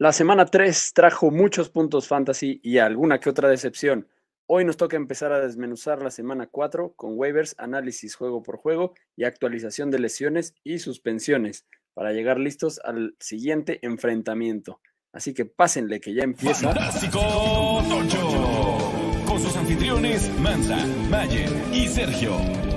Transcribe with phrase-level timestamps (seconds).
[0.00, 4.08] La semana 3 trajo muchos puntos fantasy y alguna que otra decepción.
[4.46, 8.94] Hoy nos toca empezar a desmenuzar la semana 4 con waivers, análisis juego por juego
[9.14, 14.80] y actualización de lesiones y suspensiones para llegar listos al siguiente enfrentamiento.
[15.12, 16.72] Así que pásenle que ya empieza.
[16.72, 17.20] Fantástico
[17.86, 19.24] Tocho.
[19.26, 20.78] Con sus anfitriones Mansa,
[21.10, 22.69] Mayer y Sergio.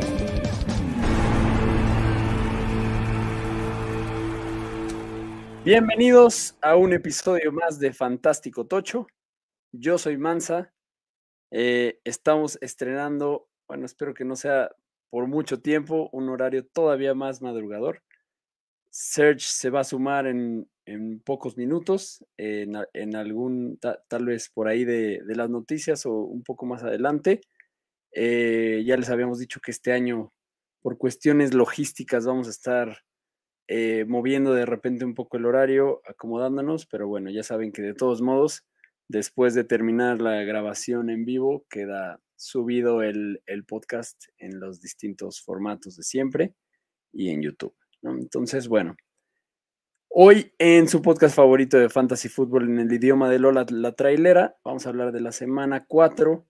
[5.64, 9.08] Bienvenidos a un episodio más de Fantástico Tocho.
[9.71, 10.73] Yo soy Mansa.
[11.52, 14.70] Eh, estamos estrenando, bueno, espero que no sea
[15.09, 18.04] por mucho tiempo, un horario todavía más madrugador.
[18.90, 22.76] Serge se va a sumar en, en pocos minutos, en,
[23.16, 27.40] algún, ta- tal vez por ahí de, de las noticias o un poco más adelante.
[28.12, 30.34] Eh, ya les habíamos dicho que este año,
[30.82, 32.98] por cuestiones logísticas, vamos a estar
[33.67, 37.94] eh, moviendo de repente un poco el horario, acomodándonos, pero bueno, ya saben que de
[37.94, 38.66] todos modos,
[39.08, 45.41] después de terminar la grabación en vivo, queda subido el, el podcast en los distintos
[45.41, 46.54] formatos de siempre
[47.13, 47.76] y en YouTube.
[48.01, 48.98] Entonces, bueno,
[50.10, 54.57] hoy en su podcast favorito de Fantasy Football en el idioma de Lola, la trailera,
[54.66, 56.45] vamos a hablar de la semana 4,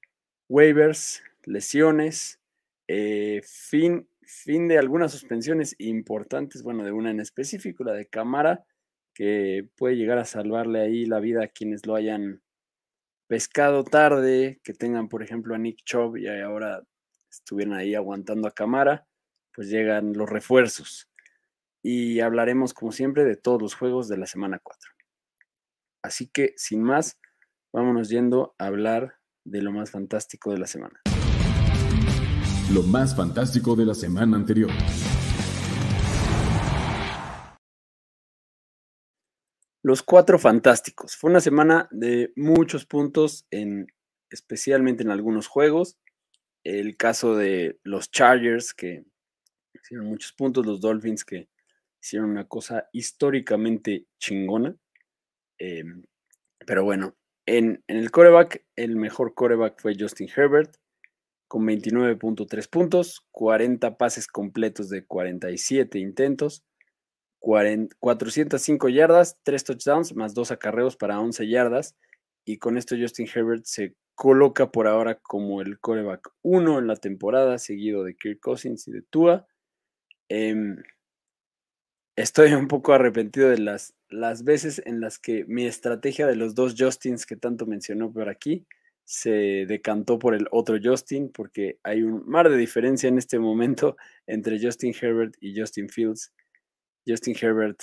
[0.49, 2.39] waivers, lesiones,
[2.88, 8.66] eh, fin, fin de algunas suspensiones importantes, bueno, de una en específico, la de Camara,
[9.13, 12.41] que puede llegar a salvarle ahí la vida a quienes lo hayan
[13.27, 16.83] pescado tarde, que tengan, por ejemplo, a Nick Chubb y ahora
[17.29, 19.07] estuvieran ahí aguantando a Camara,
[19.53, 21.09] pues llegan los refuerzos.
[21.81, 24.91] Y hablaremos, como siempre, de todos los juegos de la semana 4.
[26.01, 27.19] Así que, sin más,
[27.71, 31.02] vámonos yendo a hablar de lo más fantástico de la semana.
[32.72, 34.72] Lo más fantástico de la semana anterior.
[39.83, 41.16] Los cuatro fantásticos.
[41.17, 43.88] Fue una semana de muchos puntos, en,
[44.30, 46.00] especialmente en algunos juegos.
[46.64, 49.03] El caso de los Chargers, que
[49.73, 51.50] hicieron muchos puntos, los Dolphins, que
[52.02, 54.73] hicieron una cosa históricamente chingona.
[55.59, 56.02] Em,
[56.66, 60.78] pero bueno, en, en el coreback, el mejor coreback fue Justin Herbert,
[61.53, 66.66] con 29.3 puntos, 40 pases completos de 47 intentos,
[67.38, 71.96] 40 405 yardas, 3 touchdowns, más 2 acarreos para 11 yardas.
[72.44, 76.96] Y con esto Justin Herbert se coloca por ahora como el coreback 1 en la
[76.96, 79.46] temporada, seguido de Kirk Cousins y de Tua.
[80.30, 80.78] Em,
[82.16, 86.56] estoy un poco arrepentido de las, las veces en las que mi estrategia de los
[86.56, 88.66] dos Justins que tanto mencionó por aquí
[89.06, 93.97] se decantó por el otro Justin, porque hay un mar de diferencia en este momento
[94.28, 96.34] entre Justin Herbert y Justin Fields.
[97.06, 97.81] Justin Herbert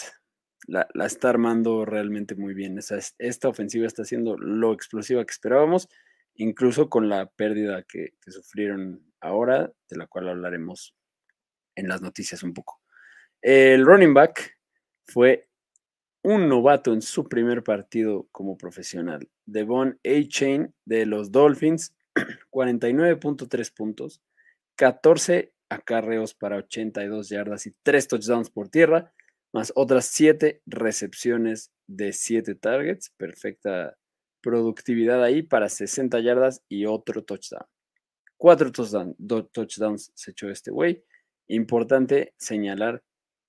[0.67, 2.79] la, está armando realmente muy bien.
[3.19, 5.89] Esta ofensiva está siendo lo explosiva que esperábamos,
[6.35, 10.95] incluso con la pérdida que sufrieron ahora, de la cual hablaremos
[11.75, 12.81] en las noticias un poco.
[13.43, 14.59] El running back
[15.05, 15.49] fue
[16.23, 19.29] un novato en su primer partido como profesional.
[19.53, 20.29] Devon A.
[20.29, 21.95] Chain de los Dolphins,
[22.51, 24.21] 49.3 puntos,
[24.77, 29.13] 14 acarreos para 82 yardas y 3 touchdowns por tierra,
[29.53, 33.11] más otras 7 recepciones de 7 targets.
[33.17, 33.97] Perfecta
[34.41, 37.67] productividad ahí para 60 yardas y otro touchdown.
[38.37, 41.05] 4 touchdown, do- touchdowns se echó este güey.
[41.49, 43.03] Importante señalar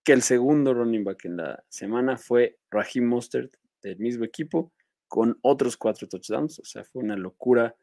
[0.03, 4.73] que el segundo running back en la semana fue Raheem Mostert del mismo equipo
[5.11, 6.59] con otros cuatro touchdowns.
[6.59, 7.75] O sea, fue una locura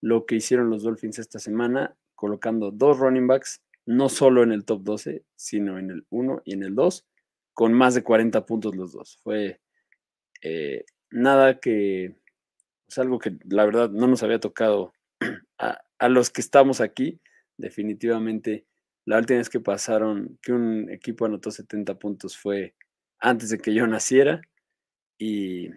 [0.00, 4.64] lo que hicieron los Dolphins esta semana, colocando dos running backs, no solo en el
[4.64, 7.04] top 12, sino en el 1 y en el 2,
[7.52, 9.18] con más de 40 puntos los dos.
[9.24, 9.60] Fue
[10.40, 12.14] eh, nada que,
[12.86, 14.92] es algo que la verdad no nos había tocado
[15.58, 17.20] a, a los que estamos aquí.
[17.56, 18.66] Definitivamente,
[19.04, 22.76] la última vez que pasaron, que un equipo anotó 70 puntos fue
[23.18, 24.42] antes de que yo naciera
[25.18, 25.70] y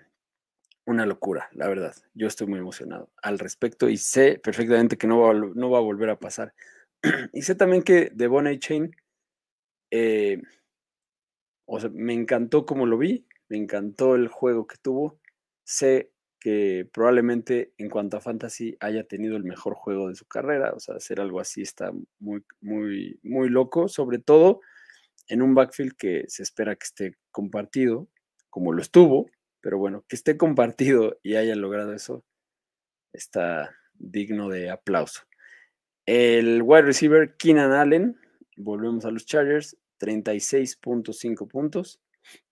[0.85, 1.95] una locura, la verdad.
[2.13, 5.81] Yo estoy muy emocionado al respecto y sé perfectamente que no va no va a
[5.81, 6.53] volver a pasar.
[7.33, 8.57] y sé también que Devon A.
[8.57, 8.95] Chain,
[9.91, 10.41] eh,
[11.65, 15.19] o sea, me encantó como lo vi, me encantó el juego que tuvo.
[15.63, 20.73] Sé que probablemente en cuanto a fantasy haya tenido el mejor juego de su carrera,
[20.75, 24.61] o sea, hacer algo así está muy, muy, muy loco, sobre todo
[25.27, 28.07] en un backfield que se espera que esté compartido,
[28.49, 29.29] como lo estuvo,
[29.61, 32.23] pero bueno, que esté compartido y haya logrado eso,
[33.13, 35.21] está digno de aplauso.
[36.05, 38.17] El wide receiver Keenan Allen,
[38.57, 42.01] volvemos a los Chargers, 36.5 puntos,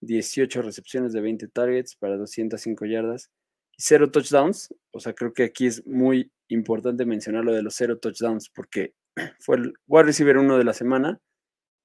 [0.02, 3.32] 18 recepciones de 20 targets para 205 yardas
[3.72, 4.74] y 0 touchdowns.
[4.92, 8.94] O sea, creo que aquí es muy importante mencionar lo de los 0 touchdowns porque
[9.40, 11.20] fue el wide receiver uno de la semana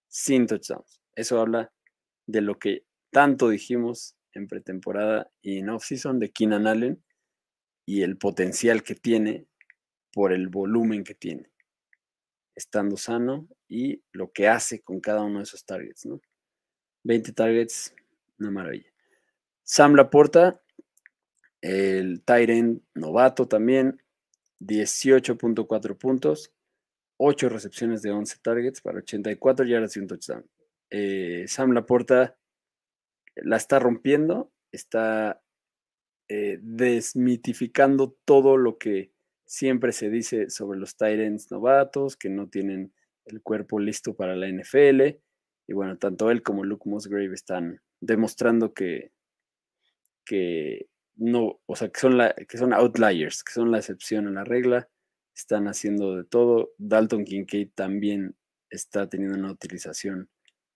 [0.09, 1.00] sin touchdowns.
[1.15, 1.73] Eso habla
[2.27, 7.02] de lo que tanto dijimos en pretemporada y en offseason de Keenan Allen
[7.86, 9.46] y el potencial que tiene
[10.12, 11.50] por el volumen que tiene,
[12.54, 16.20] estando sano y lo que hace con cada uno de esos targets, ¿no?
[17.02, 17.94] 20 targets,
[18.38, 18.92] una maravilla.
[19.62, 20.62] Sam Laporta,
[21.60, 24.02] el Tyrant novato también,
[24.60, 26.52] 18.4 puntos,
[27.16, 30.46] 8 recepciones de 11 targets para 84 yardas y un touchdown.
[30.90, 32.36] Eh, Sam Laporta
[33.36, 35.42] la está rompiendo, está
[36.28, 39.12] eh, desmitificando todo lo que
[39.44, 42.92] siempre se dice sobre los Tyrants novatos, que no tienen
[43.26, 45.19] el cuerpo listo para la NFL.
[45.66, 49.12] Y bueno, tanto él como Luke Musgrave están demostrando que,
[50.25, 54.31] que no, o sea, que son, la, que son outliers, que son la excepción a
[54.31, 54.88] la regla.
[55.34, 56.72] Están haciendo de todo.
[56.78, 58.36] Dalton Kincaid también
[58.70, 60.28] está teniendo una utilización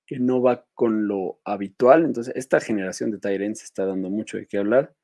[0.08, 2.06] que no va con lo habitual.
[2.06, 4.94] Entonces, esta generación de Tyrants está dando mucho de qué hablar,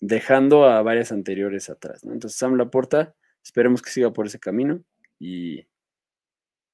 [0.00, 2.02] dejando a varias anteriores atrás.
[2.02, 3.14] Entonces, Sam Laporta,
[3.44, 4.82] esperemos que siga por ese camino
[5.18, 5.66] y,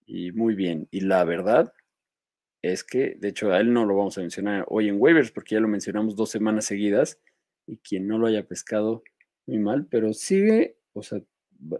[0.06, 0.86] y muy bien.
[0.92, 1.72] Y la verdad
[2.62, 5.56] es que, de hecho, a él no lo vamos a mencionar hoy en waivers porque
[5.56, 7.18] ya lo mencionamos dos semanas seguidas
[7.66, 9.02] y quien no lo haya pescado,
[9.46, 11.20] muy mal, pero sigue, o sea,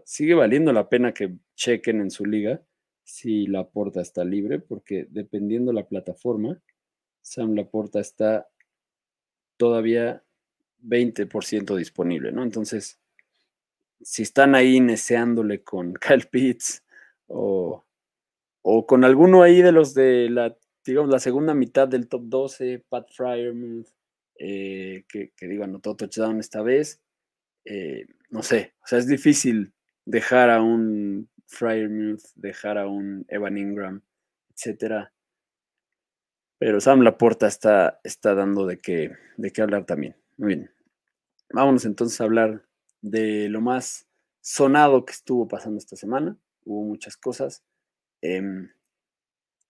[0.03, 2.61] sigue valiendo la pena que chequen en su liga
[3.09, 6.61] si Laporta está libre, porque dependiendo la plataforma,
[7.21, 8.47] Sam Laporta está
[9.57, 10.23] todavía
[10.83, 12.43] 20% disponible, ¿no?
[12.43, 12.99] Entonces,
[14.01, 16.83] si están ahí neceándole con Kyle Pitts
[17.27, 17.83] o,
[18.61, 20.55] o, con alguno ahí de los de la,
[20.85, 23.87] digamos, la segunda mitad del top 12, Pat Fryermuth,
[24.37, 27.01] eh, que, que digo, anotó touchdown esta vez,
[27.65, 29.73] eh, no sé, o sea, es difícil
[30.05, 34.01] dejar a un Fryermuth, dejar a un Evan Ingram,
[34.55, 35.11] etcétera.
[36.59, 40.15] Pero Sam Laporta está, está dando de qué, de qué hablar también.
[40.37, 40.71] Muy bien.
[41.51, 42.65] Vámonos entonces a hablar
[43.01, 44.07] de lo más
[44.41, 46.37] sonado que estuvo pasando esta semana.
[46.65, 47.63] Hubo muchas cosas.
[48.21, 48.69] Em,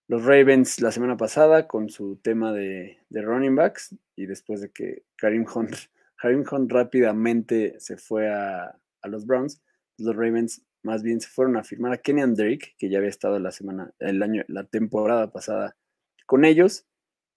[0.06, 4.70] los Ravens la semana pasada con su tema de, de, running backs y después de
[4.70, 5.74] que Karim Hunt,
[6.16, 9.62] Karim Hunt rápidamente se fue a, a los Browns,
[9.96, 13.38] los Ravens más bien se fueron a firmar a Kenyan Drake, que ya había estado
[13.38, 15.76] la semana, el año, la temporada pasada
[16.26, 16.86] con ellos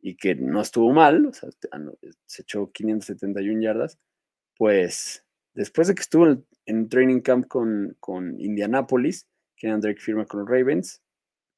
[0.02, 1.80] y que no estuvo mal, o sea, ah,
[2.26, 4.00] se echó 571 yardas,
[4.58, 10.26] pues después de que estuvo en, en training camp con, con Indianapolis, Kenyan Drake firma
[10.26, 11.02] con los Ravens,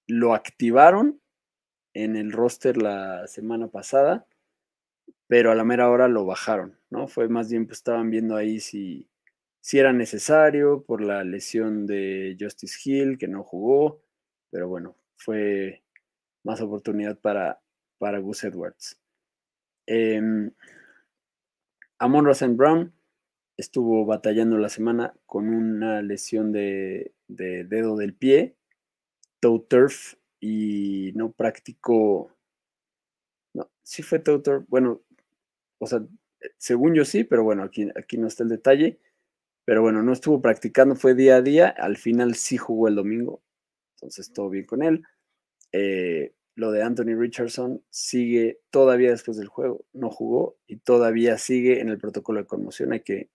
[0.07, 1.21] lo activaron
[1.93, 4.27] en el roster la semana pasada,
[5.27, 7.07] pero a la mera hora lo bajaron, ¿no?
[7.07, 9.09] Fue más bien, pues estaban viendo ahí si
[9.65, 13.99] si era necesario por la lesión de Justice Hill, que no jugó,
[14.51, 15.81] pero bueno, fue
[16.43, 17.59] más oportunidad para,
[17.97, 19.01] para Gus Edwards.
[19.87, 20.21] Eh,
[21.97, 22.93] Amon Rosen Brown
[23.57, 28.55] estuvo batallando la semana con una lesión de, de dedo del pie,
[29.39, 32.31] toe turf, y no practicó.
[33.55, 34.63] No, sí fue toe turf.
[34.67, 35.01] Bueno,
[35.79, 36.05] o sea,
[36.59, 38.99] según yo sí, pero bueno, aquí, aquí no está el detalle.
[39.65, 41.67] Pero bueno, no estuvo practicando, fue día a día.
[41.67, 43.41] Al final sí jugó el domingo.
[43.95, 45.03] Entonces todo bien con él.
[45.71, 49.85] Eh, lo de Anthony Richardson sigue todavía después del juego.
[49.91, 52.93] No jugó y todavía sigue en el protocolo de conmoción.
[52.93, 53.29] Hay que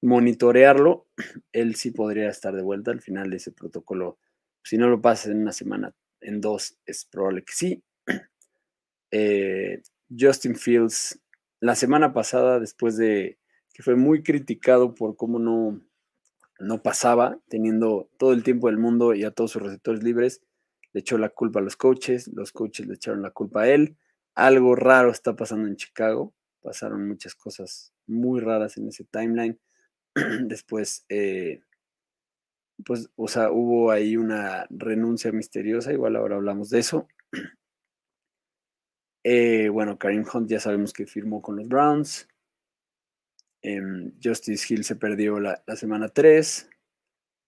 [0.00, 1.06] monitorearlo.
[1.52, 4.18] Él sí podría estar de vuelta al final de ese protocolo.
[4.62, 7.82] Si no lo pasa en una semana, en dos, es probable que sí.
[9.12, 11.20] Eh, Justin Fields,
[11.60, 13.38] la semana pasada, después de
[13.76, 15.78] que fue muy criticado por cómo no,
[16.58, 20.40] no pasaba, teniendo todo el tiempo del mundo y a todos sus receptores libres.
[20.94, 23.98] Le echó la culpa a los coaches, los coaches le echaron la culpa a él.
[24.34, 26.32] Algo raro está pasando en Chicago.
[26.62, 29.60] Pasaron muchas cosas muy raras en ese timeline.
[30.40, 31.60] Después, eh,
[32.82, 37.08] pues, o sea, hubo ahí una renuncia misteriosa, igual ahora hablamos de eso.
[39.28, 42.28] Eh, bueno, Karim Hunt ya sabemos que firmó con los Browns.
[44.22, 46.68] Justice Hill se perdió la, semana 3.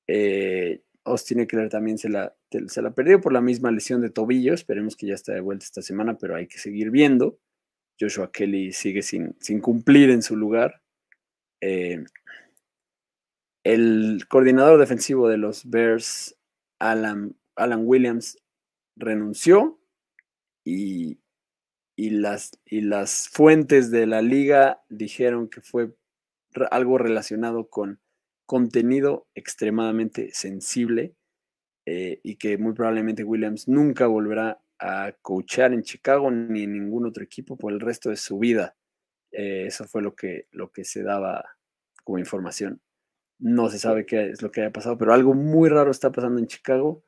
[0.08, 2.34] Eh, Austin Eckler también se la,
[2.66, 4.54] se la perdió por la misma lesión de tobillo.
[4.54, 7.38] Esperemos que ya esté de vuelta esta semana, pero hay que seguir viendo.
[8.00, 10.82] Joshua Kelly sigue sin, sin cumplir en su lugar.
[11.60, 12.04] Eh,
[13.64, 16.36] el coordinador defensivo de los Bears,
[16.78, 18.38] Alan, Alan Williams,
[18.96, 19.80] renunció
[20.64, 21.18] y
[21.98, 25.96] y las, y las fuentes de la liga dijeron que fue
[26.70, 28.00] algo relacionado con
[28.46, 31.14] contenido extremadamente sensible
[31.86, 37.06] eh, y que muy probablemente Williams nunca volverá a coachar en Chicago ni en ningún
[37.06, 38.76] otro equipo por el resto de su vida.
[39.32, 41.44] Eh, eso fue lo que, lo que se daba
[42.04, 42.80] como información.
[43.38, 46.38] No se sabe qué es lo que haya pasado, pero algo muy raro está pasando
[46.38, 47.04] en Chicago.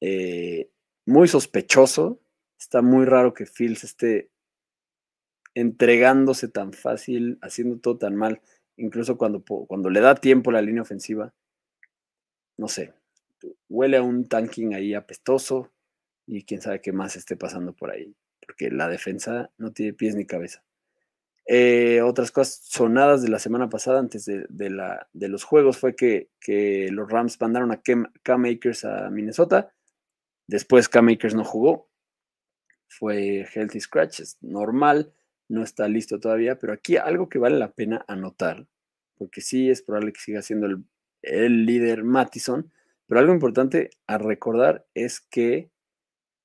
[0.00, 0.70] Eh,
[1.06, 2.20] muy sospechoso.
[2.58, 4.30] Está muy raro que Fields esté
[5.56, 8.42] entregándose tan fácil, haciendo todo tan mal,
[8.76, 11.32] incluso cuando, cuando le da tiempo la línea ofensiva.
[12.58, 12.92] No sé,
[13.70, 15.72] huele a un tanking ahí apestoso
[16.26, 20.14] y quién sabe qué más esté pasando por ahí, porque la defensa no tiene pies
[20.14, 20.62] ni cabeza.
[21.46, 25.96] Eh, otras cosas sonadas de la semana pasada, antes de, la, de los juegos, fue
[25.96, 29.72] que, que, los Rams mandaron a Cam Akers a Minnesota.
[30.46, 31.88] Después Cam Akers no jugó.
[32.88, 35.12] Fue healthy scratch, es normal,
[35.48, 38.66] no está listo todavía, pero aquí algo que vale la pena anotar,
[39.16, 40.84] porque sí es probable que siga siendo el,
[41.22, 42.72] el líder Mattison,
[43.06, 45.70] pero algo importante a recordar es que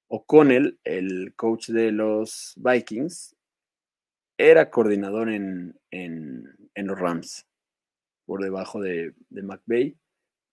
[0.08, 3.36] O'Connell, el coach de los Vikings,
[4.38, 5.80] era coordinador en,
[6.76, 7.48] los Rams,
[8.26, 9.96] por debajo de, de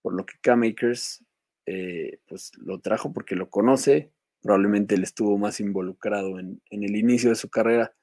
[0.01, 1.25] por lo que Cam Akers
[1.65, 7.29] eh, pues lo trajo porque lo conoce, probablemente él estuvo más involucrado en, el inicio
[7.29, 7.93] de su carrera,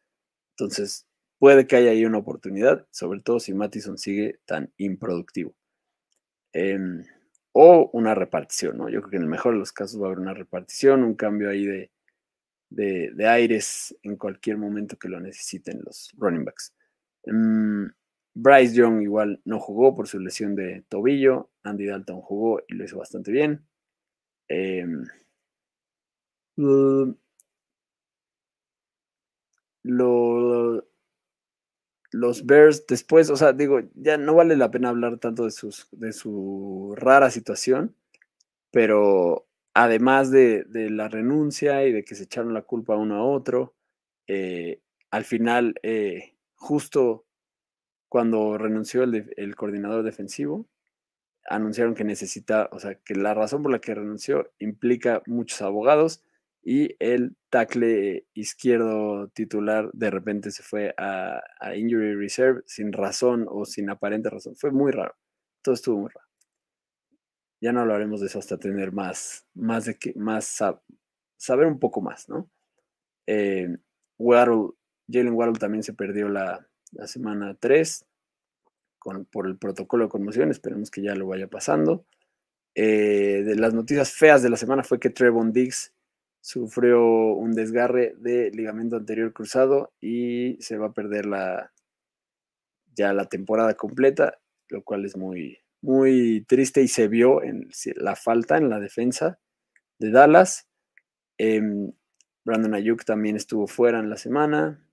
[0.58, 1.06] entonces
[1.38, 5.54] puede que haya ahí una oportunidad, sobre todo si Mattison sigue tan improductivo.
[6.52, 7.04] Em,
[7.52, 8.88] o una repartición, ¿no?
[8.88, 11.14] Yo creo que en el mejor de los casos va a haber una repartición, un
[11.14, 11.90] cambio ahí de,
[12.70, 16.75] de, aires en cualquier momento que lo necesiten los running backs.
[17.26, 17.86] Mm,
[18.34, 22.84] Bryce Young igual no jugó por su lesión de tobillo, Andy Dalton jugó y lo
[22.84, 23.66] hizo bastante bien.
[24.48, 25.04] Em,
[29.87, 30.85] lo,
[32.11, 35.88] los Bears después, o sea, digo, ya no vale la pena hablar tanto de, sus,
[35.93, 37.95] de su rara situación,
[38.71, 43.75] pero además de, la renuncia y de que se echaron la culpa uno a otro,
[44.26, 47.26] eh, al final, eh, justo
[48.09, 50.66] cuando renunció el, el, coordinador defensivo,
[51.49, 56.25] anunciaron que necesita, o sea, que la razón por la que renunció implica muchos abogados
[56.68, 61.40] y el tackle izquierdo titular de repente se fue a,
[61.76, 64.56] Injury Reserve sin razón o sin aparente razón.
[64.56, 65.14] Fue muy raro.
[65.62, 66.26] Todo estuvo muy raro.
[67.61, 70.61] Ya no hablaremos de eso hasta tener más, más de que, más
[71.37, 72.50] saber un poco más, ¿no?
[73.28, 73.68] Eh,
[74.18, 76.66] Jalen Waddle también se perdió la,
[77.04, 78.06] semana 3
[79.30, 80.50] por el protocolo de conmoción.
[80.50, 82.06] Esperemos que ya lo vaya pasando.
[82.75, 85.92] Eh, de las noticias feas de la semana fue que Trevon Diggs
[86.47, 91.73] sufrió un desgarre de ligamento anterior cruzado y se va a perder la,
[92.95, 94.38] ya la temporada completa,
[94.69, 99.41] lo cual es muy, muy triste y se vio en la falta en la defensa
[99.99, 100.69] de Dallas.
[101.37, 101.91] Em,
[102.45, 104.88] Brandon Ayuk también estuvo fuera en la semana.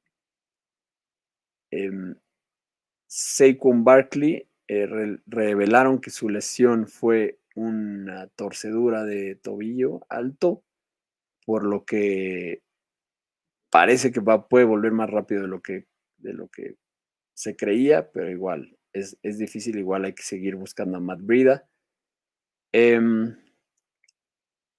[1.70, 2.16] Eh,
[3.06, 4.88] Saquon Barkley eh,
[5.28, 10.64] revelaron que su lesión fue una torcedura de tobillo alto
[11.46, 12.62] por lo que
[13.70, 16.76] parece que va, puede volver más rápido de lo que, de lo que
[17.34, 21.68] se creía, pero igual es, difícil, igual hay que seguir buscando a Matt Brida.
[22.72, 23.36] Em,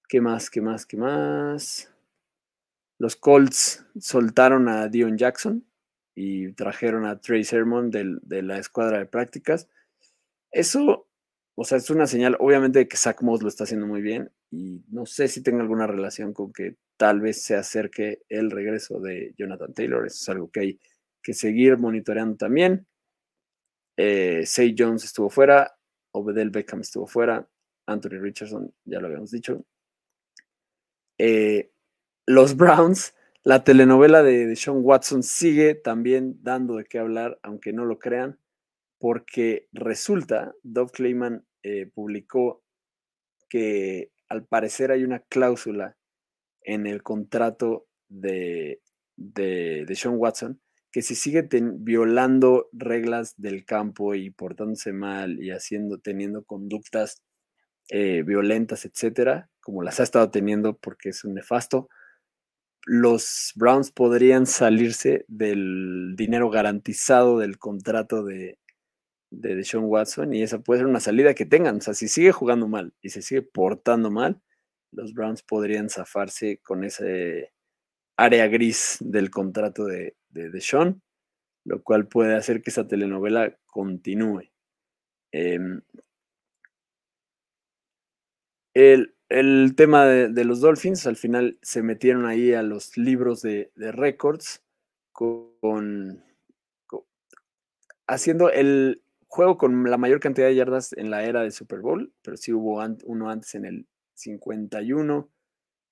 [0.07, 0.49] ¿Qué más?
[0.49, 0.85] ¿Qué más?
[0.85, 1.91] ¿Qué más?
[2.97, 5.65] Los Colts soltaron a Dion Jackson
[6.15, 9.67] y trajeron a Trey Sermon de la escuadra de prácticas.
[10.51, 11.09] Eso,
[11.55, 14.31] o sea, es una señal, obviamente, de que Zach Moss lo está haciendo muy bien
[14.51, 18.99] y no sé si tenga alguna relación con que tal vez se acerque el regreso
[18.99, 20.05] de Jonathan Taylor.
[20.05, 20.79] Eso es algo que hay
[21.23, 22.85] que seguir monitoreando también.
[23.97, 25.77] Eh, Say Jones estuvo fuera,
[26.11, 27.47] Obedel Beckham estuvo fuera,
[27.85, 29.65] Anthony Richardson, ya lo habíamos dicho.
[31.17, 31.71] Eh,
[32.25, 37.85] los Browns, la telenovela de, Sean Watson sigue también dando de qué hablar, aunque no
[37.85, 38.39] lo crean,
[39.05, 42.63] porque resulta, Dove Clayman eh, publicó
[43.47, 45.95] que al parecer hay una cláusula
[46.63, 48.81] en el contrato de,
[49.15, 50.59] de, Sean Watson
[50.91, 57.21] que si sigue violando reglas del campo y portándose mal y haciendo, teniendo conductas
[57.89, 61.89] eh, violentas, etcétera, como las ha estado teniendo porque es un nefasto,
[62.87, 68.57] los Browns podrían salirse del dinero garantizado del contrato de,
[69.39, 71.77] de Deshaun Watson y esa puede ser una salida que tengan.
[71.77, 74.41] O sea, si sigue jugando mal y se sigue portando mal,
[74.91, 77.53] los Browns podrían zafarse con ese,
[78.17, 81.01] área gris del contrato de, de, Sean,
[81.65, 84.51] lo cual puede hacer que esa telenovela continúe.
[85.31, 85.81] Em,
[88.73, 93.91] el, tema de, los Dolphins, al final se metieron ahí a los libros de, de
[93.91, 94.63] récords
[95.11, 96.23] con,
[98.07, 102.13] haciendo el juego con la mayor cantidad de yardas en la era de Super Bowl,
[102.21, 105.29] pero sí hubo uno antes en el 51,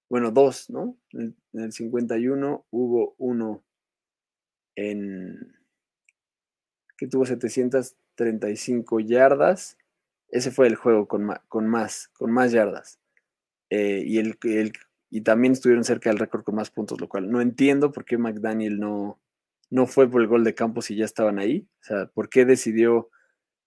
[0.09, 0.97] bueno, dos, ¿no?
[1.11, 3.63] En el, 51 hubo uno
[4.75, 5.55] en
[6.97, 9.77] que tuvo 735 yardas.
[10.29, 12.99] Ese fue el juego con, con más, con más yardas.
[13.69, 14.37] Eh, y, el,
[15.09, 18.17] y también estuvieron cerca del récord con más puntos, lo cual no entiendo por qué
[18.17, 19.19] McDaniel no,
[19.69, 21.67] no fue por el gol de campo si ya estaban ahí.
[21.81, 23.09] O sea, por qué decidió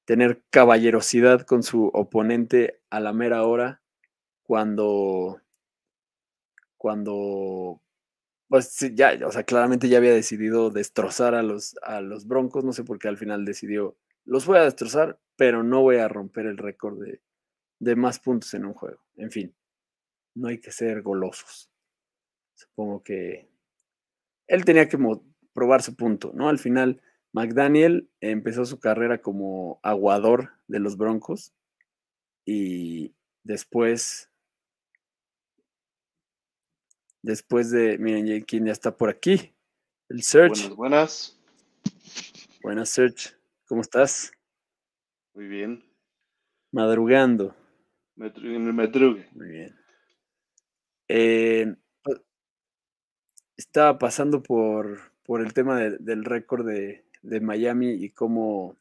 [0.06, 3.82] tener caballerosidad con su oponente a la mera hora
[4.44, 5.42] cuando,
[6.78, 7.82] cuando,
[8.48, 12.72] pues ya, o sea, claramente ya había decidido destrozar a los, a los Broncos, no
[12.72, 16.46] sé por qué al final decidió, los voy a destrozar, pero no voy a romper
[16.46, 17.20] el récord de,
[17.80, 19.00] de más puntos en un juego.
[19.16, 19.54] En fin,
[20.36, 21.68] no hay que ser golosos.
[22.54, 23.48] Supongo que
[24.46, 24.98] él tenía que
[25.52, 26.48] probar su punto, ¿no?
[26.48, 27.02] Al final,
[27.36, 31.52] McDaniel empezó su carrera como aguador de los Broncos
[32.46, 33.12] y
[33.42, 34.30] después
[37.20, 39.52] después de, miren, quién ya está por aquí.
[40.08, 40.70] El Search.
[40.70, 41.40] Buenas, buenas.
[42.62, 43.36] Buenas, Search.
[43.66, 44.32] ¿Cómo estás?
[45.34, 45.84] Muy bien.
[46.72, 47.54] Madrugando.
[48.16, 49.28] En el madrugue.
[49.34, 49.76] Muy bien.
[51.08, 51.76] Eh,
[53.58, 58.76] estaba pasando por, por el tema del récord de, de Miami y cómo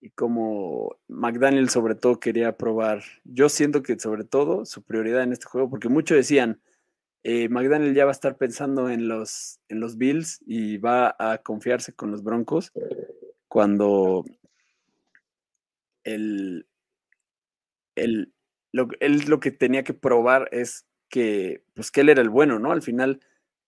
[0.00, 3.02] y como McDaniel sobre todo quería probar.
[3.24, 6.60] Yo siento que sobre todo su prioridad en este juego, porque muchos decían,
[7.24, 11.38] eh, McDaniel ya va a estar pensando en los, en los Bills y va a
[11.38, 12.72] confiarse con los Broncos
[13.48, 14.24] cuando
[16.04, 16.66] el,
[17.96, 18.32] el,
[18.72, 22.58] lo, él lo que tenía que probar es que, pues que él era el bueno,
[22.58, 22.70] ¿no?
[22.70, 23.20] Al final,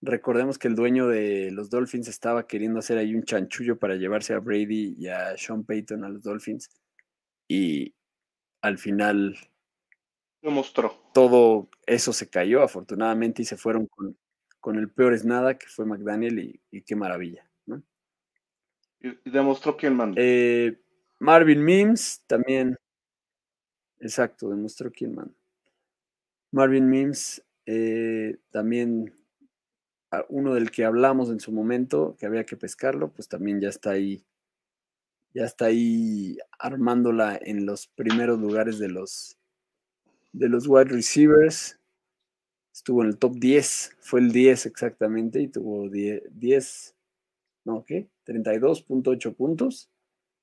[0.03, 4.35] recordemos que el dueño de los Dolphins estaba queriendo hacer ahí un chanchullo para llevarse
[4.35, 6.71] a Brady y a Sean Payton a los Dolphins
[7.49, 7.95] y
[8.63, 9.37] al final
[10.49, 10.95] mostró.
[11.13, 14.17] Todo eso se cayó, afortunadamente, y se fueron con,
[14.61, 17.83] con el peor es nada, que fue McDaniel, y, qué maravilla, ¿no?
[19.01, 20.17] Y, demostró quién mandó.
[20.19, 20.81] Eh,
[21.19, 22.77] Marvin Mims también.
[23.99, 25.35] Exacto, demostró quién manda.
[26.53, 29.15] Marvin Mims eh, también
[30.29, 33.91] uno del que hablamos en su momento, que había que pescarlo, pues también ya está
[33.91, 34.25] ahí,
[35.35, 39.39] ya está ahí armándola en los primeros lugares de los
[40.33, 41.79] de los wide receivers.
[42.73, 46.95] Estuvo en el top 10, fue el 10 exactamente y tuvo 10,
[47.65, 48.09] no, ¿qué?
[48.27, 49.91] 32.8 puntos,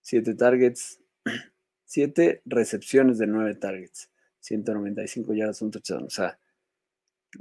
[0.02, 1.00] 7 targets,
[1.86, 6.04] 7 recepciones de 9 targets, 195 yardas, un touchdown.
[6.04, 6.38] O sea,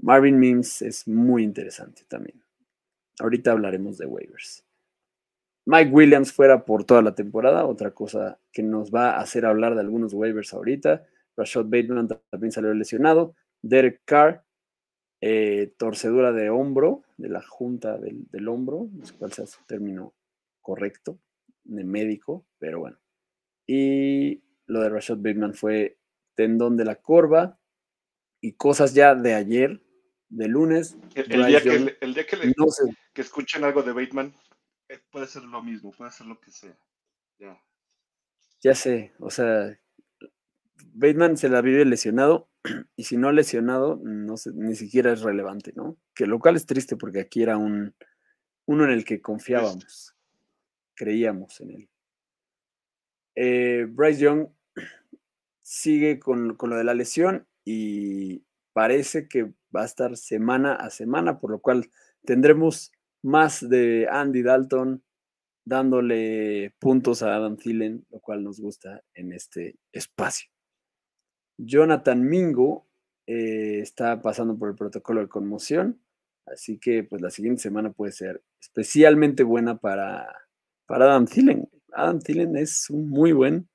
[0.02, 2.42] Marvin Mims es muy interesante también.
[3.18, 4.64] Ahorita hablaremos de waivers.
[5.66, 9.74] Mike Williams fuera por toda la temporada, otra cosa que nos va a hacer hablar
[9.74, 11.04] de algunos waivers ahorita.
[11.36, 13.34] Rashad Bateman también salió lesionado.
[13.62, 14.44] Derek Carr,
[15.20, 20.14] eh, torcedura de hombro, de la junta del, hombro, no sé cuál sea su término
[20.60, 21.18] correcto,
[21.64, 22.98] de médico, pero bueno.
[23.66, 25.98] Y lo de Rashad Bateman fue
[26.34, 27.58] tendón de la corva
[28.40, 29.80] y cosas ya de ayer,
[30.28, 30.96] de lunes.
[31.14, 32.54] El, día, que, el día que,
[33.12, 34.34] que escuchen algo de Bateman,
[34.88, 36.76] eh, puede ser lo mismo, puede ser lo que sea.
[37.38, 37.60] Ya.
[38.62, 39.78] Ya sé, o sea,
[40.94, 42.48] Bateman se la vive lesionado
[42.96, 45.98] y si no lesionado, no ni siquiera es relevante, ¿no?
[46.14, 47.94] Que lo cual es triste porque aquí era un
[48.66, 50.16] uno en el que confiábamos,
[50.94, 51.90] creíamos en él.
[53.36, 54.48] Eh, Bryce Young
[55.62, 60.90] sigue con, con, lo de la lesión y parece que va a estar semana a
[60.90, 61.90] semana, por lo cual
[62.24, 65.02] tendremos más de Andy Dalton
[65.64, 70.48] dándole puntos a Adam Thielen, lo cual nos gusta en este espacio.
[71.58, 72.86] Jonathan Mingo
[73.26, 76.00] eh, está pasando por el protocolo de conmoción,
[76.46, 80.28] así que pues la siguiente semana puede ser especialmente buena para,
[80.86, 81.68] para Adam Thielen.
[81.92, 83.68] Adam Thielen es un muy buen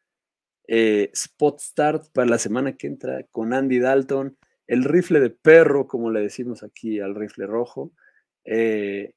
[0.67, 4.37] eh, spot start para la semana que entra con Andy Dalton,
[4.71, 7.91] el rifle de perro, como le decimos aquí al rifle rojo.
[8.45, 9.13] Eh,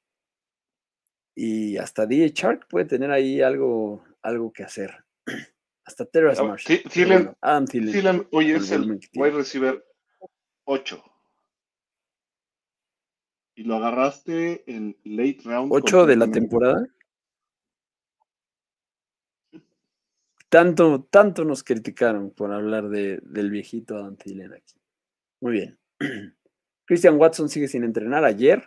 [1.37, 5.05] y hasta DJ Shark puede tener ahí algo, algo que hacer.
[5.87, 6.83] Hasta Terrace ah, Marshall.
[6.91, 9.85] Thielen, Adam Thielen, hoy es el wide receiver
[10.65, 11.05] 8.
[13.55, 15.73] Y lo agarraste en late round.
[15.73, 16.85] ¿Ocho de la temporada?
[20.49, 24.75] Tanto, tanto nos criticaron por hablar de, del viejito Adam aquí.
[25.45, 25.79] Muy bien.
[26.87, 28.65] Christian Watson sigue sin entrenar ayer.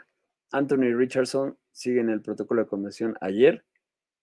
[0.52, 3.66] Anthony Richardson sigue en el protocolo de convención ayer.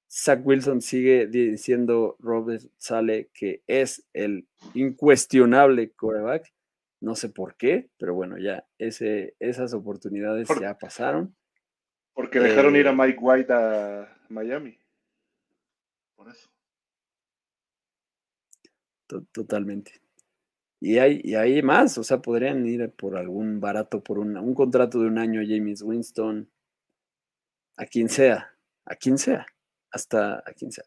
[0.08, 6.54] Zach Wilson sigue diciendo, Robert Sale, que es el incuestionable quarterback.
[7.00, 11.34] No sé por qué, pero bueno, ya ese, esas oportunidades ya pasaron.
[12.12, 14.78] Porque dejaron ir a eh, Mike White a Miami.
[16.14, 16.48] Por eso.
[19.32, 20.03] totalmente.
[20.87, 24.55] Y hay, y hay más, o sea, podrían ir por algún barato, por un, un
[24.55, 26.51] contrato de un año James Winston,
[27.79, 28.51] a quien sea,
[28.85, 29.47] a quien sea,
[29.90, 30.85] hasta a quien sea.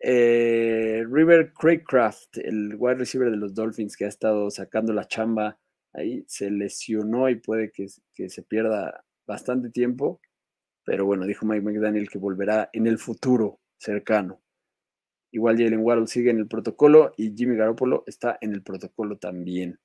[0.00, 5.56] Eh, River Craycraft, el wide receiver de los Dolphins que ha estado sacando la chamba
[5.92, 10.20] ahí, se lesionó y puede que, que se pierda bastante tiempo,
[10.84, 14.40] pero bueno, dijo Mike McDaniel que volverá en el futuro cercano.
[15.32, 19.78] Igual Jalen Waddle sigue en el protocolo y Jimmy Garoppolo está en el protocolo también.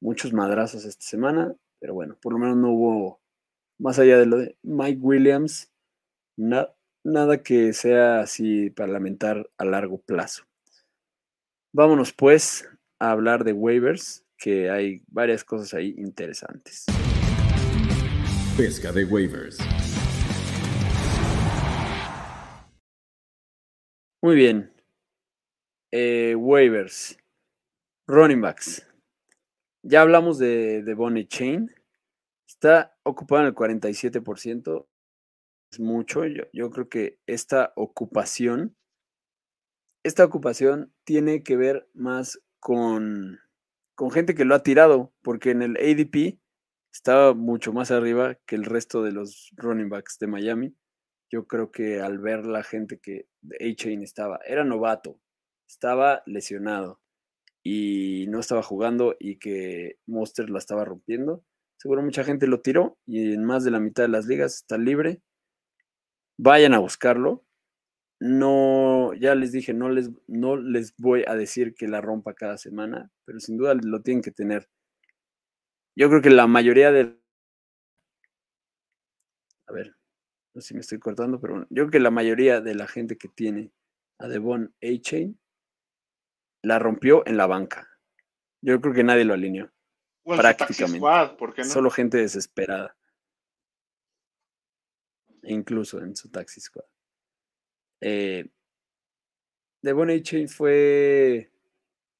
[0.00, 3.20] Muchos madrazos esta semana, pero bueno, por lo menos no hubo,
[3.78, 5.72] más allá de lo de Mike Williams,
[6.36, 10.44] nada que sea así para lamentar a largo plazo.
[11.72, 16.86] Vámonos pues a hablar de waivers, que hay varias cosas ahí interesantes.
[18.56, 19.58] Pesca de waivers.
[24.20, 24.72] Muy bien,
[25.90, 27.18] eh, waivers.
[28.06, 28.86] Running backs.
[29.82, 31.70] Ya hablamos de, de Bonnie Chain.
[32.46, 34.86] Está ocupado en el 47%.
[35.72, 36.24] Es mucho.
[36.24, 38.76] Yo, yo creo que esta ocupación,
[40.02, 43.40] esta ocupación tiene que ver más con,
[43.94, 46.38] con gente que lo ha tirado, porque en el ADP
[46.92, 50.74] estaba mucho más arriba que el resto de los running backs de Miami.
[51.30, 53.28] Yo creo que al ver la gente que
[53.60, 55.20] A-Chain estaba, era novato,
[55.68, 57.00] estaba lesionado
[57.62, 61.44] y no estaba jugando y que Monster la estaba rompiendo.
[61.76, 64.78] Seguro mucha gente lo tiró y en más de la mitad de las ligas está
[64.78, 65.22] libre.
[66.38, 67.44] Vayan a buscarlo.
[68.20, 72.58] No, ya les dije, no les, no les voy a decir que la rompa cada
[72.58, 74.68] semana, pero sin duda lo tienen que tener.
[75.94, 77.16] Yo creo que la mayoría de...
[79.68, 79.94] A ver,
[80.54, 82.88] no sé si me estoy cortando, pero bueno, yo creo que la mayoría de la
[82.88, 83.70] gente que tiene
[84.18, 85.38] a Devon A-Chain
[86.62, 87.88] la rompió en la banca.
[88.60, 89.70] Yo creo que nadie lo alineó.
[90.24, 91.00] prácticamente.
[91.64, 92.96] Solo gente desesperada.
[95.42, 96.84] Incluso en su taxi squad.
[98.00, 98.50] Eh,
[99.82, 101.50] Devon Chain fue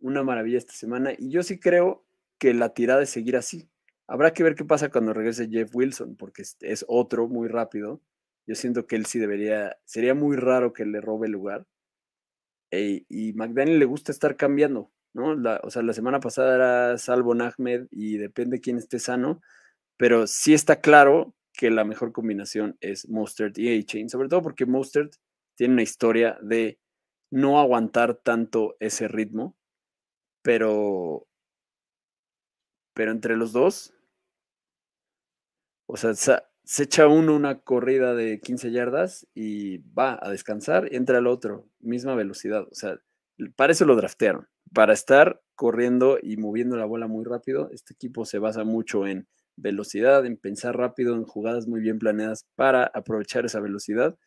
[0.01, 2.07] una maravilla esta semana y yo sí creo
[2.39, 3.69] que la tirada es seguir así.
[4.07, 8.01] Habrá que ver qué pasa cuando regrese Jeff Wilson, porque es otro muy rápido.
[8.47, 11.67] Yo siento que él sí debería, sería muy raro que le robe el lugar.
[12.71, 15.37] Eh, y McDaniel le gusta estar cambiando, ¿no?
[15.63, 19.41] o sea, la semana pasada era Salvo Ahmed y depende quién esté sano,
[19.97, 24.67] pero sí está claro que la mejor combinación es Mostert y A-Chain, sobre todo porque
[24.67, 25.15] Mostert
[25.57, 26.79] tiene una historia de
[27.31, 29.57] no aguantar tanto ese ritmo,
[30.43, 31.27] pero,
[32.95, 33.95] pero entre los dos,
[35.87, 41.17] o sea, se echa uno una corrida de 15 yardas y va a descansar, entra
[41.17, 42.69] el otro, misma velocidad.
[42.71, 42.99] O sea,
[43.57, 47.71] para eso lo draftearon, para estar corriendo y moviendo la bola muy rápido.
[47.73, 49.27] Este equipo se basa mucho en
[49.57, 54.19] velocidad, en pensar rápido, en jugadas muy bien planeadas para aprovechar esa velocidad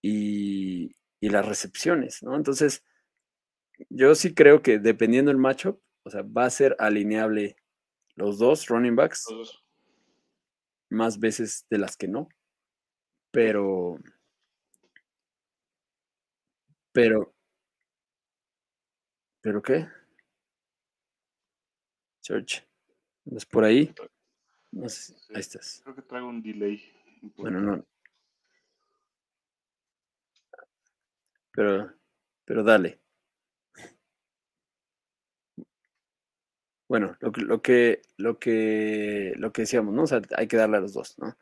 [0.00, 2.36] y, las recepciones, ¿no?
[2.36, 2.84] Entonces,
[3.90, 7.56] yo sí creo que dependiendo del matchup, o sea, va a ser alineable
[8.14, 9.26] los dos running backs
[10.90, 12.28] más veces de las que no.
[13.30, 13.98] Pero,
[16.92, 17.32] pero,
[19.40, 19.88] ¿pero qué?
[22.20, 22.64] Search.
[23.26, 23.94] ¿Andas por ahí?
[24.72, 25.80] No sé, ahí estás.
[25.84, 26.82] Creo que traigo un delay.
[27.36, 27.84] Bueno, no.
[31.52, 31.92] Pero,
[32.46, 33.00] pero dale.
[36.88, 40.04] Bueno, lo, lo, que, lo, que, lo que decíamos, ¿no?
[40.04, 41.36] O sea, hay que darle a los dos, ¿no?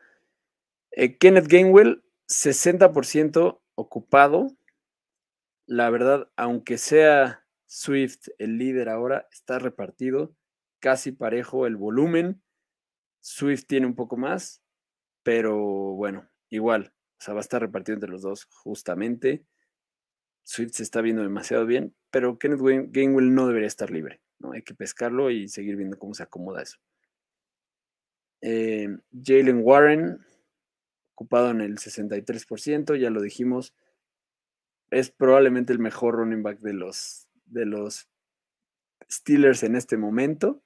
[0.90, 4.48] Eh, Kenneth Gainwell, 60% ocupado.
[5.66, 10.35] La verdad, aunque sea Swift el líder ahora, está repartido
[10.80, 12.42] casi parejo el volumen.
[13.20, 14.62] Swift tiene un poco más,
[15.22, 15.56] pero
[15.94, 19.44] bueno, igual, o sea, va a estar repartido entre los dos justamente.
[20.44, 24.20] Swift se está viendo demasiado bien, pero Kenneth Gainwell no debería estar libre.
[24.38, 24.53] ¿No?
[24.53, 26.79] Hay que pescarlo y seguir viendo cómo se acomoda eso.
[28.42, 28.88] Eh,
[29.25, 30.18] Jalen Warren,
[31.14, 33.75] ocupado en el 63%, ya lo dijimos,
[34.90, 38.09] es probablemente el mejor running back de los, de los
[39.11, 40.62] Steelers en este momento.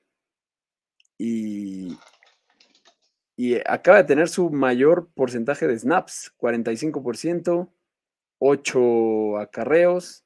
[1.16, 1.98] Y,
[3.36, 7.70] y acaba de tener su mayor porcentaje de snaps, 45%,
[8.38, 10.24] 8 acarreos,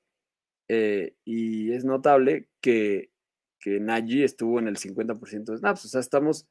[0.69, 3.11] eh, y es notable que,
[3.65, 6.47] que Najee estuvo en el 50% de snaps, o sea, estamos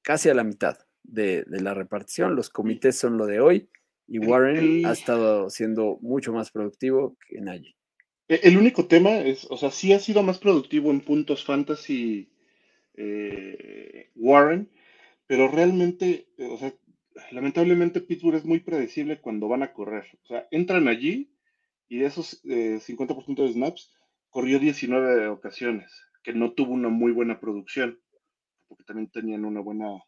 [0.00, 3.68] casi a la mitad de, la repartición, los comités son lo de hoy,
[4.06, 7.74] y Warren ha estado siendo mucho más productivo que Najee.
[8.28, 12.32] E, el único tema es, o sea, sí ha sido más productivo en puntos fantasy
[12.94, 14.70] eh, Warren,
[15.26, 16.72] pero realmente, o sea,
[17.32, 20.04] lamentablemente Pittsburgh es muy predecible cuando van a correr.
[20.22, 21.32] O sea, entran allí
[21.88, 23.92] y de esos 50% eh, de snaps,
[24.28, 25.90] corrió 19 ocasiones,
[26.22, 28.00] que no tuvo una muy buena producción,
[28.68, 30.02] porque también tenían una buena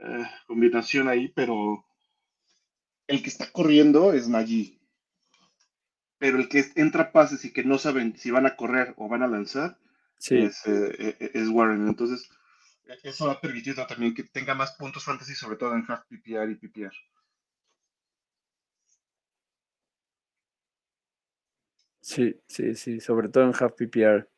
[0.00, 1.84] eh, combinación ahí, pero
[3.06, 4.80] el que está corriendo es Nagy.
[6.18, 9.22] Pero el que entra pases y que no saben si van a correr o van
[9.22, 9.78] a lanzar
[10.30, 11.86] es, eh, es Warren.
[11.86, 12.28] Entonces,
[13.02, 16.56] eso ha permitido también que tenga más puntos fantasy, sobre todo en half PPR y
[16.56, 16.94] PPR.
[22.00, 24.28] Sí, sí, sí, sobre todo en half PPR,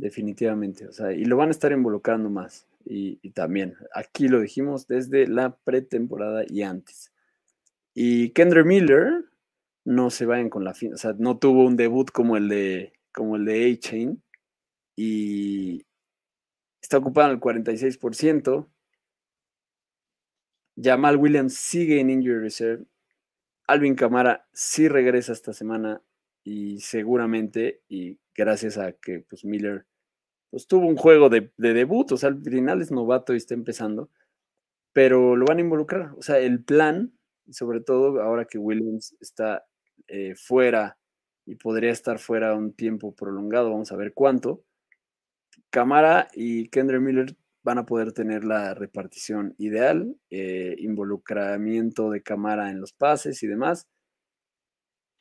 [0.00, 0.86] definitivamente.
[0.86, 2.66] O sea, y lo van a estar involucrando más.
[2.84, 7.12] Y, también, aquí lo dijimos desde la pretemporada y antes.
[7.94, 9.26] Y Kendra Miller,
[9.84, 12.92] no se vayan con la fin, o sea, no tuvo un debut como el de
[13.12, 14.22] como el de A-Chain
[14.96, 15.84] y,
[16.82, 18.66] Está ocupado en el 46%.
[20.82, 22.84] Jamal Williams sigue en injury reserve.
[23.66, 26.02] Alvin Camara sí regresa esta semana
[26.42, 29.86] y seguramente, y gracias a que pues, Miller
[30.50, 34.10] pues, tuvo un juego de, debut, o sea, al final es novato y está empezando,
[34.92, 36.12] pero lo van a involucrar.
[36.18, 37.12] O sea, el plan,
[37.50, 39.64] sobre todo ahora que Williams está
[40.08, 40.98] eh, fuera
[41.46, 44.64] y podría estar fuera un tiempo prolongado, vamos a ver cuánto,
[45.70, 52.70] Camara y Kendra Miller van a poder tener la repartición ideal, eh, involucramiento de Camara
[52.70, 53.86] en los pases y demás.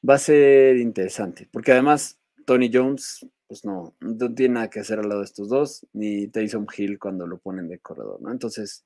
[0.08, 5.00] Va a ser interesante, porque además Tony Jones, pues no, no tiene nada que hacer
[5.00, 8.32] al lado de estos dos, ni Taysom Hill cuando lo ponen de corredor, ¿no?
[8.32, 8.86] Entonces,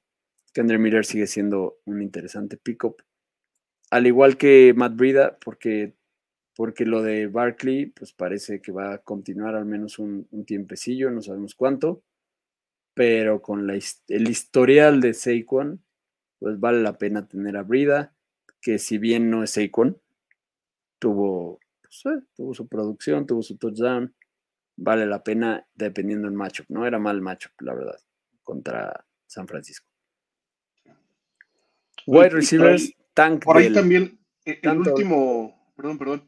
[0.54, 3.04] Kendra Miller sigue siendo un interesante pickup.
[3.92, 5.94] Al igual que Matt Brida, porque
[6.56, 11.22] porque lo de Barkley, pues parece que va a continuar al menos un, tiempecillo, no
[11.22, 12.04] sabemos cuánto,
[12.94, 15.84] pero con el historial de Saquon,
[16.40, 18.16] pues vale la pena tener a Brida,
[18.62, 20.00] que si bien no es Saquon,
[21.00, 24.14] tuvo, pues, eh, tuvo su producción, tuvo su touchdown,
[24.76, 28.00] vale la pena dependiendo del matchup, no era mal matchup, la verdad,
[28.42, 29.88] contra San Francisco.
[32.06, 33.44] Wide receivers, tank.
[33.44, 36.24] Por ahí también, e, el último, perdón, perdón,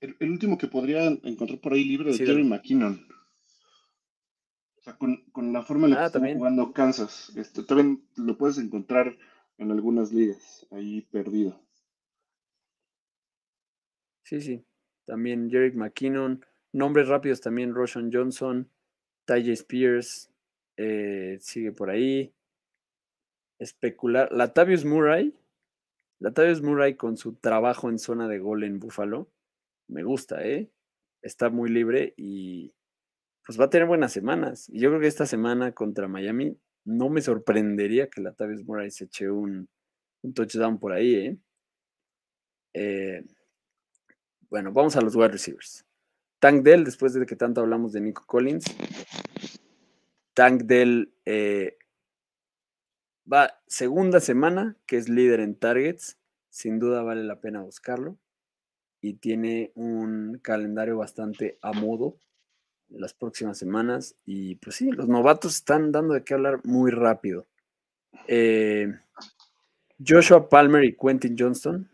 [0.00, 3.06] el, último que podría encontrar por ahí libre es Jerry McKinnon.
[4.78, 7.32] O sea, con, la forma en la que ah, está jugando Kansas.
[7.36, 9.16] Este, también lo puedes encontrar
[9.58, 11.60] en algunas ligas, ahí perdido.
[14.22, 14.64] Sí, sí.
[15.06, 16.44] También Jerry McKinnon.
[16.72, 18.70] Nombres rápidos también, Roshan Johnson,
[19.26, 20.30] Ty Spears,
[20.76, 22.34] eh, sigue por ahí.
[23.58, 24.30] Especular.
[24.32, 25.34] Latavius Murray.
[26.18, 29.30] Latavius Murray con su trabajo en zona de gol en Buffalo
[29.88, 30.70] me gusta, ¿eh?
[31.22, 32.72] Está muy libre y
[33.44, 34.68] pues va a tener buenas semanas.
[34.68, 38.90] Y yo creo que esta semana contra Miami no me sorprendería que la Tavis Murray
[38.90, 39.68] se eche un,
[40.34, 41.38] touchdown por ahí, ¿eh?
[42.74, 43.24] ¿eh?
[44.50, 45.85] Bueno, vamos a los wide receivers.
[46.38, 48.64] Tank Dell, después de que tanto hablamos de Nico Collins.
[50.34, 51.78] Tank Dell eh,
[53.30, 56.18] va segunda semana, que es líder en targets.
[56.50, 58.18] Sin duda vale la pena buscarlo
[59.00, 62.18] y tiene un calendario bastante a modo
[62.88, 64.16] las próximas semanas.
[64.24, 67.46] Y pues sí, los novatos están dando de qué hablar muy rápido.
[68.26, 68.98] Eh,
[70.04, 71.88] Joshua Palmer y Quentin Johnston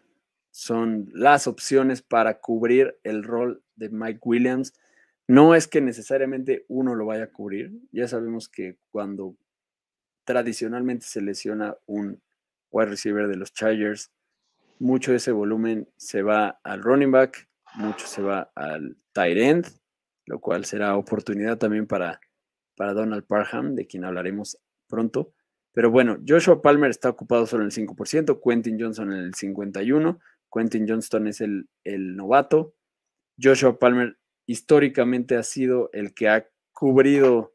[0.51, 4.73] son las opciones para cubrir el rol Mike Williams.
[5.27, 7.73] No es que necesariamente uno lo vaya a cubrir.
[7.91, 9.37] Ya sabemos que cuando
[10.25, 12.21] tradicionalmente se lesiona un
[12.71, 14.11] wide receiver de los Chargers,
[14.79, 19.67] mucho de ese volumen se va al running back, mucho se va al tight end,
[20.27, 22.21] lo cual será oportunidad también para,
[22.77, 25.33] para Donald Parham, de quien hablaremos pronto.
[25.73, 30.19] Pero bueno, Joshua Palmer está ocupado solo en el 5%, Quentin Johnson en el 51%,
[30.53, 32.75] Quentin Johnston es el, el novato.
[33.43, 37.55] Joshua Palmer históricamente ha sido el que ha cubrido,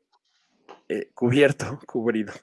[0.90, 2.34] eh, cubierto, cubrido,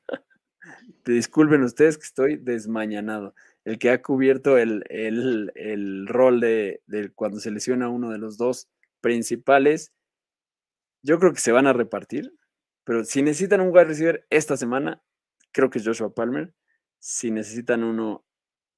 [1.04, 3.34] disculpen ustedes que estoy desmañanado.
[3.64, 8.36] El que ha cubierto el, el, rol de, de, cuando se lesiona uno de los
[8.36, 8.68] dos
[9.00, 9.92] principales,
[11.02, 12.34] yo creo que se van a repartir.
[12.84, 15.02] Pero si necesitan un wide esta semana,
[15.52, 16.52] creo que es Joshua Palmer.
[16.98, 18.24] Si necesitan uno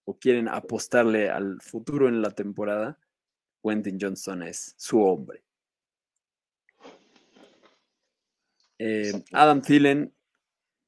[0.05, 3.00] o quieren apostarle al futuro en la temporada,
[3.66, 5.42] Quentin Johnston es su hombre.
[8.79, 10.14] Eh, Adam Thielen,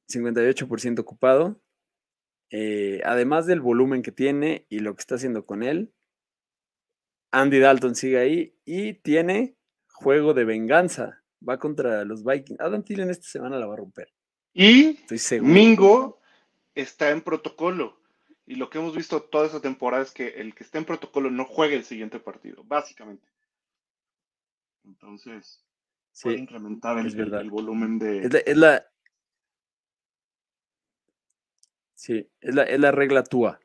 [0.07, 1.61] 58% ocupado.
[2.51, 5.93] Eh, además del volumen que tiene y lo que está haciendo con él,
[7.31, 9.55] Andy Dalton sigue ahí y tiene
[9.87, 11.23] juego de venganza.
[11.47, 12.59] Va contra los Vikings.
[12.59, 14.11] Adam Thielen esta semana la va a romper.
[14.53, 14.99] Y
[15.41, 16.19] Mingo
[16.73, 17.98] está en protocolo.
[18.49, 21.29] Y lo que hemos visto toda esta temporada es que el que está en protocolo
[21.29, 23.27] no juegue el siguiente partido, básicamente.
[24.83, 25.63] Entonces,
[26.23, 28.21] puede incrementar el, volumen de.
[28.23, 28.83] Es la,
[31.93, 33.59] Sí, es la, es la regla TUA.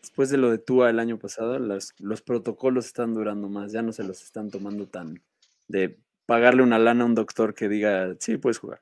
[0.00, 3.92] Después de lo de TUA el año pasado, los protocolos están durando más, ya no
[3.92, 5.22] se los están tomando tan
[5.68, 8.80] de pagarle una lana a un doctor que diga, sí, puedes jugar.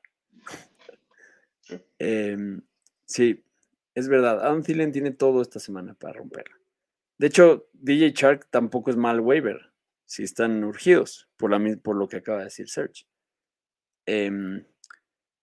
[1.98, 2.62] Em,
[3.04, 3.42] sí,
[3.94, 4.40] es verdad.
[4.40, 6.56] Adam Thielen tiene todo esta semana para romperla.
[7.18, 9.72] De hecho, DJ Shark tampoco es mal waiver
[10.06, 11.50] si están urgidos por,
[11.96, 13.06] lo que acaba de decir Serge.
[14.06, 14.64] Em,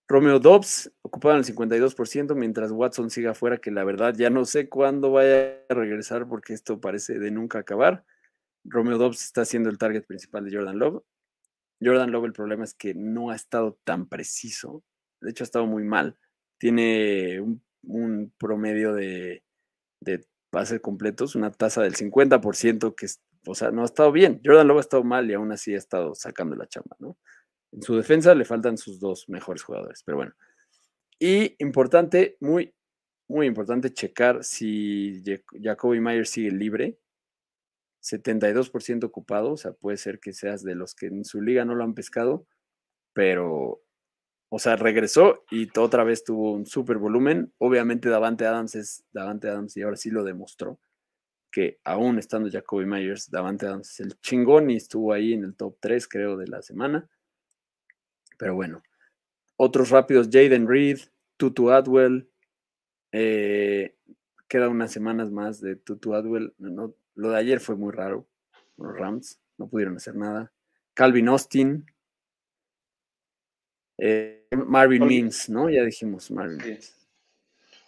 [0.07, 4.43] Romeo Dobbs ocupado en el 52%, mientras Watson siga afuera, que la verdad ya no
[4.45, 8.03] sé cuándo vaya a regresar porque esto parece de nunca acabar.
[8.63, 11.03] Romeo Dobbs está siendo el target principal de Jordan Love.
[11.81, 14.83] Jordan Love, el problema es que no ha estado tan preciso.
[15.21, 16.17] De hecho, ha estado muy mal.
[16.57, 17.63] Tiene un,
[18.37, 19.43] promedio de,
[20.01, 23.07] de, pases completos, una tasa del 50%, que
[23.45, 24.41] o sea, no ha estado bien.
[24.43, 27.17] Jordan Love ha estado mal y aún así ha estado sacando la chamba, ¿no?
[27.71, 30.33] En su defensa le faltan sus dos mejores jugadores, pero bueno.
[31.19, 32.73] Y importante, muy,
[33.27, 35.23] muy importante checar si
[35.61, 36.97] Jacoby Myers sigue libre.
[38.01, 41.75] 72% ocupado, o sea, puede ser que seas de los que en su liga no
[41.75, 42.47] lo han pescado,
[43.13, 43.81] pero,
[44.49, 47.53] o sea, regresó y otra vez tuvo un super volumen.
[47.59, 50.79] Obviamente Davante Adams es Davante Adams y ahora sí lo demostró
[51.51, 55.55] que aún estando Jacoby Myers, Davante Adams es el chingón y estuvo ahí en el
[55.55, 57.07] top 3 creo de la semana.
[58.37, 58.83] Pero bueno,
[59.57, 60.99] otros rápidos, Jaden Reed,
[61.37, 62.29] Tutu Adwell.
[63.11, 63.95] Eh,
[64.47, 66.53] queda unas semanas más de Tutu Adwell.
[66.57, 68.27] No, lo de ayer fue muy raro.
[68.77, 70.51] Los Rams no pudieron hacer nada.
[70.93, 71.85] Calvin Austin.
[73.97, 75.69] Eh, Marvin Mims, ¿no?
[75.69, 76.93] Ya dijimos Marvin sí.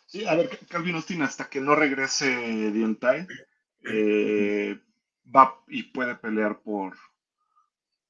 [0.05, 2.27] Sí, a ver, Calvin Austin hasta que no regrese
[2.71, 3.25] Diontai
[3.85, 4.77] eh,
[5.33, 6.97] va y puede pelear por,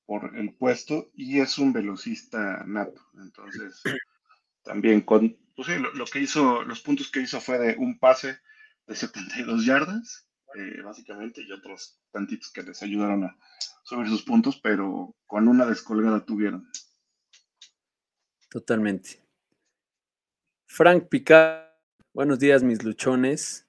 [0.07, 2.99] por el puesto y es un velocista nato.
[3.13, 3.83] Entonces,
[4.63, 8.39] también con, pues lo, que hizo, los puntos que hizo fue de un pase
[8.87, 13.37] de 72 yardas, eh, básicamente, y otros tantitos que les ayudaron a
[13.83, 16.67] subir sus puntos, pero con una descolgada tuvieron.
[18.51, 19.23] Totalmente.
[20.67, 21.69] Frank Picard,
[22.13, 23.65] buenos días, mis luchones.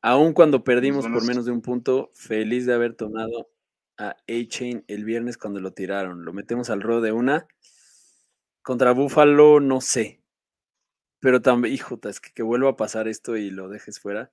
[0.00, 3.50] Aún cuando perdimos por menos de un punto, feliz de haber tomado
[3.98, 6.24] a A-Chain el viernes cuando lo tiraron.
[6.24, 7.48] Lo metemos al rodo de una.
[8.62, 10.22] Contra Buffalo, no sé.
[11.18, 14.30] Pero también, hijo, es que, que vuelva a pasar esto y lo dejes fuera.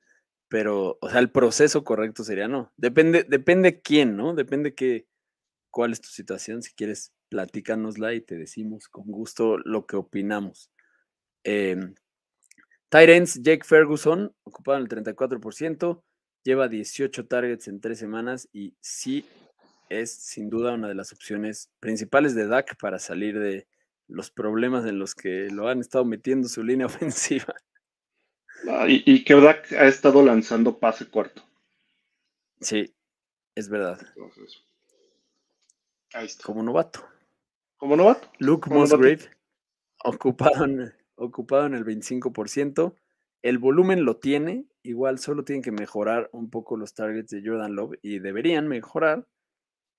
[0.50, 2.72] Pero, o sea, el proceso correcto sería no.
[2.78, 4.36] Depende, depende quién, ¿no?
[4.36, 5.08] Depende qué,
[5.72, 6.62] cuál es tu situación.
[6.62, 10.72] Si quieres, platícanosla y te decimos con gusto lo que opinamos.
[11.44, 11.78] Eh,
[12.90, 16.04] Tyrants, Jake Ferguson, ocupado en el 34%,
[16.44, 19.26] lleva 18 targets en tres semanas y sí
[19.90, 23.68] es sin duda una de las opciones principales de Dak para salir de
[24.08, 27.54] los problemas en los que lo han estado metiendo su línea ofensiva.
[28.68, 31.44] Ah, y, que Dak ha estado lanzando pase corto.
[32.60, 32.94] Sí,
[33.56, 34.00] es verdad.
[36.14, 36.44] ahí está.
[36.44, 37.08] Como novato.
[37.80, 38.30] Como novato.
[38.40, 39.22] Luke Musgrave,
[40.04, 42.94] ocupado en, ocupado en el 25%.
[43.42, 47.76] El volumen lo tiene, igual solo tienen que mejorar un poco los targets de Jordan
[47.76, 49.26] Love y deberían mejorar,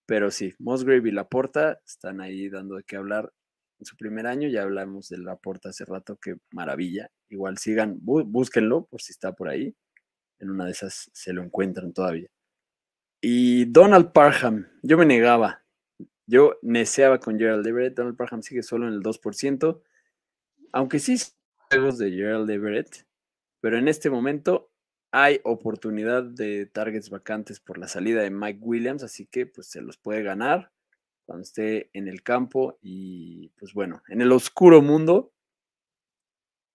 [0.04, 3.32] pero sí, Musgrave y Laporta están ahí dando de qué hablar
[3.78, 4.50] en su primer año.
[4.50, 7.10] Ya hablamos de Laporta hace rato, qué maravilla.
[7.30, 9.74] Igual sigan, búsquenlo por si está por ahí.
[10.38, 12.28] En una de esas se lo encuentran todavía.
[13.22, 15.62] Y Donald Parham, yo me negaba.
[16.30, 17.96] Yo neceaba con Gerald Everett.
[17.96, 19.82] Donald Parham sigue solo en el 2%.
[20.72, 21.16] Aunque sí
[21.68, 23.06] juegos de Gerald Everett,
[23.60, 24.70] pero en este momento
[25.10, 29.80] hay oportunidad de targets vacantes por la salida de Mike Williams, así que pues se
[29.80, 30.72] los puede ganar
[31.26, 35.32] cuando esté en el campo y pues bueno, en el oscuro mundo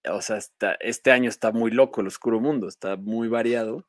[0.10, 0.40] o sea,
[0.80, 3.88] este año está muy loco el oscuro mundo, está muy variado.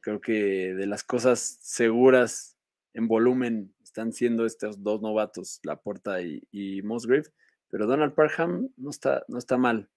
[0.00, 2.56] Creo que de las cosas seguras
[2.94, 7.24] en volumen están siendo estos dos novatos, Laporta y, y Musgrave,
[7.68, 9.90] pero Donald Parham no está, no está mal.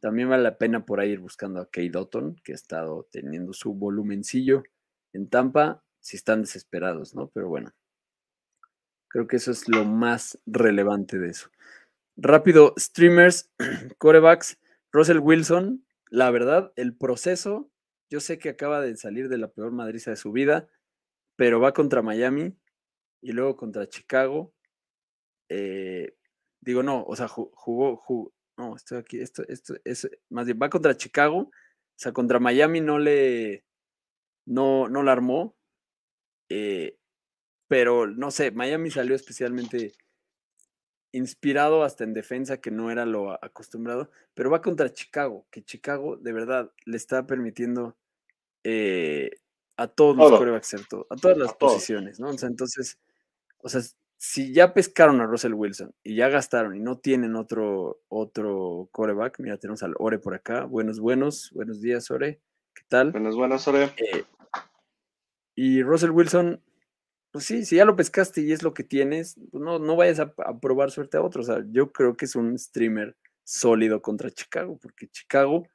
[0.00, 3.52] También vale la pena por ahí ir buscando a Kate Dotton, que ha estado teniendo
[3.52, 4.62] su volumencillo
[5.12, 7.28] en Tampa, si están desesperados, ¿no?
[7.28, 7.74] Pero bueno,
[9.08, 11.50] creo que eso es lo más relevante de eso.
[12.16, 13.50] Rápido, streamers,
[13.98, 14.58] corebacks,
[14.92, 17.70] Russell Wilson, la verdad, el proceso,
[18.08, 20.68] yo sé que acaba de salir de la peor madriza de su vida,
[21.36, 22.56] pero va contra Miami
[23.20, 24.54] y luego contra Chicago.
[25.48, 26.16] Eh,
[26.60, 30.96] digo, no, o sea, jugó, no, estoy aquí, esto, esto es, más bien, va contra
[30.96, 31.52] Chicago, o
[31.98, 33.64] sea, contra Miami no le,
[34.46, 35.56] no, no la armó,
[36.48, 36.98] eh,
[37.68, 39.92] pero no sé, Miami salió especialmente
[41.12, 46.16] inspirado hasta en defensa, que no era lo acostumbrado, pero va contra Chicago, que Chicago
[46.16, 47.96] de verdad le está permitiendo
[48.64, 49.30] eh,
[49.76, 51.06] a todos los corebacks, ¿cierto?
[51.10, 52.28] A todas las posiciones, ¿no?
[52.28, 52.98] O sea, entonces,
[53.58, 53.82] o sea,
[54.18, 59.38] si ya pescaron a Russell Wilson y ya gastaron y no tienen otro, otro coreback,
[59.40, 60.64] mira, tenemos al Ore por acá.
[60.64, 62.40] Buenos, buenos, buenos días, Ore.
[62.74, 63.12] ¿Qué tal?
[63.12, 63.92] Buenos, buenos, Ore.
[63.98, 64.24] Eh,
[65.54, 66.62] y Russell Wilson,
[67.30, 70.20] pues sí, si ya lo pescaste y es lo que tienes, pues no, no vayas
[70.20, 71.42] a, probar suerte a otro.
[71.42, 75.66] O sea, yo creo que es un streamer sólido contra Chicago, porque Chicago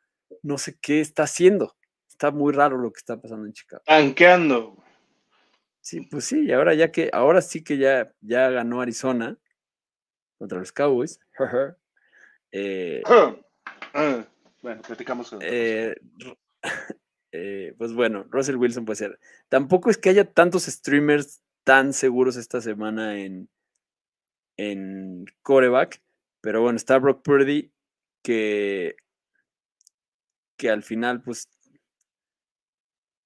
[0.41, 1.75] no sé qué está haciendo.
[2.21, 3.81] Está muy raro lo que está pasando en Chicago.
[3.83, 4.77] Tanqueando.
[5.79, 9.39] Sí, pues sí, y ahora ya que, ahora sí que ya, ya ganó Arizona
[10.37, 11.19] contra los Cowboys.
[12.51, 14.23] eh, ah,
[14.61, 15.35] bueno, platicamos.
[15.41, 15.95] Eh,
[17.31, 19.19] eh, pues bueno, Russell Wilson puede ser.
[19.49, 23.49] Tampoco es que haya tantos streamers tan seguros esta semana en,
[24.57, 26.03] en coreback.
[26.39, 27.73] Pero bueno, está Brock Purdy
[28.21, 28.95] que,
[30.55, 31.49] que al final pues,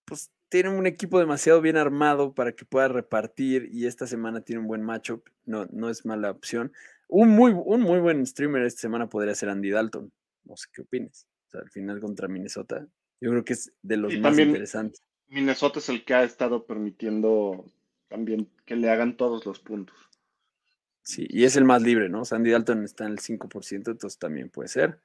[0.06, 4.62] pues tiene un equipo demasiado bien armado para que pueda repartir y esta semana tiene
[4.62, 5.28] un buen matchup.
[5.46, 6.72] No, no es mala opción.
[7.08, 10.12] Un muy, un muy buen streamer esta semana podría ser Andy Dalton.
[10.44, 11.28] No sé qué opines.
[11.48, 12.88] O sea, al final contra Minnesota.
[13.20, 15.02] Yo creo que es de los más interesantes.
[15.28, 17.66] Minnesota es el que ha estado permitiendo
[18.08, 19.96] también que le hagan todos los puntos.
[21.02, 22.26] Sí, y es el más libre, ¿no?
[22.26, 25.00] Sandy Dalton está en el 5%, entonces también puede ser.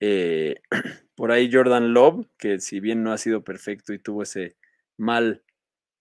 [0.00, 0.56] Eh,
[1.14, 4.56] por ahí Jordan Love, que si bien no ha sido perfecto y tuvo ese
[4.96, 5.42] mal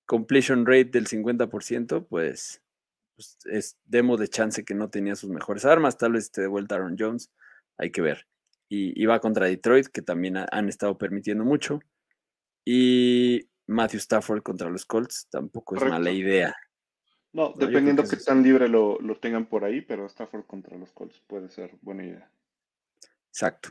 [0.06, 2.62] completion rate del 50%, pues,
[3.16, 5.98] pues, es demo de chance que no tenía sus mejores armas.
[5.98, 7.32] Tal vez esté de vuelta Aaron Jones,
[7.78, 8.28] hay que ver.
[8.70, 11.80] Y, va contra Detroit, que también han estado permitiendo mucho.
[12.66, 16.56] Y Matthew Stafford contra los Colts tampoco es mala idea.
[17.34, 21.50] No, dependiendo que, tan libre lo, tengan por ahí, pero Stafford contra los Colts puede
[21.50, 22.32] ser buena idea.
[23.30, 23.70] Exacto.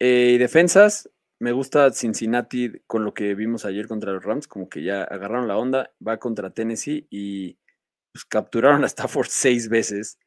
[0.00, 4.68] Eh, y defensas, me gusta Cincinnati con lo que vimos ayer contra los Rams, como
[4.68, 7.58] que ya agarraron la onda, va contra Tennessee y
[8.12, 10.18] pues, capturaron a Stafford seis veces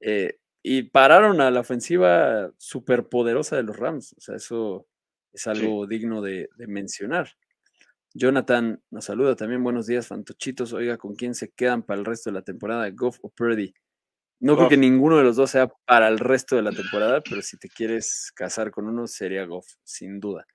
[0.00, 4.14] eh, y pararon a la ofensiva superpoderosa de los Rams.
[4.16, 4.86] O sea, eso
[5.32, 7.36] es algo digno de mencionar.
[8.16, 9.64] Jonathan nos saluda también.
[9.64, 10.72] Buenos días, fantochitos.
[10.72, 12.88] Oiga, ¿con quién se quedan para el resto de la temporada?
[12.90, 13.74] ¿Goff o Purdy?
[14.44, 17.40] No creo que ninguno de los dos sea para el resto de la temporada, pero
[17.40, 20.46] si te quieres casar con uno, sería Goff, sin duda.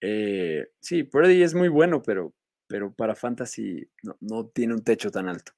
[0.00, 2.32] Eh, sí, Purdy es muy bueno, pero,
[2.68, 3.84] pero para Fantasy
[4.20, 5.50] no, tiene un techo tan alto.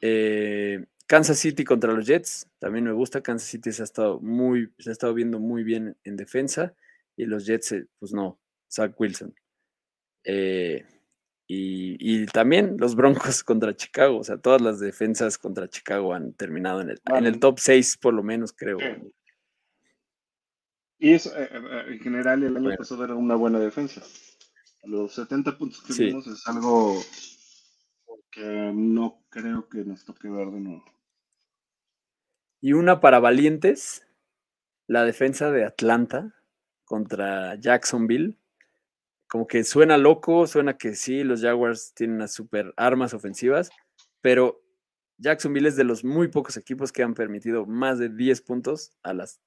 [0.00, 3.24] Eh, Kansas City contra los Jets, también me gusta.
[3.24, 6.76] Kansas City se ha estado muy, se ha estado viendo muy bien en defensa
[7.16, 8.38] y los Jets, eh, pues no,
[8.70, 9.34] Zach Wilson.
[10.22, 10.86] Eh,
[11.54, 16.80] y, también los Broncos contra Chicago, o sea, todas las defensas contra Chicago han terminado
[16.80, 18.78] en el, en el top 6 por lo menos, creo.
[20.98, 24.02] Y eso, eh, eh, en general, el año pasado era una buena defensa.
[24.84, 26.96] Los 70 puntos que vimos es algo
[28.30, 30.84] que no creo que nos toque ver de nuevo.
[32.60, 34.06] Y una para valientes,
[34.86, 36.34] la defensa de Atlanta
[36.84, 38.38] contra Jacksonville
[39.32, 43.70] como que suena loco, suena que sí, los Jaguars tienen unas super armas ofensivas,
[44.20, 44.62] pero
[45.16, 49.14] Jacksonville es de los muy pocos equipos que han permitido más de 10 puntos a
[49.14, 49.40] las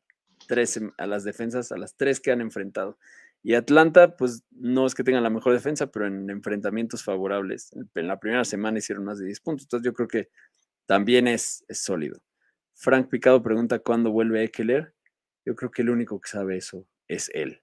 [0.47, 2.97] tres, a las defensas, a las tres que han enfrentado.
[3.43, 7.69] Y Atlanta, pues no es que tengan la mejor defensa, pero en enfrentamientos favorables.
[7.93, 9.65] En la primera semana hicieron más de 10 puntos.
[9.65, 10.29] Entonces yo creo que
[10.87, 12.23] también es, es sólido.
[12.73, 14.95] Frank Picado pregunta cuándo vuelve Eckler.
[15.45, 17.61] Yo creo que el único que sabe eso es él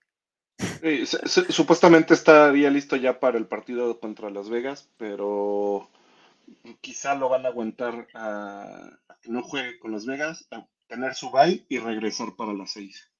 [1.48, 5.90] supuestamente estaría listo ya para el partido contra Las Vegas, pero
[6.80, 11.30] quizá lo van a aguantar a, que no juegue con Las Vegas, a tener su
[11.30, 13.10] bye y regresar para las seis.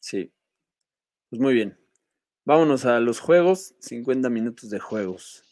[0.00, 0.32] Sí.
[1.30, 1.78] Pues muy bien.
[2.44, 3.74] Vámonos a los juegos.
[3.80, 5.44] 50 minutos de juegos.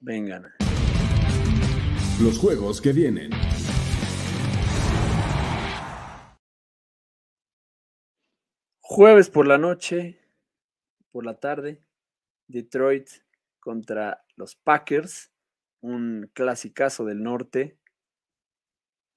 [0.00, 0.52] Vengan.
[2.20, 3.30] Los juegos que vienen.
[8.90, 10.18] Jueves por la noche,
[11.12, 11.84] por la tarde,
[12.46, 13.06] Detroit
[13.60, 15.30] contra los Packers,
[15.82, 17.76] un clasicazo del norte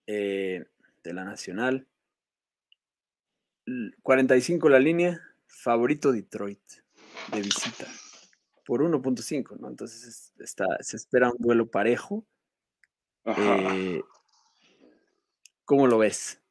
[0.07, 0.65] eh,
[1.05, 1.87] de la Nacional.
[4.03, 6.59] 45 la línea, favorito Detroit
[7.31, 7.87] de visita
[8.65, 9.69] por 1.5, ¿no?
[9.69, 12.25] Entonces está, se espera un duelo parejo.
[13.23, 14.01] Eh,
[15.63, 16.41] ¿Cómo lo ves?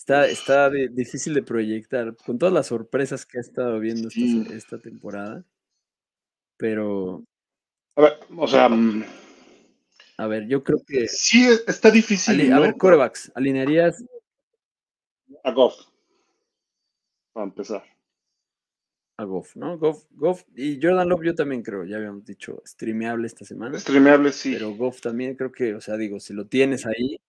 [0.00, 5.44] Está, está difícil de proyectar, con todas las sorpresas que ha estado viendo esta, temporada.
[6.56, 7.22] Pero.
[7.96, 8.70] A ver, o sea.
[8.70, 9.04] Mm,
[10.16, 11.06] a ver, yo creo que.
[11.06, 12.50] Sí, está difícil.
[12.50, 14.02] A ver, corebacks, ¿alinearías?
[15.44, 15.74] A Goff.
[17.34, 17.84] Para empezar.
[19.18, 19.76] A Goff, ¿no?
[19.76, 23.78] Goff, Goff y Jordan Love, yo también creo, ya habíamos dicho, streameable esta semana.
[23.78, 24.54] Streameable, sí.
[24.54, 27.20] Pero Goff también creo que, o sea, digo, si lo tienes ahí,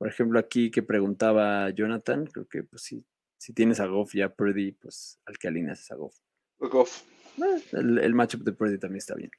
[0.00, 3.04] por ejemplo, aquí que preguntaba Jonathan, creo que pues sí,
[3.36, 6.16] si tienes a Goff ya Purdy, pues al que alineas es a Goff.
[6.58, 7.02] Goff.
[7.36, 9.30] Eh, el, matchup de Purdy también está bien.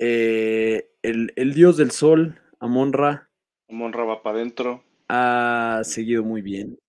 [0.00, 3.30] Eh, el, dios del sol, Amonra.
[3.68, 4.82] Amonra va para adentro.
[5.08, 6.80] Ha seguido muy bien.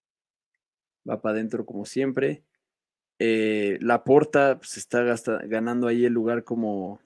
[1.08, 2.44] Va para adentro como siempre.
[3.20, 5.04] Eh, la Porta pues, está
[5.44, 7.00] ganando ahí el lugar como,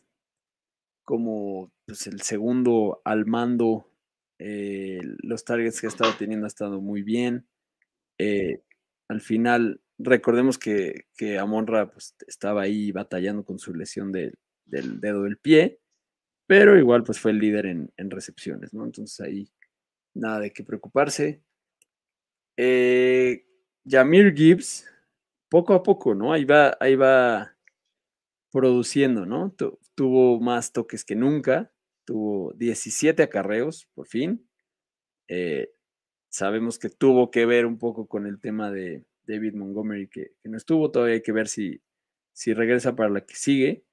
[1.04, 3.91] como pues, el segundo al mando
[4.44, 7.48] eh, los targets que ha estado teniendo ha estado muy bien.
[8.18, 8.64] Eh,
[9.08, 14.36] al final, recordemos que, que Amonra pues, estaba ahí batallando con su lesión del
[14.66, 15.80] dedo del pie,
[16.48, 18.84] pero igual pues fue el líder en, recepciones, ¿no?
[18.84, 19.52] Entonces ahí
[20.16, 21.44] nada de qué preocuparse.
[22.58, 23.46] Eh,
[23.88, 24.88] Jamir Gibbs,
[25.50, 26.34] poco a poco, ¿no?
[26.34, 27.56] Ahí va, ahí va
[28.52, 29.56] produciendo, ¿no?
[29.94, 31.72] tuvo más toques que nunca
[32.12, 34.46] tuvo 17 acarreos, por fin.
[35.30, 35.72] Eh,
[36.30, 40.58] sabemos que tuvo que ver un poco con el tema de David Montgomery, que, no
[40.58, 41.82] estuvo, todavía hay que ver si,
[42.34, 43.86] si regresa para la que sigue,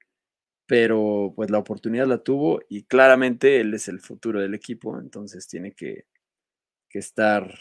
[0.65, 5.47] pero pues la oportunidad la tuvo y claramente él es el futuro del equipo, entonces
[5.47, 6.05] tiene que,
[6.91, 7.57] estar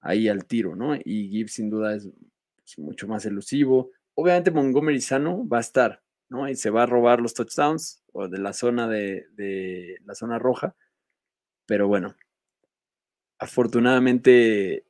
[0.00, 0.94] ahí al tiro, ¿no?
[0.94, 2.08] Y Gibbs sin duda es
[2.56, 3.90] pues, mucho más elusivo.
[4.14, 6.48] Obviamente Montgomery sano va a estar, ¿no?
[6.48, 10.76] Y se va a robar los touchdowns, o de la zona de, la zona roja.
[11.66, 12.16] Pero bueno,
[13.38, 14.86] afortunadamente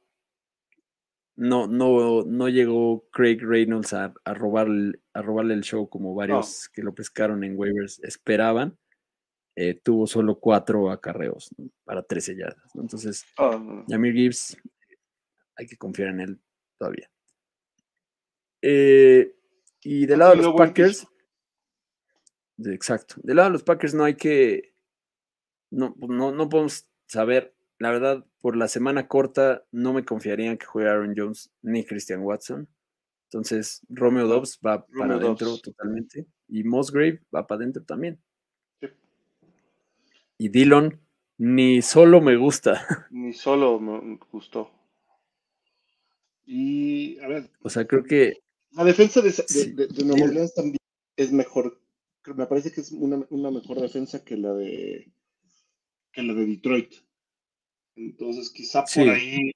[1.36, 4.68] no, no, no llegó Craig Reynolds a, a, robar,
[5.12, 8.78] a robarle el show como varios que lo pescaron en waivers esperaban.
[9.54, 11.50] Eh, tuvo solo cuatro acarreos
[11.84, 12.74] para 13 yardas.
[12.74, 14.56] Entonces, oh, Yamir Gibbs,
[15.56, 16.40] hay que confiar en él
[16.78, 17.10] todavía.
[18.62, 19.34] Eh,
[19.82, 21.06] y del lado de los Packers,
[22.58, 23.16] Exacto.
[23.22, 24.74] Del lado de los Packers no hay que.
[25.70, 27.54] No, no, no podemos saber.
[27.78, 31.84] La verdad, por la semana corta, no me confiaría en que juegue Aaron Jones ni
[31.84, 32.68] Christian Watson.
[33.24, 36.26] Entonces, Romeo Dobbs va para adentro totalmente.
[36.48, 38.20] Y Mosgrave va para adentro también.
[40.36, 41.00] Y Dillon,
[41.38, 42.84] ni solo me gusta.
[43.10, 44.70] Ni solo me gustó.
[46.44, 47.50] Y, a ver.
[47.62, 48.42] O sea, creo que.
[48.72, 50.78] La defensa de, de, Nueva Orleans también
[51.16, 51.80] es mejor
[52.26, 55.12] me parece que es una, mejor defensa que la de
[56.12, 56.94] que la de Detroit.
[57.96, 59.52] Entonces, quizá por ahí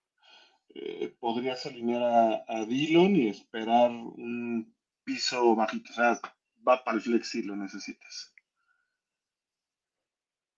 [0.74, 5.90] eh, podrías alinear a, Dillon y esperar un piso bajito.
[5.92, 6.20] O sea,
[6.66, 8.34] va para el flex si lo necesitas.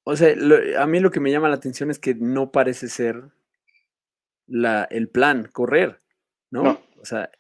[0.04, 0.34] O sea,
[0.82, 3.30] a mí lo que me llama la atención es que no parece ser
[4.46, 6.00] la, el plan, correr,
[6.50, 6.80] ¿no?
[6.96, 7.30] O sea,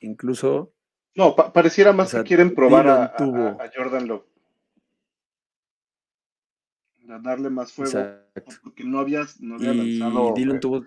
[0.00, 0.74] incluso
[1.14, 4.24] no, pareciera más que quieren probar a, Jordan Love.
[7.08, 7.98] A darle más fuego.
[8.62, 10.32] Porque no había, no había lanzado.
[10.34, 10.84] Dylan tuvo.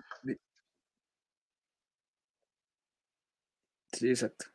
[3.92, 4.46] Sí, exacto.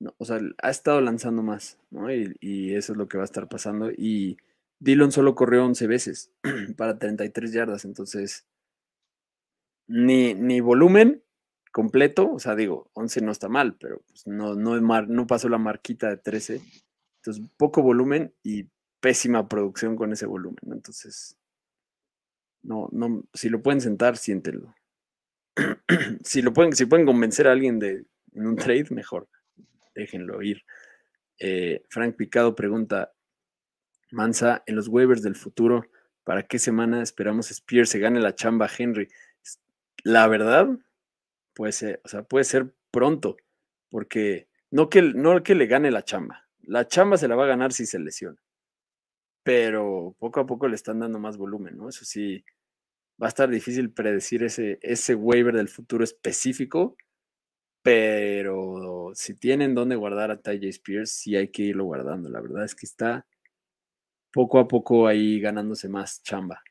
[0.00, 2.12] No, o sea, ha estado lanzando más, ¿no?
[2.12, 3.90] Y, y, eso es lo que va a estar pasando.
[3.90, 4.36] Y
[4.80, 6.32] Dillon solo corrió 11 veces
[6.76, 8.46] para 33 yardas, entonces
[9.88, 11.22] ni, ni volumen
[11.78, 15.58] completo, o sea, digo, 11 no está mal, pero pues no, no, no pasó la
[15.58, 16.60] marquita de 13.
[17.18, 18.66] Entonces, poco volumen y
[18.98, 20.58] pésima producción con ese volumen.
[20.72, 21.38] Entonces,
[22.64, 24.74] no, no, si lo pueden sentar, siéntenlo.
[26.24, 29.28] si lo pueden, si pueden convencer a alguien de en un trade, mejor.
[29.94, 30.64] Déjenlo ir.
[31.38, 33.12] Eh, Frank Picado pregunta:
[34.10, 35.84] Mansa, en los waivers del futuro,
[36.24, 39.06] ¿para qué semana esperamos Spears se gane la chamba Henry?
[40.02, 40.70] La verdad,
[41.58, 43.36] puede ser, o sea, puede ser pronto,
[43.90, 46.48] porque no que, no que le gane la chamba.
[46.62, 48.40] La chamba se la va a ganar si se lesiona.
[49.42, 51.88] Pero poco a poco le están dando más volumen, ¿no?
[51.88, 52.44] Eso sí,
[53.20, 56.96] va a estar difícil predecir ese, ese waiver del futuro específico,
[57.82, 62.28] pero si tienen dónde guardar a Ty Spears, sí hay que irlo guardando.
[62.28, 63.26] La verdad es que está
[64.32, 66.62] poco a poco ahí ganándose más chamba.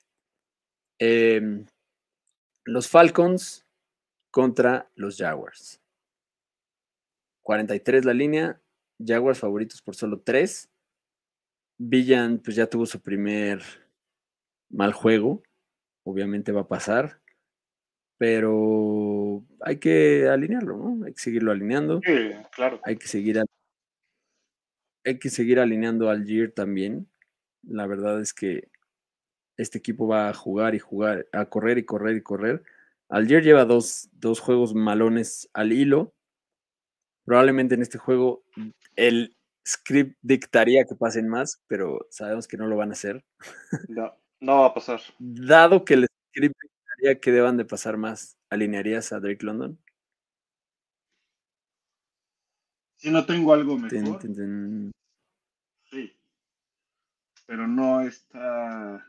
[0.98, 1.66] Em,
[2.64, 3.67] los Falcons
[4.38, 5.82] contra los Jaguars.
[7.42, 8.62] 43 la línea,
[9.04, 10.70] Jaguars favoritos por solo 3.
[11.80, 13.64] Villan pues ya tuvo su primer
[14.70, 15.42] mal juego,
[16.04, 17.20] obviamente va a pasar,
[18.20, 21.06] pero hay que alinearlo, ¿no?
[21.08, 22.00] Hay que seguirlo alineando.
[22.06, 22.80] Sí, claro.
[22.84, 23.42] Hay que seguir,
[25.04, 27.10] hay que seguir alineando al Gear también.
[27.64, 28.70] La verdad es que
[29.58, 32.64] este equipo va a jugar y jugar, a correr y correr y correr.
[33.10, 36.14] Algier lleva dos, dos juegos malones al hilo.
[37.26, 38.44] Probablemente en este juego
[38.96, 39.36] el
[39.68, 43.24] script dictaría que pasen más, pero sabemos que no lo van a hacer.
[43.90, 45.02] No, no va a pasar.
[45.20, 49.78] Dado que el script dictaría que deban de pasar más, ¿alinearías a Drake London?
[52.98, 53.90] Si no tengo algo mejor.
[53.90, 54.92] Ten, ten, ten.
[55.84, 56.18] Sí.
[57.46, 59.06] Pero no está.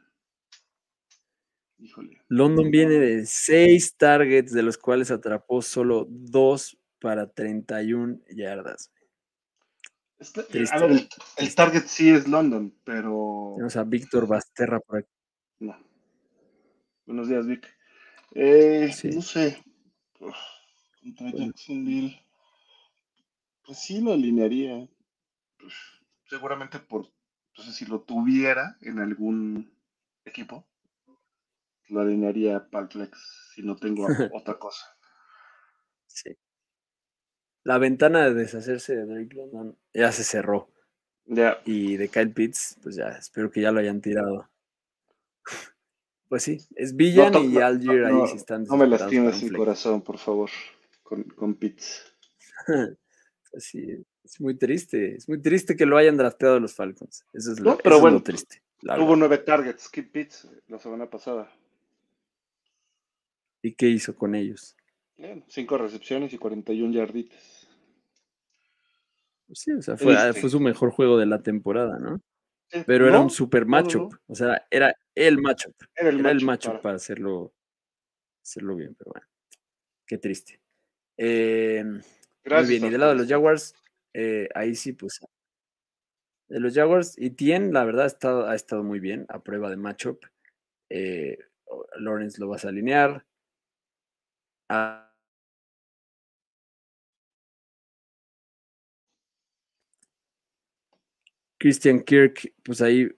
[1.78, 2.20] Híjole.
[2.28, 8.92] London viene de seis targets, de los cuales atrapó solo dos para 31 yardas.
[10.50, 10.74] Triste.
[10.76, 13.52] a ver, el, el target sí es London, pero.
[13.56, 15.08] Tenemos a Víctor Basterra por aquí.
[15.60, 15.76] No.
[17.06, 17.66] Buenos días, Vic.
[18.34, 19.10] Eh, Sí.
[19.10, 19.62] No sé.
[20.18, 20.34] Uf,
[21.00, 21.46] Contra Bueno.
[21.46, 22.20] Jacksonville.
[23.64, 24.88] Pues sí lo alinearía.
[25.58, 25.72] Pues,
[26.28, 27.06] seguramente por.
[27.56, 29.72] No sé si lo tuviera en algún
[30.24, 30.66] equipo.
[31.88, 32.60] Lo alinearía
[32.90, 34.84] flex si no tengo otra cosa.
[36.06, 36.36] Sí.
[37.64, 40.70] La ventana de deshacerse de Drake London ya se cerró.
[41.26, 41.58] Ya.
[41.64, 44.48] Y de Kyle Pitts, pues ya, espero que ya lo hayan tirado.
[46.28, 48.64] Pues sí, es Villan No y no, Algier no, ahí sí están.
[48.64, 50.50] No me lastimes el corazón, por favor,
[51.02, 52.04] con, con Pitts.
[53.50, 55.16] Pues sí, es muy triste.
[55.16, 57.24] Es muy triste que lo hayan drafteado los Falcons.
[57.32, 58.62] Eso es lo, No, pero eso es lo triste.
[58.82, 59.16] la verdad.
[59.16, 61.50] nueve targets, Kid Pitts, la semana pasada.
[63.68, 64.74] ¿Y qué hizo con ellos?
[65.48, 67.68] Cinco recepciones y 41 yarditas.
[69.46, 70.40] Pues sí, o sea, fue, Triste.
[70.40, 72.18] fue su mejor juego de la temporada, ¿no?
[72.70, 74.12] Sí, Pero era un super no, matchup.
[74.12, 74.18] no.
[74.26, 75.74] O sea, era el matchup.
[75.94, 77.52] Era el Era el matchup para- para hacerlo,
[78.42, 79.26] hacerlo bien, pero bueno.
[80.06, 80.60] Qué triste.
[81.18, 83.28] Eh, muy bien, y del lado de los.
[83.28, 83.74] Jaguars,
[84.14, 85.20] eh, ahí sí, pues.
[86.48, 89.68] De los Jaguars, y Tien, la verdad, ha estado, ha estado muy bien a prueba
[89.68, 90.24] de matchup.
[90.88, 91.36] Eh,
[91.98, 93.26] Lawrence lo vas a alinear.
[94.68, 95.08] Ah,
[101.58, 103.08] Christian Kirk, pues ahí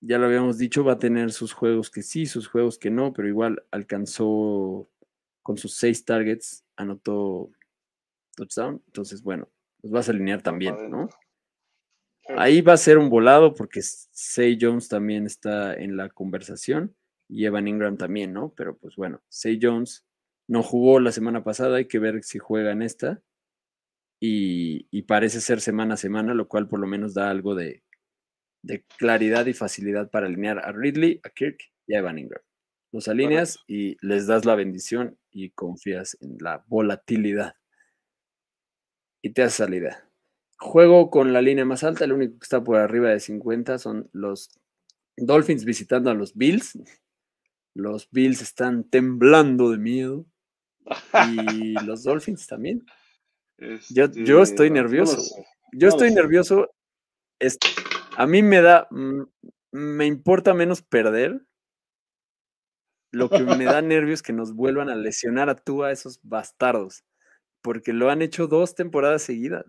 [0.00, 3.12] ya lo habíamos dicho, va a tener sus juegos que sí, sus juegos que no,
[3.12, 4.88] pero igual alcanzó
[5.42, 7.50] con sus seis targets, anotó
[8.36, 8.82] touchdown.
[8.86, 9.48] Entonces, bueno,
[9.82, 11.08] los vas a alinear también, ¿no?
[12.36, 16.94] Ahí va a ser un volado porque Say Jones también está en la conversación
[17.26, 18.52] y Evan Ingram también, ¿no?
[18.56, 20.04] Pero pues bueno, Say Jones
[20.48, 23.22] no jugó la semana pasada, hay que ver si juega en esta.
[24.20, 27.84] Y, y parece ser semana a semana, lo cual por lo menos da algo de,
[28.62, 32.42] de claridad y facilidad para alinear a Ridley, a Kirk y a Evan Ingram.
[32.92, 37.54] Los alineas y les das la bendición y confías en la volatilidad.
[39.22, 40.10] Y te haces salida.
[40.58, 44.08] Juego con la línea más alta, el único que está por arriba de 50 son
[44.12, 44.58] los
[45.16, 46.78] Dolphins visitando a los Bills.
[47.74, 50.26] Los Bills están temblando de miedo.
[51.34, 52.84] Y los Dolphins también.
[53.90, 55.20] Yo, yo Este, estoy no lo nervioso.
[55.20, 55.44] sé.
[55.72, 56.14] Yo no estoy sé.
[56.14, 56.70] nervioso.
[58.16, 59.22] A mí me da, mm,
[59.72, 61.40] me importa menos perder.
[63.10, 66.20] Lo que me da nervios es que nos vuelvan a lesionar a tú a esos
[66.22, 67.04] bastardos.
[67.62, 69.64] Porque lo han hecho dos temporadas seguidas.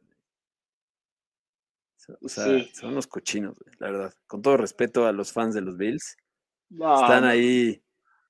[2.22, 2.72] O sea, Sí.
[2.74, 4.13] son unos cochinos, la verdad.
[4.28, 6.17] Con todo respeto a los fans de los Bills.
[6.72, 7.82] Están ahí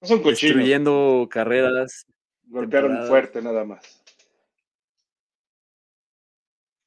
[0.02, 2.06] no son destruyendo carreras.
[2.50, 3.10] Golpearon temporadas.
[3.10, 4.04] fuerte nada más.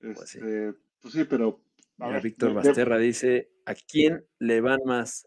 [0.01, 0.39] Pues sí.
[0.39, 1.61] Este, pues sí, pero.
[1.99, 5.27] a Mira, ver, Víctor de- Basterra dice: ¿A quién le van más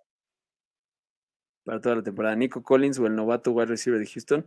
[1.63, 2.36] para toda la temporada?
[2.36, 4.45] ¿Nico Collins o el novato wide receiver de Houston?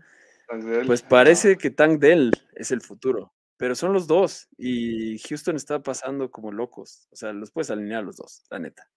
[0.86, 1.09] Pues no.
[1.09, 6.30] parece que Tank Dell es el futuro, pero son los dos y Houston está pasando
[6.30, 7.07] como locos.
[7.11, 8.91] O sea, los puedes alinear los dos, la neta.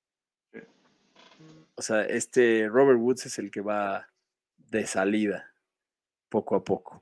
[1.76, 4.08] O sea, este Robert Woods es el que va
[4.58, 5.51] de salida,
[6.32, 7.02] poco a poco.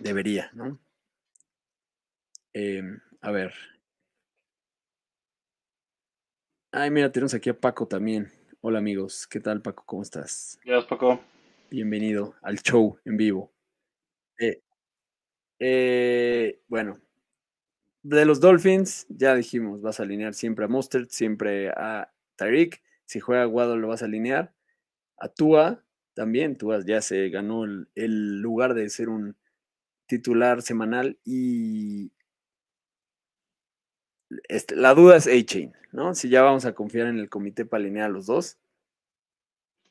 [0.00, 0.80] Debería, ¿no?
[2.54, 3.52] Em, a ver.
[6.72, 8.32] Ay, mira, tenemos aquí a Paco también.
[8.62, 9.82] Hola amigos, ¿qué tal Paco?
[9.84, 10.58] ¿Cómo estás?
[10.64, 11.20] Gracias, Paco.
[11.70, 13.52] Bienvenido al show en vivo.
[14.38, 14.62] Eh,
[15.58, 16.98] eh, bueno,
[18.02, 22.82] de los Dolphins, ya dijimos, vas a alinear siempre a Mustard, siempre a Tyreek.
[23.04, 24.54] Si juega Waddle, lo vas a alinear.
[25.18, 25.84] A Tua
[26.14, 26.56] también.
[26.56, 29.36] Tua ya se ganó el, el lugar de ser un
[30.06, 32.12] titular semanal y
[34.48, 36.14] este, la duda es A-Chain, ¿no?
[36.14, 38.58] Si ya vamos a confiar en el comité para alinear a los dos.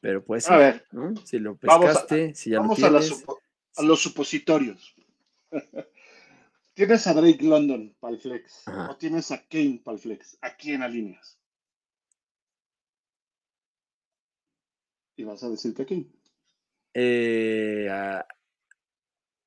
[0.01, 1.13] Pero pues, A ver, ¿no?
[1.25, 3.09] Si lo a- pescaste, si ya vamos lo a, tienes.
[3.09, 3.39] supo-
[3.77, 4.95] a los supositorios.
[6.73, 8.67] ¿Tienes a Drake London para el flex?
[8.67, 8.91] Ajá.
[8.91, 10.37] ¿O tienes a Kane para el flex?
[10.41, 11.38] ¿A quién alineas?
[15.19, 16.05] Y vas a decir que a Kane.
[16.93, 18.25] Eh, ah,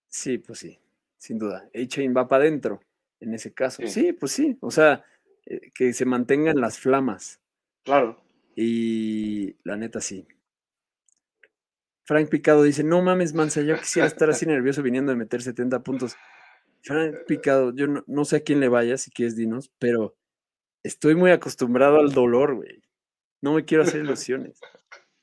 [0.06, 0.78] sí, pues sí,
[1.16, 1.66] sin duda.
[1.74, 2.82] A-Chain va para adentro
[3.20, 3.80] en ese caso.
[3.80, 3.88] Sí.
[3.88, 4.58] Sí, pues sí.
[4.60, 5.02] O sea,
[5.46, 7.40] eh, que se mantengan las flamas.
[7.84, 8.22] Claro.
[8.54, 10.28] Y la neta sí.
[12.04, 15.82] Frank Picado dice, no mames, Mansa, yo quisiera estar así nervioso viniendo de meter 70
[15.82, 16.16] puntos.
[16.82, 20.18] Frank Picado, yo no, no sé a quién le vaya, si quieres dinos, pero
[20.82, 22.82] estoy muy acostumbrado al dolor, güey.
[23.40, 24.60] No me quiero hacer ilusiones.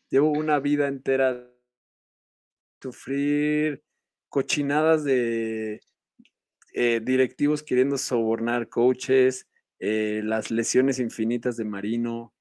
[0.10, 1.50] Llevo una vida entera de
[2.82, 3.84] sufrir
[4.30, 5.82] cochinadas de
[6.74, 9.48] eh, directivos queriendo sobornar coaches,
[9.80, 12.34] eh, las lesiones infinitas de Marino,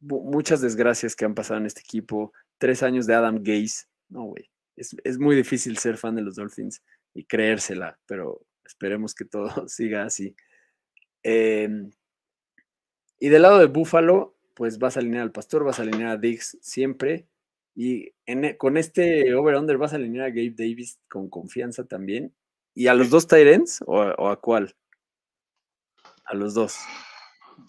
[0.00, 4.50] muchas desgracias que han pasado en este equipo, tres años de Adam Gaze, no, güey,
[4.76, 6.82] es, es muy difícil ser fan de los Dolphins
[7.14, 10.34] y creérsela, pero esperemos que todo siga así.
[11.22, 11.90] Em,
[13.18, 16.16] y del lado de Buffalo, pues vas a alinear al Pastor, vas a alinear a
[16.16, 17.26] Diggs siempre.
[17.74, 22.34] Y en e- con este over-under vas a alinear a Gabe Davis con confianza también.
[22.74, 24.74] ¿Y a los dos Tyrants o, a- o a cuál?
[26.24, 26.76] A los dos.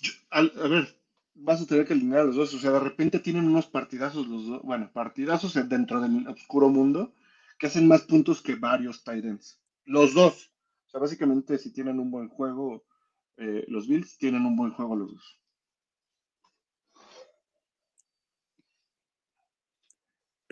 [0.02, 0.88] Yo- a ver,
[1.36, 2.54] vas a tener que alinear a los dos.
[2.54, 4.62] O sea, de repente tienen unos partidazos los dos.
[4.64, 7.14] Bueno, partidazos dentro del oscuro mundo
[7.60, 9.60] que hacen más puntos que varios Titans.
[9.86, 10.52] Los dos.
[10.88, 12.86] O sea, básicamente, si tienen un buen juego,
[13.38, 15.40] eh, los Bills tienen un buen juego los dos.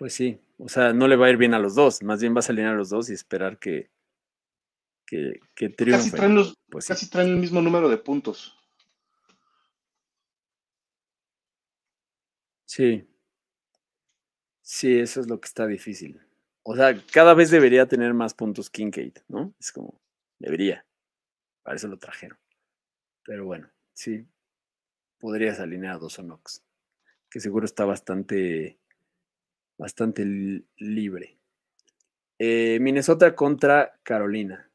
[0.02, 0.39] Pues sí.
[0.58, 2.02] O sea, no le va a ir bien a los dos.
[2.02, 3.91] Más bien vas a alinear a los dos y esperar que,
[5.06, 6.12] que, que Casi triunfen.
[6.12, 6.88] traen, los, Pues sí.
[6.93, 8.58] casi traen el mismo número de puntos.
[12.66, 13.08] Sí.
[14.64, 16.20] Sí, eso es lo que está difícil.
[16.64, 19.54] O sea, cada vez debería tener más puntos Kincaid, ¿no?
[19.60, 20.02] Es como,
[20.39, 20.84] debería.
[21.62, 22.39] Para eso lo trajeron.
[23.24, 24.26] Pero bueno, sí.
[25.20, 26.64] Podrías alinear a dos Onox.
[27.30, 28.80] Que seguro está bastante,
[29.82, 31.38] bastante li- libre.
[32.38, 34.70] Eh, Minnesota contra Carolina.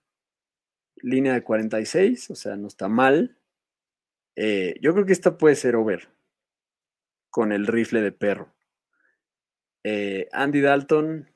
[0.96, 3.38] Línea de 46, o sea, no está mal.
[4.34, 6.08] Eh, yo creo que esta puede ser over
[7.30, 8.52] con el rifle de perro.
[9.84, 11.30] Eh, Andy Dalton,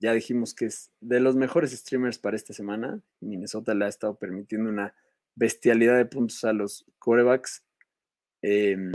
[0.00, 3.00] ya dijimos que es de los mejores streamers para esta semana.
[3.20, 4.94] Minnesota le ha estado permitiendo una
[5.36, 7.64] bestialidad de puntos a los quarterbacks.
[8.42, 8.90] Em,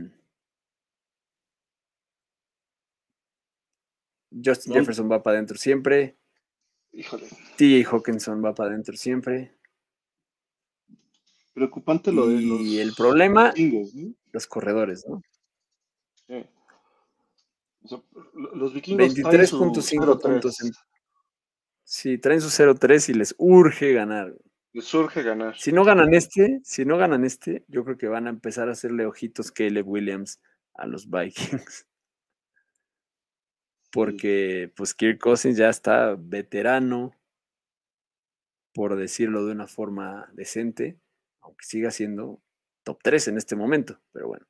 [4.43, 4.73] Justin.
[4.73, 6.15] Jefferson va para adentro siempre.
[6.93, 7.27] Híjole,
[7.57, 9.53] TJ Hawkinson va para adentro siempre.
[11.53, 12.61] preocupante lo de los.
[12.61, 14.13] Y el problema, vikingos, ¿no?
[14.32, 15.21] los corredores, ¿no?
[16.27, 16.45] Sí.
[17.84, 18.01] O sea,
[18.34, 20.21] lo- los vikingos traen su 23.5 0-3.
[20.21, 20.61] puntos.
[20.61, 20.71] En,
[21.84, 24.34] sí, traen su 0-3 y les urge ganar.
[24.73, 25.57] Les surge ganar.
[25.57, 28.73] Si no ganan este, si no ganan este, yo creo que van a empezar a
[28.73, 30.39] hacerle ojitos Caleb Williams
[30.73, 31.86] a los Vikings.
[33.91, 37.13] Porque pues Kirk Cousins ya está veterano,
[38.73, 40.97] por decirlo de una forma decente,
[41.41, 42.39] aunque siga siendo
[42.83, 44.45] top 3 en este momento, pero bueno.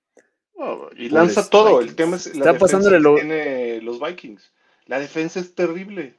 [0.55, 1.81] No, y lanza todo.
[1.81, 4.53] El tema es la Está pasándole que lo- tiene los Vikings.
[4.85, 6.15] La defensa es terrible.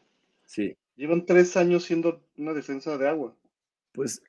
[0.47, 3.35] Sí, Llevan tres años siendo una defensa de agua.
[3.93, 4.23] pues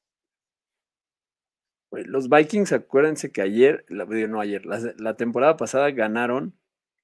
[1.92, 6.58] los Vikings, acuérdense que ayer, no ayer, la, la temporada pasada ganaron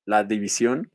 [0.05, 0.91] la división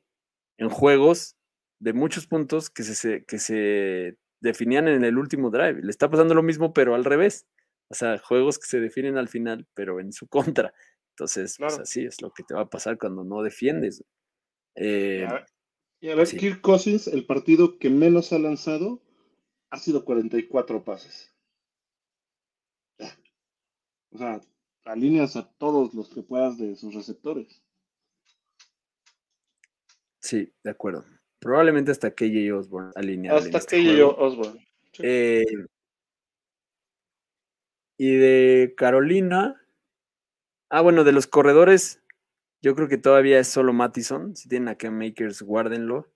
[0.59, 1.37] en juegos
[1.81, 5.81] de muchos puntos que se- que se definían en el último drive.
[5.83, 7.47] Le está pasando lo mismo, pero al revés.
[7.91, 10.27] O sea, juegos que se definen al final, pero en su
[10.63, 10.73] contra.
[11.17, 14.03] Entonces, pues así es lo que te va a pasar cuando no defiendes.
[14.77, 15.47] Eh, Y a ver,
[16.13, 16.37] a ver, sí.
[16.39, 19.03] Kirk Cousins, el partido que menos ha lanzado,
[19.71, 21.33] ha sido 44 pases.
[24.13, 24.41] O sea,
[24.85, 27.63] alineas a todos los que puedas de sus receptores.
[30.25, 31.05] Sí, de acuerdo.
[31.39, 33.39] probablemente hasta KJ Osborne alineado.
[33.39, 34.67] Hasta este KJ Osborne.
[35.01, 35.45] Eh,
[37.99, 39.61] y de Carolina.
[40.71, 42.03] Ah, bueno, de los corredores,
[42.63, 44.35] yo creo que todavía es solo Mattison.
[44.35, 46.11] Si tienen a Cam Makers, guárdenlo.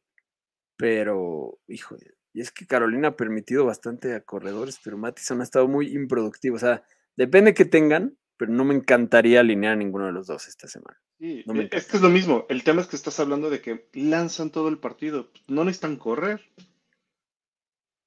[0.78, 1.96] Pero, hijo,
[2.32, 6.56] y es que Carolina ha permitido bastante a corredores, pero Mattison ha estado muy improductivo.
[6.56, 6.82] O sea,
[7.14, 10.96] depende que tengan, pero no me encantaría alinear a ninguno de los dos esta semana.
[11.18, 12.46] Sí, e, es que es lo mismo.
[12.48, 15.30] El tema es que estás hablando de que lanzan todo el partido.
[15.48, 16.40] No necesitan correr.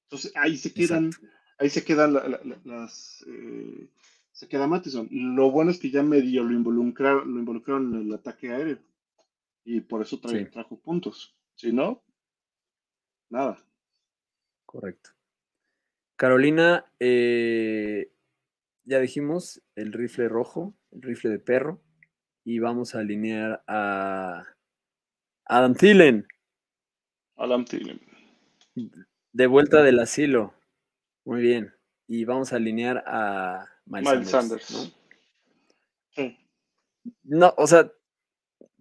[0.06, 1.10] Entonces ahí se quedan,
[1.58, 2.14] ahí se quedan
[2.64, 3.24] las.
[3.28, 3.88] Eh,
[4.32, 5.06] se queda Mattison.
[5.10, 8.78] Lo bueno es que ya medio lo involucraron, lo involucraron en el ataque aéreo.
[9.64, 11.36] Y por eso trajo puntos.
[11.54, 12.02] Si no,
[13.28, 13.62] nada.
[14.64, 15.10] Correcto.
[16.16, 18.10] Carolina, eh,
[18.84, 21.82] ya dijimos, el rifle rojo, el rifle de perro,
[22.44, 24.44] y vamos a alinear a
[25.44, 26.26] Adam Thielen.
[27.36, 28.00] Adam Thielen.
[29.32, 30.54] De vuelta del asilo.
[31.24, 31.72] Muy bien.
[32.06, 34.94] Y vamos a alinear a Miles, Sanders.
[37.24, 37.54] ¿no?
[37.56, 37.90] o sea,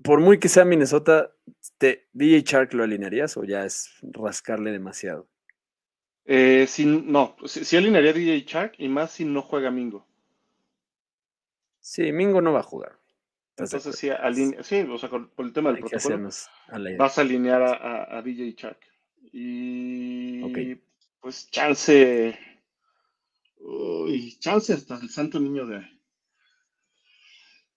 [0.04, 1.32] por muy que sea Minnesota,
[1.78, 5.28] te, DJ Shark lo alinearías o ya es rascarle demasiado?
[6.26, 10.06] Eh, no, si alinearía DJ Shark y más si no juega Mingo.
[11.80, 13.00] Sí, Mingo no va a jugar.
[13.58, 14.10] Entonces sí,
[14.64, 16.30] sí, o sea, por el tema del protocolo,
[16.98, 18.80] vas a alinear a, DJ Shark.
[19.34, 20.76] Y
[21.20, 22.38] pues chance,
[23.60, 25.86] uy, chance hasta el santo niño de,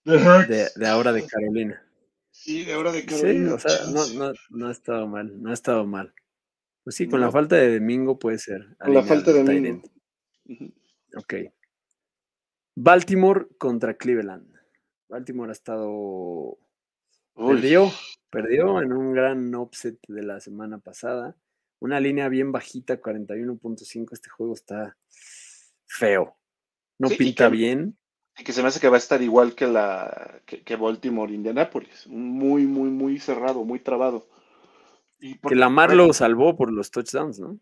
[0.04, 1.82] de, de, ahora de Carolina.
[2.30, 3.58] Sí, de ahora de Carolina.
[3.58, 6.14] Sí, o sea, no, no, no ha estado mal, no ha estado mal.
[6.84, 8.76] Pues sí, con la falta de Domingo puede ser.
[8.78, 9.82] Con la falta de Domingo.
[11.16, 11.34] Ok.
[12.76, 14.54] Baltimore contra Cleveland.
[15.08, 16.58] Baltimore ha estado.
[17.34, 17.90] Perdió,
[18.30, 21.36] perdió en un gran offset de la semana pasada.
[21.80, 24.12] Una línea bien bajita, 41.5.
[24.12, 24.96] Este juego está
[25.86, 26.36] feo.
[26.98, 27.96] No pinta bien.
[28.36, 32.06] Y que se me hace que va a estar igual que la que, Baltimore Indianapolis.
[32.08, 34.28] Muy, muy, muy cerrado, muy trabado.
[35.46, 37.58] Que Lamar lo salvó por los touchdowns, ¿no?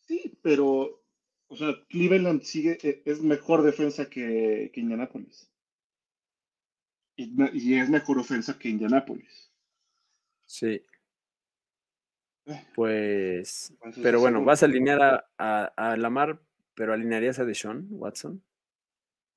[0.00, 1.02] Sí, pero,
[1.48, 5.50] o sea, Cleveland sigue, e, es mejor defensa que, que Indianapolis.
[7.16, 9.52] Y, es mejor ofensa que Indianapolis.
[10.46, 10.82] Sí.
[12.46, 12.66] Eh.
[12.74, 16.40] Pues, pero bueno, vas a alinear a, a, Lamar,
[16.74, 18.42] pero alinearías a Deshaun Watson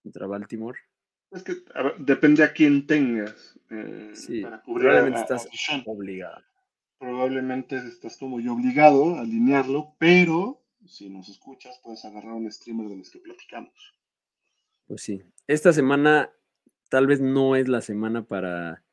[0.02, 0.80] contra Baltimore.
[1.32, 1.58] Es que
[2.00, 3.60] depende a quién tengas.
[3.70, 5.48] Eh, sí, probablemente estás
[5.86, 6.42] obligado.
[7.00, 12.88] Probablemente estás como yo obligado a alinearlo, pero si nos escuchas, puedes agarrar un streamer
[12.90, 13.96] de los que platicamos.
[14.88, 15.22] Pues sí.
[15.48, 16.32] Esta semana
[16.90, 18.84] tal vez no es la semana para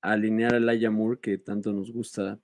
[0.00, 2.40] alinear a Laia Moore que tanto nos gusta.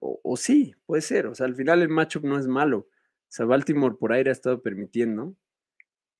[0.00, 1.26] O, sí, puede ser.
[1.26, 2.78] O sea, al final el matchup no es malo.
[2.78, 5.36] O sea, Baltimore por aire ha estado permitiendo.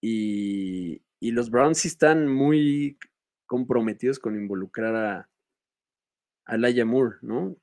[0.00, 2.98] Y, los Browns sí están muy
[3.46, 5.30] comprometidos con involucrar a,
[6.44, 7.56] a Laia Moore, ¿no?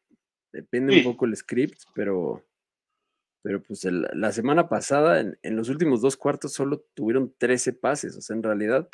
[0.56, 2.42] Depende un poco el script, pero,
[3.42, 8.16] pero pues la semana pasada, en, en, los últimos dos cuartos, solo tuvieron 13 pases.
[8.16, 8.88] O sea, en realidad,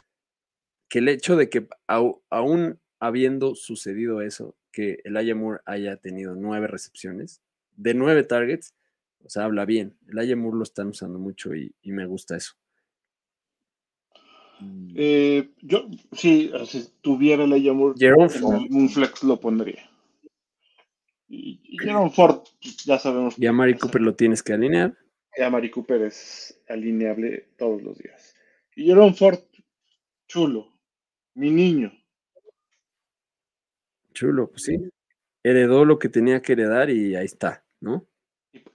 [0.90, 6.66] que el hecho de que aún habiendo sucedido eso, que el Ayamur haya tenido nueve
[6.66, 7.44] recepciones
[7.76, 8.74] de nueve targets,
[9.24, 9.96] o sea, habla bien.
[10.10, 12.54] El Ayamur lo están usando mucho y, me gusta eso.
[14.96, 17.96] Eh, yo, sí, si tuviera el Ayamur,
[18.70, 19.91] un flex lo pondría.
[21.34, 22.44] Y, Jerome Ford,
[22.86, 23.40] ya sabemos.
[23.40, 24.94] Y a Mari Cooper lo tienes que alinear.
[25.38, 28.36] Y a Mari Cooper es alineable todos los días.
[28.76, 29.40] Y Jerome Ford,
[30.28, 30.72] chulo
[31.34, 31.92] mi niño.
[34.14, 34.78] Chulo, pues sí.
[35.44, 38.06] Heredó lo que tenía que heredar y ahí está, ¿no?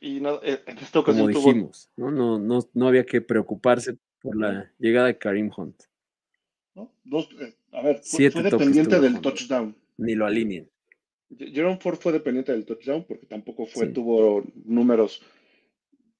[0.00, 2.10] Y, no, eh, en esta ocasión Como dijimos, ¿no?
[2.10, 2.60] No, ¿no?
[2.72, 5.82] no había que preocuparse por la llegada de Karim Hunt.
[6.74, 6.92] ¿No?
[7.04, 9.76] Dos, eh, a ver, fue, dependiente del touchdown.
[9.98, 10.68] Ni lo alineen.
[11.30, 15.22] Jerome Ford fue dependiente del touchdown porque tampoco fue, tuvo números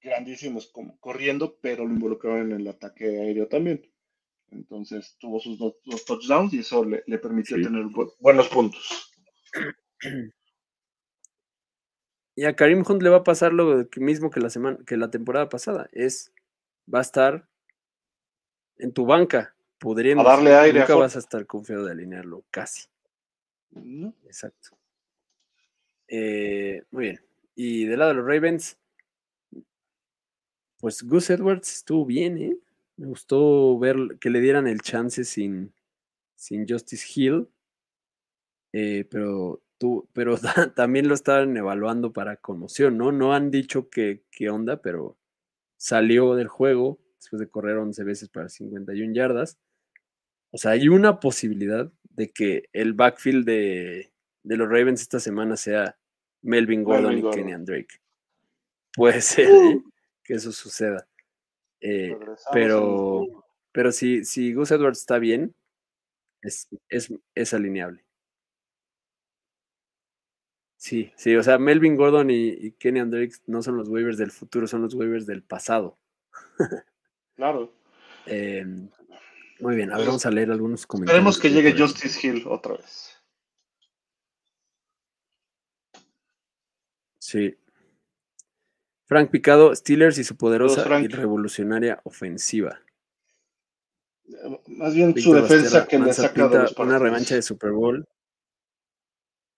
[0.01, 3.89] grandísimos como corriendo, pero lo involucraron en el ataque aéreo también.
[4.51, 7.85] Entonces tuvo sus dos, touchdowns y eso le, permitió tener
[8.19, 9.13] buenos puntos.
[12.35, 15.09] Y a Karim Hunt le va a pasar lo mismo que la semana, que la
[15.09, 15.89] temporada pasada.
[15.91, 16.31] Es
[16.93, 17.49] va a estar
[18.77, 20.21] en tu banca, pudiendo.
[20.21, 20.81] A darle aire.
[20.81, 22.87] Nunca vas a estar confiado de alinearlo, casi.
[24.25, 24.76] Exacto.
[26.07, 27.19] Eh, muy bien.
[27.55, 28.77] Y del lado de los Ravens,
[30.79, 32.57] pues Gus Edwards estuvo bien, ¿eh?
[32.97, 35.73] Me gustó ver que le dieran el chance sin,
[36.35, 37.47] sin Justice Hill.
[38.73, 40.35] Eh, pero tú, pero
[40.75, 43.11] también lo estaban evaluando para conmoción, ¿no?
[43.11, 45.17] No han dicho qué onda, pero
[45.77, 49.57] salió del juego después de correr 11 veces para 51 yardas.
[50.51, 54.11] O sea, hay una posibilidad de que el backfield de,
[54.55, 55.97] los Ravens esta semana sea
[56.41, 57.99] Melvin Gordon y Kenny Drake.
[58.93, 59.81] Puede ser ¿eh?
[60.23, 61.07] que eso suceda.
[61.81, 62.17] Eh,
[62.51, 65.53] pero, pero si, si Gus Edwards está bien,
[66.41, 68.03] es, es, alineable.
[70.77, 74.31] Sí, sí, o sea, Melvin Gordon y, y Kenny Drake no son los waivers del
[74.31, 75.97] futuro, son los waivers del pasado.
[77.35, 77.73] claro.
[78.25, 78.89] Em,
[79.59, 81.17] muy bien, a ver, vamos a leer algunos comentarios.
[81.17, 83.16] Esperemos que llegue Justice Hill otra vez.
[87.27, 87.57] Sí.
[89.05, 92.79] Frank Picado, Steelers y su poderosa y revolucionaria ofensiva.
[94.67, 98.07] Más bien su defensa que le saca de Una revancha de Super Bowl.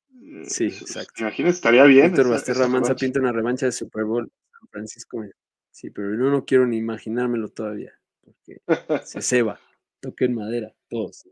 [0.09, 1.13] Mm, sí, exacto.
[1.19, 2.07] Imagínate, estaría bien.
[2.07, 4.31] Víctor Basterra Mansa pinta una revancha de Super Bowl.
[4.51, 5.23] San Francisco.
[5.69, 7.93] Sí, pero yo no quiero ni imaginármelo todavía.
[8.21, 8.61] Porque
[9.05, 9.59] se ceba.
[9.99, 11.27] Toquen madera, todos.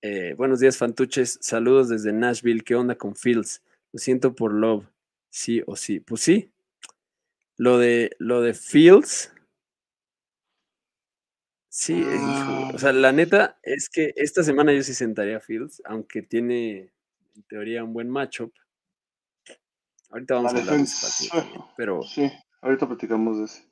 [0.00, 1.38] Eh, buenos días, fantuches.
[1.42, 2.64] Saludos desde Nashville.
[2.64, 3.62] ¿Qué onda con Fields?
[3.92, 4.86] Lo siento por Love.
[5.34, 5.98] Sí o sí.
[5.98, 6.52] Pues sí.
[7.56, 9.32] Lo de, lo de Fields.
[11.68, 12.04] Sí,
[12.72, 16.92] o sea, la neta es que esta semana yo sí sentaría a Fields, aunque tiene
[17.34, 18.54] en teoría un buen matchup.
[20.10, 22.30] Ahorita vamos a hablar de ese partido pero sí,
[22.62, 23.64] ahorita platicamos de ese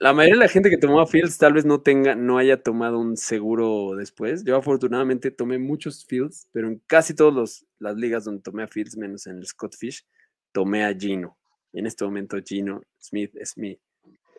[0.00, 2.62] la mayoría de la gente que tomó a Fields tal vez no tenga, no haya
[2.62, 4.44] tomado un seguro después.
[4.44, 8.96] Yo afortunadamente tomé muchos Fields, pero en casi todas las ligas donde tomé a Fields,
[8.96, 10.04] menos en el Scott Fish,
[10.52, 11.36] tomé a Gino.
[11.72, 13.78] Y en este momento Gino Smith es mi,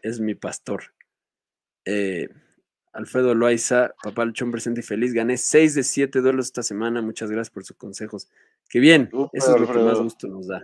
[0.01, 0.84] es mi pastor.
[1.86, 2.30] Eh,
[2.93, 5.14] Alfredo Loaiza, papá Luchón presente y feliz.
[5.14, 7.01] Gané 6 de 7 duelos esta semana.
[7.01, 8.30] Muchas gracias por sus consejos.
[8.68, 10.64] Qué bien, eso es lo que más gusto nos da.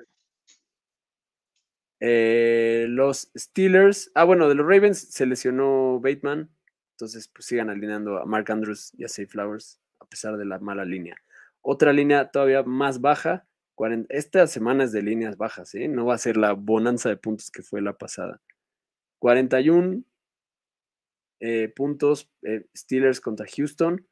[2.00, 6.50] Eh, los Steelers, ah, bueno, de los Ravens se lesionó Bateman,
[6.92, 10.60] entonces pues sigan alineando a Mark Andrews y a Safe Flowers a pesar de la
[10.60, 11.16] mala línea.
[11.62, 13.48] Otra línea todavía más baja,
[14.10, 15.88] esta semana es de líneas bajas, ¿eh?
[15.88, 18.42] no va a ser la bonanza de puntos que fue la pasada.
[19.20, 20.04] 41
[21.42, 24.08] eh, puntos eh, Steelers contra Houston.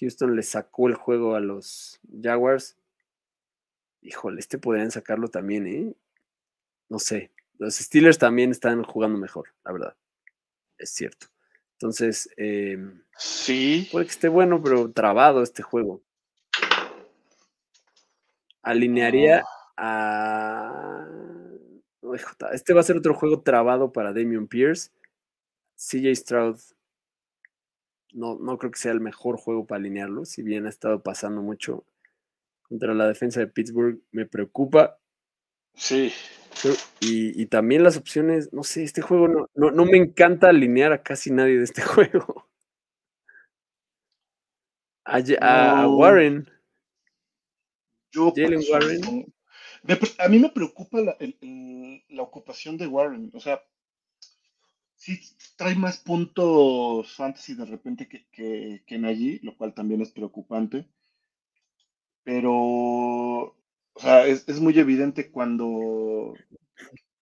[0.00, 2.76] Houston le sacó el juego a los Jaguars.
[4.02, 5.94] Híjole, este podrían sacarlo también, ¿eh?
[6.88, 9.96] no sé, los Steelers también están jugando mejor, la verdad.
[10.78, 11.26] Es cierto.
[11.72, 13.88] Entonces, em, sí.
[13.90, 16.02] Puede que esté bueno, pero trabado este juego.
[18.68, 19.42] Alinearía
[19.76, 21.06] ah.
[21.06, 21.08] a.
[22.52, 24.90] Este va a ser otro juego trabado para Damian Pierce.
[25.76, 26.58] CJ Stroud.
[28.12, 31.42] No, no creo que sea el mejor juego para alinearlo, si bien ha estado pasando
[31.42, 31.84] mucho
[32.62, 34.00] contra la defensa de Pittsburgh.
[34.10, 34.98] Me preocupa.
[35.74, 36.12] Sí.
[37.00, 41.30] Y, también las opciones, no sé, este juego no, no, me encanta alinear a casi
[41.30, 42.48] nadie de este juego.
[45.04, 46.50] A, Warren.
[48.10, 48.32] Yo,
[48.70, 49.32] Warren.
[50.18, 53.30] a mí me preocupa la, ocupación de Warren.
[53.34, 53.62] O sea,
[54.96, 55.20] sí
[55.56, 60.10] trae más puntos fantasy de repente que, que, que en allí, lo cual también es
[60.10, 60.86] preocupante.
[62.24, 63.56] Pero
[63.98, 66.32] o sea, es, muy evidente cuando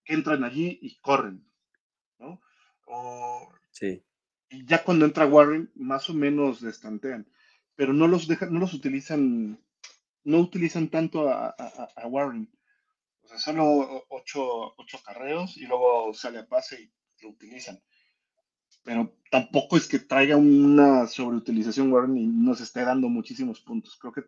[0.05, 1.43] entran allí y corren,
[2.19, 2.39] ¿no?
[3.71, 4.03] sí.
[4.51, 7.27] Y ya cuando entra Warren, más o menos destantean,
[7.77, 9.59] pero no los dejan, no los utilizan,
[10.27, 11.55] no utilizan tanto a,
[12.05, 12.51] Warren.
[13.23, 17.81] O sea, solo ocho, ocho carreos y luego sale a pase y lo utilizan.
[18.83, 23.97] Pero tampoco es que traiga una sobreutilización Warren y nos esté dando muchísimos puntos.
[23.97, 24.25] Creo que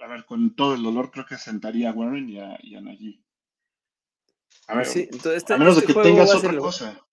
[0.00, 2.80] a ver, con todo el dolor creo que sentaría a Warren y a, y a
[2.80, 3.20] Najee.
[4.68, 7.07] A ver, sí, entonces este, a menos de este que tengas otra cosa.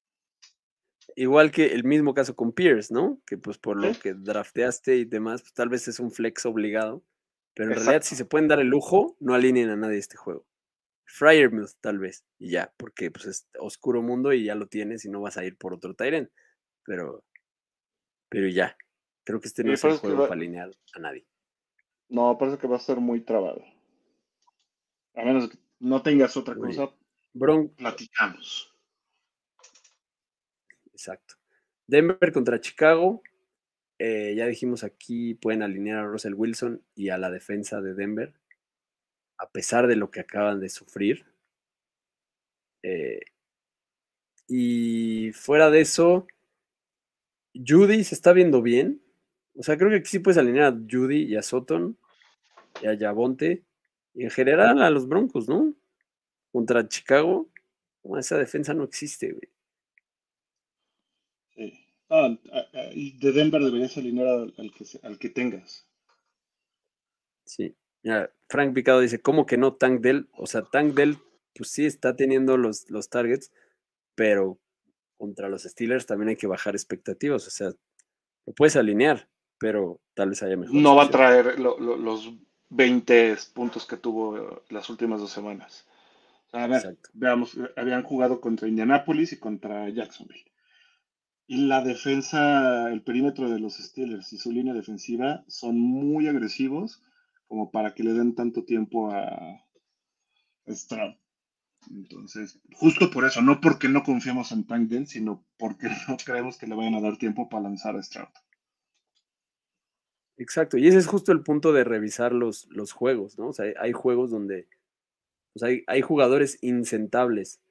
[1.16, 3.22] Igual que el mismo caso con Pierce, ¿no?
[3.26, 7.04] Que pues por lo que drafteaste y demás, pues tal vez es un flex obligado.
[7.54, 10.46] Pero en realidad, si se pueden dar el lujo, no alineen a nadie este juego.
[11.06, 15.10] Fryermuth, tal vez, y ya, porque pues es oscuro mundo y ya lo tienes y
[15.10, 16.30] no vas a ir por otro Tyrant.
[16.84, 17.24] Pero,
[18.28, 18.76] pero ya,
[19.24, 21.26] creo que este no es el juego para alinear a nadie.
[22.10, 23.64] No, parece que va a ser muy trabado.
[25.16, 26.92] A menos que no tengas otra cosa.
[27.34, 28.75] Bron platicamos.
[30.96, 31.36] Exacto.
[31.88, 33.22] Denver contra Chicago.
[34.00, 38.34] Eh, ya dijimos aquí, pueden alinear a Russell Wilson y a la defensa de Denver,
[39.38, 41.26] a pesar de lo que acaban de sufrir.
[42.82, 43.20] Eh,
[44.48, 46.28] y fuera de eso,
[47.54, 49.02] Judy se está viendo bien.
[49.58, 51.98] O sea, creo que sí puedes alinear a Judy y a Sutton.
[52.82, 53.64] y a Yabonte,
[54.14, 55.74] y en general a los Broncos, ¿no?
[56.52, 57.50] Contra Chicago,
[58.18, 59.55] esa defensa no existe, güey.
[62.08, 62.14] Sí.
[62.14, 62.38] Ah,
[62.94, 65.88] y de Denver deberías alinear al, que, al que tengas.
[67.46, 67.76] Sí.
[68.04, 70.30] Mira, Frank Picado dice, ¿cómo que no Tank Dell?
[70.34, 71.18] O sea, Tank Dell,
[71.56, 73.52] pues sí está teniendo los, los targets,
[74.14, 74.60] pero
[75.18, 77.48] contra los Steelers también hay que bajar expectativas.
[77.48, 77.72] O sea,
[78.46, 79.28] lo puedes alinear,
[79.58, 80.76] pero tal vez haya mejor.
[80.76, 82.32] No va a traer los
[82.70, 85.88] 20 puntos que tuvo las últimas dos semanas.
[86.52, 90.46] a ver, veamos, habían jugado contra Indianapolis y contra Jacksonville.
[91.48, 97.04] La defensa, el perímetro de los Steelers y su línea defensiva son muy agresivos
[97.48, 99.64] como para que le den tanto tiempo a
[100.68, 101.16] Stroud.
[101.92, 106.58] Entonces, justo por eso, no porque no confiamos en Tank Dell, sino porque no creemos
[106.58, 108.30] que le vayan a dar tiempo para lanzar a Stroud.
[110.38, 113.48] Exacto, y ese es justo el punto de revisar los, los juegos, ¿no?
[113.48, 114.68] O sea, hay juegos donde
[115.54, 117.62] pues hay, hay, jugadores insentables,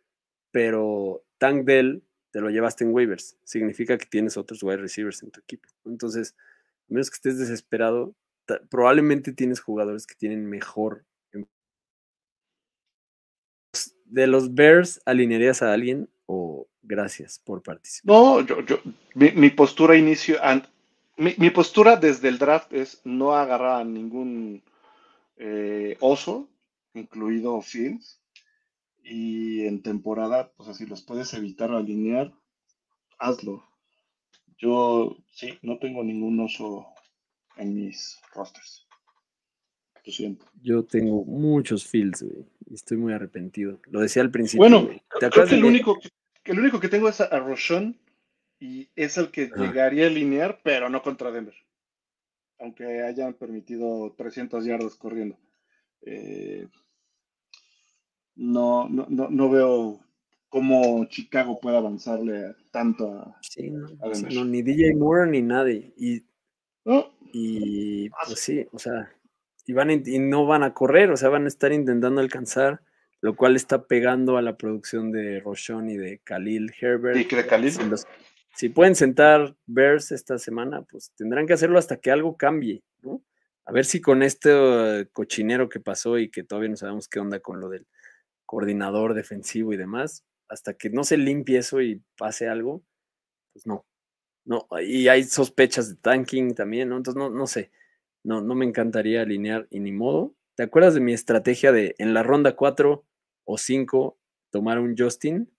[0.51, 2.03] pero Tank Dell
[2.35, 5.69] te lo llevaste en waivers, significa que tienes otros wide receivers en tu equipo.
[5.85, 6.35] Entonces,
[6.89, 8.17] menos que estés desesperado,
[8.69, 11.05] probablemente tienes jugadores que tienen mejor.
[14.07, 18.13] ¿De los Bears alinearías a alguien o gracias por participar?
[18.13, 18.81] No, yo, yo
[19.15, 20.41] mi, postura inicio,
[21.17, 24.61] mi, postura desde el draft es no agarrar a ningún
[25.37, 26.49] eh, oso,
[26.95, 28.19] incluido Fields,
[29.05, 32.33] y en temporada, pues así los puedes evitar alinear,
[33.19, 33.69] hazlo.
[34.57, 36.87] Yo sí, no tengo ningún oso
[37.57, 38.87] en mis rosters.
[40.05, 40.47] Lo siento.
[40.63, 43.81] Yo tengo muchos Fields, güey, y estoy muy arrepentido.
[43.87, 44.61] Lo decía al principio.
[44.69, 45.99] Bueno, creo que el, único,
[46.43, 47.99] que el único que tengo es a Roshon
[48.59, 51.55] y es el que llegaría a alinear, pero no contra Denver.
[52.59, 55.39] Aunque hayan permitido 300 yardas corriendo.
[56.03, 56.69] Eh,
[58.37, 60.01] no, no, no, veo
[60.49, 65.93] cómo Chicago puede avanzarle tanto a, sí, no, ni DJ Moore ni nadie.
[65.97, 66.23] Y,
[67.33, 69.11] y pues sí, o sea,
[69.67, 72.83] y, van, y no van a correr, o sea, van a estar intentando alcanzar,
[73.21, 77.17] lo cual está pegando a la producción de Roshon y de Khalil Herbert.
[77.17, 77.73] ¿Y que de Khalil?
[78.55, 83.23] si pueden sentar Bears esta semana, pues tendrán que hacerlo hasta que algo cambie, ¿no?
[83.67, 87.19] A ver si con este eh, cochinero que pasó y que todavía no sabemos qué
[87.19, 87.87] onda con lo del
[88.47, 92.83] coordinador defensivo y demás, hasta que no se limpie eso y pase algo,
[93.53, 93.87] pues no.
[94.47, 96.99] No, y hay sospechas de tanking también, ¿no?
[96.99, 97.71] Entonces no, no sé.
[98.23, 100.35] No, no me encantaría alinear y ni modo.
[100.55, 103.05] ¿Te acuerdas de mi estrategia de en la ronda 4
[103.45, 104.19] o 5
[104.51, 105.51] tomar un Justin?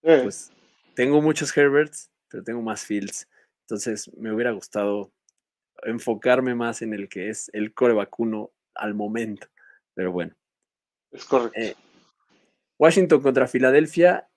[0.00, 0.52] Pues
[0.94, 3.28] tengo muchos Herberts, pero tengo más Fields.
[3.62, 5.12] Entonces me hubiera gustado
[5.82, 9.48] enfocarme más en el que es el core vacuno al momento.
[9.94, 10.34] Pero bueno.
[11.10, 11.58] Es correcto.
[11.58, 11.74] Eh,
[12.78, 14.28] Washington contra Filadelfia.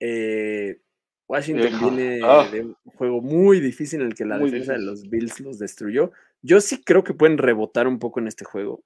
[0.00, 0.80] Eh,
[1.28, 2.48] Washington viene ah.
[2.50, 6.10] de un juego muy difícil en el que la defensa de los Bills los destruyó.
[6.40, 8.82] Yo sí creo que pueden rebotar un poco en este juego,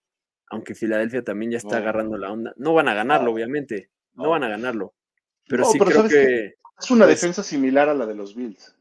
[0.48, 2.53] aunque Filadelfia también ya está agarrando la onda.
[2.57, 3.90] No van a ganarlo, obviamente.
[4.14, 4.94] No, van a ganarlo.
[5.46, 8.76] Pero sí creo que es una pues defensa similar a la de los Bills.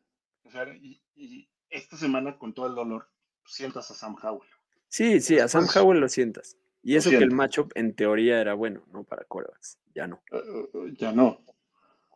[0.82, 3.08] y, esta semana, con todo el dolor,
[3.46, 4.50] sientas a Sam Howell.
[4.90, 6.58] Sí, sí, a Sam Howell lo sientas.
[6.84, 9.04] Y eso que el matchup en teoría era bueno, ¿no?
[9.04, 9.78] Para quarterbacks.
[9.94, 10.22] Ya no.
[10.32, 10.42] Eh,
[10.74, 11.42] eh, ya no.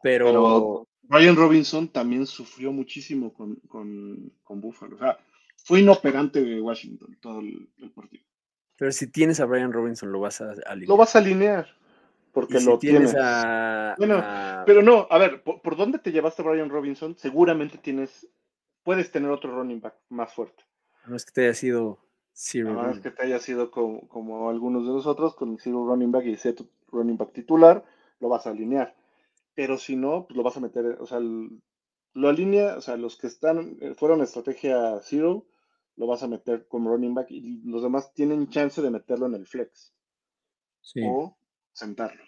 [0.02, 0.88] Pero...
[1.08, 4.96] Brian Robinson también sufrió muchísimo con, con, Buffalo.
[4.96, 5.20] O sea,
[5.56, 8.24] fue inoperante de Washington todo el, partido.
[8.76, 10.90] Pero si tienes a Brian Robinson, lo vas a alinear.
[10.90, 11.68] Lo vas a alinear
[12.36, 13.14] porque lo tienes.
[13.98, 14.24] bueno,
[14.66, 17.16] pero no, a ver, ¿por, dónde te llevaste a Brian Robinson?
[17.18, 18.28] Seguramente tienes,
[18.84, 20.64] puedes tener otro running back más fuerte.
[21.08, 22.05] No es que te haya sido
[22.36, 22.74] zero.
[22.74, 26.36] No es que te haya sido como, algunos de nosotros, con zero running back y
[26.36, 27.84] set running back titular,
[28.20, 28.96] lo vas a alinear.
[29.56, 33.18] Pero si no, pues lo vas a meter, o sea, lo alinea, o sea, los
[33.18, 35.46] que están, eh, fueron estrategia zero,
[35.96, 39.36] lo vas a meter como running back y los demás tienen chance de meterlo en
[39.36, 39.94] el flex.
[40.82, 41.02] Sí.
[41.06, 41.38] O
[41.72, 42.24] sentarlo.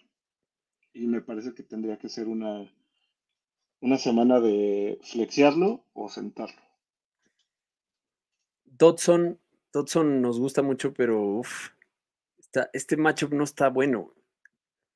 [0.93, 2.71] Y me parece que tendría que ser una,
[3.81, 6.61] una semana de flexiarlo o sentarlo.
[8.65, 9.39] Dodson,
[9.71, 11.41] Dodson nos gusta mucho, pero
[12.73, 14.13] este matchup no está bueno.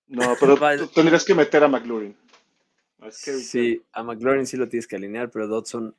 [0.07, 0.57] No, pero
[0.89, 2.15] tendrías que meter a McLaurin.
[3.11, 5.95] sí, a McLaurin sí lo tienes que alinear, pero Dodson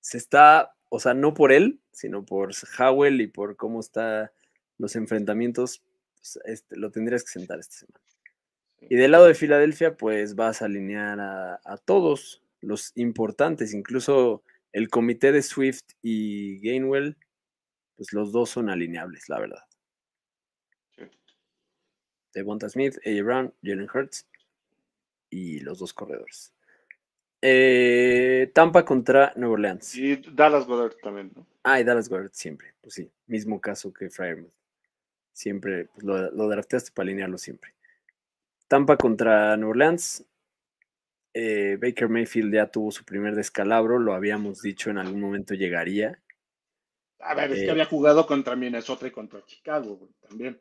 [0.00, 4.30] se está, o sea, no por él, sino por Howell y por cómo están
[4.78, 5.82] los enfrentamientos,
[6.16, 8.00] pues, este, lo tendrías que sentar esta semana.
[8.80, 14.88] Y del lado de Filadelfia, pues vas a alinear a, todos los importantes, incluso el
[14.88, 17.16] comité de Swift y Gainwell,
[17.96, 19.64] pues los dos son alineables, la verdad.
[20.96, 21.04] Sí.
[22.32, 24.26] Devonta Smith, AJ Brown, Jalen Hurts
[25.30, 26.52] y los dos corredores.
[27.40, 29.94] Eh, Tampa contra Nueva Orleans.
[29.96, 31.46] Y Dallas Goddard también, ¿no?
[31.62, 32.74] Ah, y Dallas Goddard siempre.
[32.80, 34.52] Pues sí, mismo caso que Fryermuth.
[35.32, 37.74] Siempre pues, lo, lo drafteaste para alinearlo siempre.
[38.66, 40.24] Tampa contra Nueva Orleans.
[41.34, 46.22] Eh, Baker Mayfield ya tuvo su primer descalabro, lo habíamos dicho en algún momento llegaría.
[47.20, 50.60] A ver, es Eh, que había jugado contra Minnesota y contra Chicago, güey, también.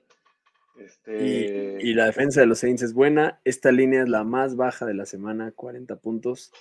[0.76, 3.40] Y, Este, y la defensa de los Saints es buena.
[3.44, 6.52] Esta línea es la más baja de la semana, 40 puntos.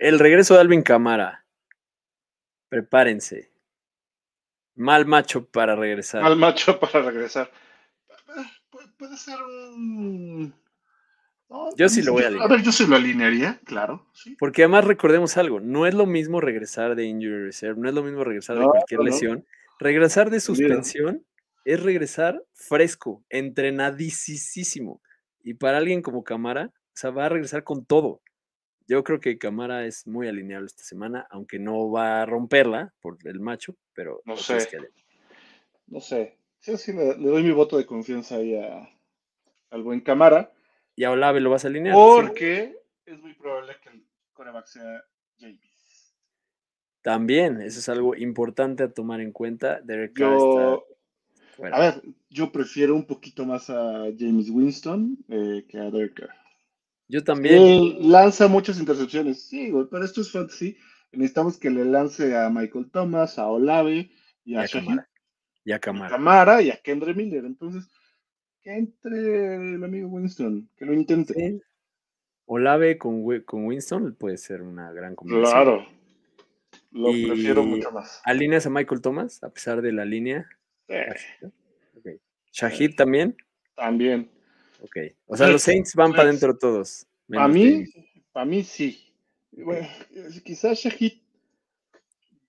[0.00, 1.46] El regreso de Alvin Camara.
[2.68, 3.52] Prepárense.
[4.74, 6.22] Mal macho para regresar.
[6.22, 7.50] mal macho para regresar.
[8.70, 10.52] Pu- Puede ser un.
[11.48, 12.50] No, Yo sí lo voy a A alinear.
[12.50, 14.06] ver, yo sí lo alinearía, claro.
[14.12, 14.34] Sí.
[14.38, 18.02] Porque además recordemos algo, no es lo mismo regresar de injury reserve, no es lo
[18.02, 19.04] mismo regresar de No, cualquier no.
[19.06, 19.46] lesión.
[19.78, 21.24] Regresar de suspensión
[21.64, 25.00] es regresar fresco, entrenadísimo.
[25.42, 28.22] Y para alguien como Camara, o sea, va a regresar con todo.
[28.86, 33.16] Yo creo que Camara es muy alineable esta semana, aunque no va a romperla por
[33.24, 34.58] el macho, pero No sé.
[34.70, 34.92] que alinear.
[35.86, 36.38] No sé.
[36.60, 38.88] Sí, sí, le, le doy mi voto de confianza ahí a-
[39.70, 40.50] al buen Camara.
[40.96, 41.94] Y a Olave lo vas a alinear.
[41.94, 42.00] sí.
[42.00, 42.76] Porque
[43.06, 45.04] es muy probable que el coreback sea
[45.38, 46.14] James.
[47.02, 49.80] También, eso es algo importante a tomar en cuenta.
[49.82, 50.86] Derek Carr Yo,
[51.58, 56.14] está a ver, yo prefiero un poquito más a James Winston eh, que a Derek
[56.14, 56.34] Carr.
[57.08, 57.54] Yo también.
[57.62, 60.76] Él lanza muchas intercepciones, sí, güey, pero esto es fantasy.
[61.12, 64.10] Necesitamos que le lance a Michael Thomas, a Olave
[64.44, 65.08] y Y a Camara.
[65.64, 66.10] Y a y Camara.
[66.10, 67.44] Camara y a Kendre Miller.
[67.44, 67.88] Entonces,
[68.64, 71.34] que entre el amigo Winston, que lo intente.
[71.34, 71.60] Sí.
[72.46, 75.50] Olave con, con Winston puede ser una gran combinación.
[75.52, 75.86] Claro,
[76.92, 78.20] lo Y- prefiero mucho más.
[78.24, 80.48] ¿Alineas a Michael Thomas a pesar de la línea?
[80.88, 81.06] Eh.
[82.52, 83.36] ¿Shahid también?
[83.74, 84.30] también.
[84.80, 84.96] Ok.
[85.26, 87.06] O sea, Sí, los Saints van para adentro todos.
[87.28, 87.84] Para mí,
[88.32, 89.12] para mí sí.
[89.52, 89.86] Bueno,
[90.44, 91.12] quizás Shahid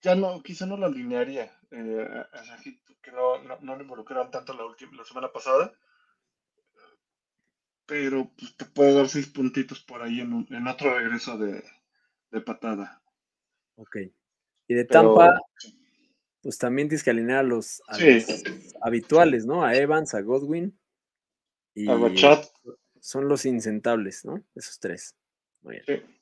[0.02, 4.30] ya no, quizá no lo alinearía eh, a Shahid, que no, no, no lo involucraron
[4.30, 5.74] tanto la última, la semana pasada.
[7.86, 11.64] Pero pues, te puede dar seis puntitos por ahí en, un- en otro regreso de,
[12.32, 13.02] de patada.
[13.76, 13.98] Ok.
[14.68, 15.42] Y de Pero, Tampa,
[16.42, 18.14] pues también tienes que alinear a los, a Sí.
[18.16, 18.44] los
[18.82, 19.64] habituales, ¿no?
[19.64, 20.78] A Evans, a Godwin.
[21.76, 22.46] Y a Bachat,
[23.00, 24.42] son los insentables, ¿no?
[24.56, 25.14] Esos tres.
[25.62, 25.84] Muy bien.
[25.86, 26.16] sí.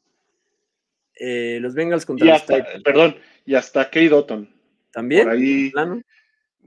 [1.16, 3.16] Eh, los Bengals contra Y hasta, perdón,
[3.46, 4.50] y hasta Kate Dotton.
[4.92, 5.24] ¿También?
[5.26, 5.66] Por ahí.
[5.66, 6.02] ¿De plano?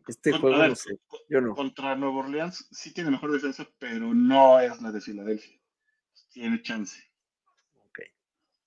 [0.06, 0.98] Este Con- juego ver, no sé.
[1.28, 1.54] Yo no.
[1.54, 5.58] Contra Nueva Orleans sí tiene mejor defensa, pero no es la de Filadelfia.
[6.32, 7.02] Tiene chance.
[7.88, 8.00] Ok.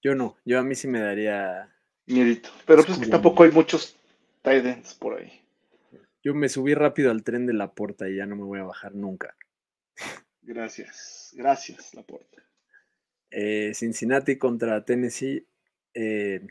[0.02, 0.38] Yo no.
[0.46, 1.74] Yo a mí sí me daría.
[2.08, 2.50] Miedito.
[2.66, 3.96] Pero pues es que tampoco hay muchos
[4.42, 5.42] tight ends por ahí.
[6.24, 8.64] Yo me subí rápido al tren de la porta y ya no me voy a
[8.64, 9.36] bajar nunca.
[10.42, 11.32] Gracias.
[11.38, 12.44] Gracias, Laporta.
[13.30, 15.46] Eh, Cincinnati contra Tennessee.
[15.94, 16.46] eh,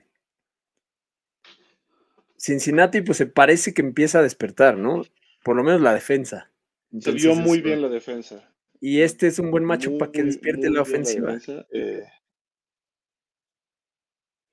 [2.38, 5.04] Cincinnati, pues se parece que empieza a despertar, ¿no?
[5.42, 6.50] Por lo menos la defensa.
[7.00, 8.52] Se vio Entonces, muy eso- bien la defensa.
[8.80, 11.32] Y este es un buen macho para que despierte muy la ofensiva.
[11.32, 11.66] defensa.
[11.72, 12.04] Eh,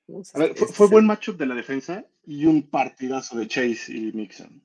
[0.08, 0.22] ¿no?
[0.34, 3.94] a ver, fue, Este buen el- matchup de la defensa y un partidazo de Chase
[3.94, 4.62] y Mixon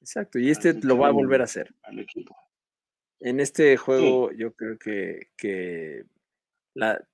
[0.00, 1.72] Exacto, y este lo va a volver a hacer.
[1.84, 2.36] al equipo.
[3.20, 6.04] En este juego, yo creo que, que
[6.74, 7.06] la,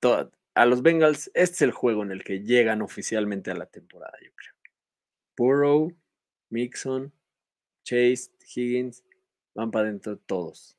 [0.55, 4.17] a los Bengals, este es el juego en el que llegan oficialmente a la temporada,
[4.23, 4.53] yo creo.
[5.39, 5.89] Burrow,
[6.49, 7.13] Mixon,
[7.85, 9.05] Chase, Higgins,
[9.55, 10.75] van para adentro todos.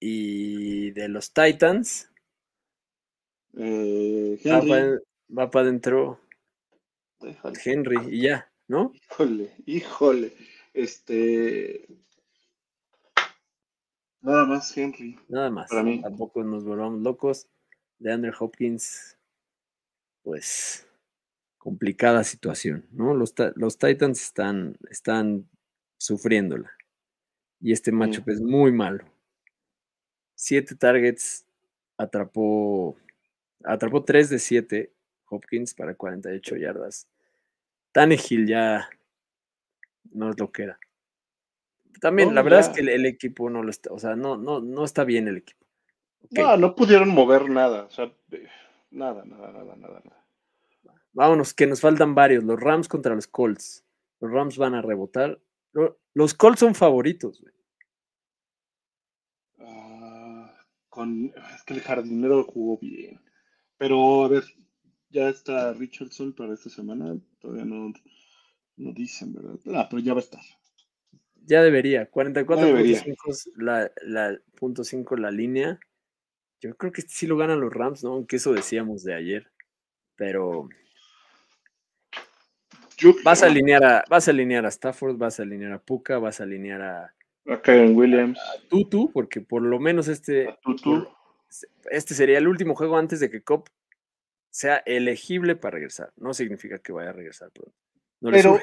[0.00, 2.10] Y de los Titans,
[3.54, 6.20] Eh, va Henry, para adentro.
[7.64, 8.92] Henry y ya, ¿no?
[8.92, 10.32] Híjole, híjole.
[10.74, 11.86] Este.
[14.20, 15.16] Nada más, Henry.
[15.28, 15.70] Nada más.
[15.70, 16.02] Para mí.
[16.02, 17.48] Tampoco nos volvamos locos.
[18.00, 19.16] De Andrew Hopkins,
[20.22, 20.87] pues
[21.68, 23.12] complicada situación, ¿no?
[23.12, 25.46] Los, los Titans están, están
[25.98, 26.72] sufriéndola.
[27.60, 29.04] Y este matchup es muy malo.
[30.34, 31.44] Siete targets,
[31.98, 32.96] atrapó,
[33.64, 34.94] atrapó tres de siete.
[35.28, 37.06] Hopkins para 48 yardas.
[37.92, 38.88] Tannehill ya
[40.10, 40.78] no es lo que era.
[42.00, 42.66] También, No, la verdad ya.
[42.68, 45.28] es que el, el equipo no lo está, o sea, no, no, no está bien
[45.28, 45.66] el equipo.
[46.30, 47.84] No, no pudieron mover nada.
[47.84, 48.10] O sea,
[48.90, 50.24] nada, nada, nada, nada, nada.
[51.18, 52.44] Vámonos, que nos faltan varios.
[52.44, 53.84] Los Rams contra los Colts.
[54.20, 55.40] Los Rams van a rebotar.
[55.72, 57.40] Lo- Los Colts son favoritos.
[57.40, 57.52] güey.
[59.58, 60.54] Ah,
[60.88, 63.20] con, es que el jardinero jugó bien.
[63.78, 64.44] Pero, a ver,
[65.10, 67.18] ya está Richardson para esta semana.
[67.40, 67.92] Todavía no,
[68.76, 69.58] No dicen, ¿verdad?
[69.74, 70.40] Ah, pero ya va a estar.
[71.46, 72.08] Ya debería.
[72.12, 75.80] 44.5 la, la, punto cinco, la línea.
[76.60, 78.10] Yo creo que sí lo ganan los Rams, ¿no?
[78.12, 79.50] Aunque eso decíamos de ayer.
[80.14, 80.68] Pero.
[83.24, 86.40] Vas, a alinear a, vas a alinear a Stafford, vas a alinear a Puka, vas
[86.40, 87.14] a alinear a.
[87.46, 88.38] A Karen Williams.
[88.38, 90.54] A Tutu, porque por lo menos este.
[91.90, 93.68] este sería el último juego antes de que Cop
[94.50, 96.12] sea elegible para regresar.
[96.16, 97.74] No significa que vaya a regresar pronto.
[98.20, 98.58] Pero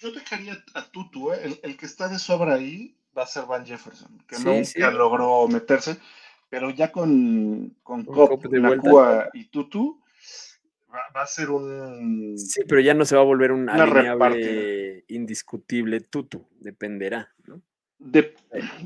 [0.00, 1.60] yo dejaría a Tutu, ¿eh?
[1.62, 5.98] el, que está de sobra ahí va a ser Van Jefferson, que nunca logró meterse,
[6.48, 9.99] pero ya con, con, Cop, Nakua y Tutu
[10.92, 12.36] va, a ser un...
[12.38, 17.62] Sí, pero ya no se va a volver un alineable indiscutible Tutu, dependerá, ¿no?
[17.98, 18.34] De,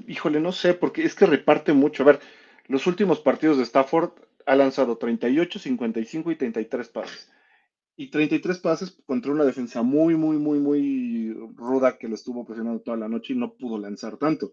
[0.06, 2.02] híjole, no sé, porque es que reparte mucho.
[2.02, 2.20] A ver,
[2.66, 4.10] los últimos partidos de Stafford
[4.46, 7.30] ha lanzado 38, 55 y 33 pases
[7.96, 12.80] y 33 pases contra una defensa muy, muy, muy, muy ruda que lo estuvo presionando
[12.80, 14.52] toda la noche y no pudo lanzar tanto.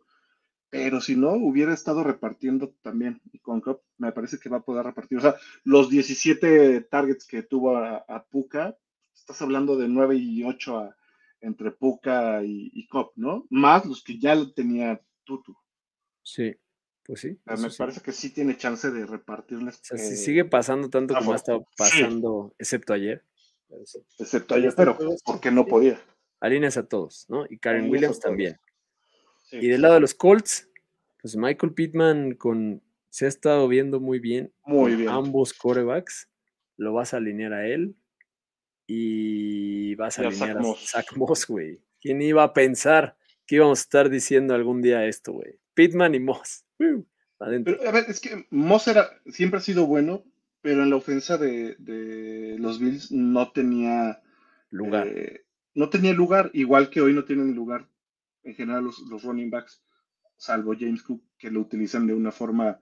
[0.71, 3.21] Pero si no, hubiera estado repartiendo también.
[3.31, 5.19] Y con Cup me parece que va a poder repartir.
[5.19, 8.77] O sea, los 17 targets que tuvo a, Puka,
[9.13, 10.95] estás hablando de 9 y 8
[11.41, 13.45] entre Puka y, y Cup, ¿no?
[13.49, 15.55] Más los que ya tenía Tutu.
[16.23, 16.55] Sí.
[17.03, 17.39] Pues sí.
[17.45, 19.75] me parece que sí tiene chance de repartirles.
[19.75, 23.25] O sea, si sigue pasando tanto como ha estado pasando, excepto ayer.
[24.17, 25.99] Excepto ayer, pero porque no podía.
[26.39, 27.45] Alineas a todos, ¿no?
[27.49, 28.57] Y Karen Williams también.
[29.51, 30.69] Y del lado de los Colts,
[31.21, 34.53] pues Michael Pittman con, se ha estado viendo muy bien.
[34.65, 35.09] Muy bien.
[35.09, 36.29] Ambos corebacks.
[36.77, 37.95] Lo vas a alinear a él.
[38.87, 41.79] Y vas a alinear a Zach Moss, güey.
[41.99, 43.15] ¿Quién iba a pensar
[43.45, 45.59] que íbamos a estar diciendo algún día esto, güey?
[45.73, 46.65] Pittman y Moss.
[47.39, 50.23] a ver, es que Moss era, siempre ha sido bueno,
[50.61, 51.75] pero en la ofensa de,
[52.57, 54.21] los Bills no tenía
[54.69, 55.07] lugar.
[55.07, 57.87] Eh, no tenía lugar, igual que hoy no tienen lugar
[58.43, 59.83] en general los, los, running backs,
[60.37, 62.79] salvo James Cook, que lo utilizan de una forma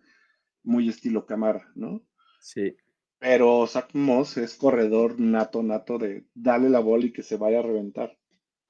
[0.63, 2.03] muy estilo Camara, ¿no?
[2.39, 2.75] Sí.
[3.19, 7.59] Pero Zach Moss es corredor nato, nato de darle la bola y que se vaya
[7.59, 8.17] a reventar.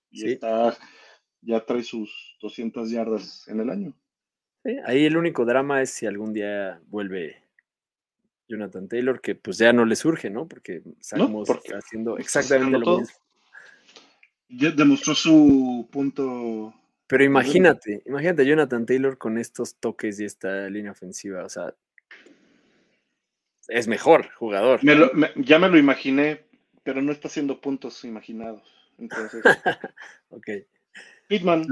[0.09, 0.75] Y está,
[1.41, 3.93] ya trae sus 200 yardas en el año.
[4.63, 7.43] Sí, ahí el único drama es si algún día vuelve
[8.47, 10.47] Jonathan Taylor, que pues ya no le surge, ¿no?
[10.47, 13.15] Porque estamos haciendo exactamente lo mismo.
[14.49, 16.73] Ya demostró su punto.
[17.09, 21.73] Pero imagínate, imagínate Jonathan Taylor con estos toques y esta línea ofensiva, o sea,
[23.67, 24.79] es mejor jugador.
[25.35, 26.45] ya me lo imaginé,
[26.83, 28.61] pero no está haciendo puntos imaginados.
[28.99, 29.43] Entonces.
[30.29, 30.49] ok.
[31.27, 31.65] Pitman.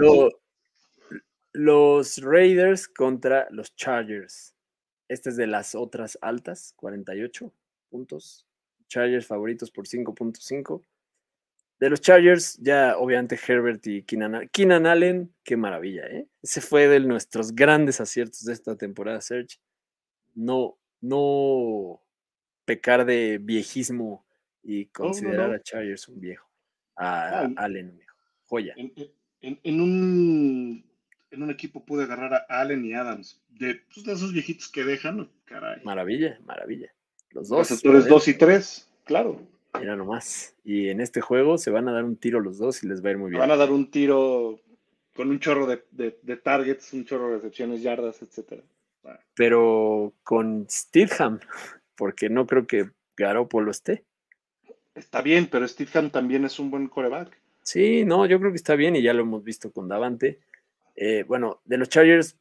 [1.54, 4.56] los Raiders contra los Chargers.
[5.08, 7.54] Este es de las otras altas, 48
[7.90, 8.48] puntos.
[8.88, 10.82] Chargers favoritos por 5.5.
[11.80, 16.28] De los Chargers, ya obviamente Herbert y Keenan, Allen, qué maravilla, ¿eh?
[16.42, 19.60] Ese fue de nuestros grandes aciertos de esta temporada, Serge.
[20.34, 22.02] No, no
[22.66, 24.26] pecar de viejismo
[24.64, 26.50] y considerar a Chargers un viejo,
[26.96, 28.16] a, Allen un viejo.
[28.46, 28.74] Joya.
[29.42, 30.84] en, un
[31.32, 33.42] en un equipo pude agarrar a Allen y Adams.
[33.50, 35.82] De, pues, de esos viejitos que dejan, caray.
[35.84, 36.92] Maravilla, maravilla.
[37.32, 37.70] Los dos.
[37.70, 39.42] Receptores 2 y 3, claro.
[39.80, 40.56] Mira nomás.
[40.64, 43.10] Y en este juego se van a dar un tiro los dos y les va
[43.10, 43.40] a ir muy bien.
[43.40, 44.60] Van a dar un tiro
[45.16, 48.64] con un chorro de, targets, un chorro de recepciones, yardas, etcétera.
[49.34, 51.40] Pero con Steedham,
[51.96, 54.04] porque no creo que Garoppolo esté.
[54.96, 57.40] Está bien, pero Steedham también es un buen coreback.
[57.64, 60.40] Sí, no, yo creo que está bien y ya lo hemos visto con Davante.
[60.96, 62.38] Eh, bueno, de los Chargers,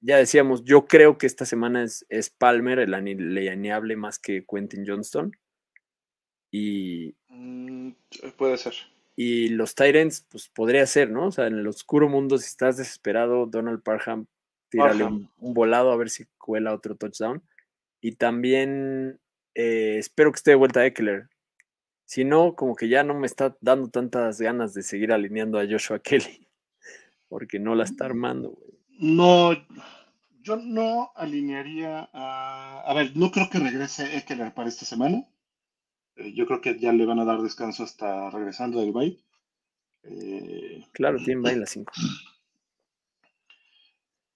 [0.00, 4.84] ya decíamos, yo creo que esta semana es, es Palmer, el alineable más que Quentin
[4.86, 5.36] Johnston.
[6.50, 7.14] Y.
[7.28, 7.90] Mm,
[8.36, 8.74] puede ser.
[9.16, 11.26] Y los Tyrants, pues podría ser, ¿no?
[11.26, 14.26] O sea, en el oscuro mundo, si estás desesperado, Donald Parham,
[14.70, 17.42] tírale un, volado a ver si cuela otro touchdown.
[18.00, 19.20] Y también
[19.54, 21.28] eh, espero que esté de vuelta Eckler.
[22.06, 25.66] Si no, como que ya no me está dando tantas ganas de seguir alineando a
[25.68, 26.50] Joshua Kelly
[27.30, 28.70] porque no la está armando, güey.
[28.98, 29.52] No,
[30.42, 32.82] yo no alinearía a.
[32.84, 35.26] A ver, no creo que regrese Eckler para esta semana.
[36.20, 39.18] Eh, yo creo que ya le van a dar descanso hasta regresando del bye.
[40.02, 41.92] Eh, claro, tiene bye las 5.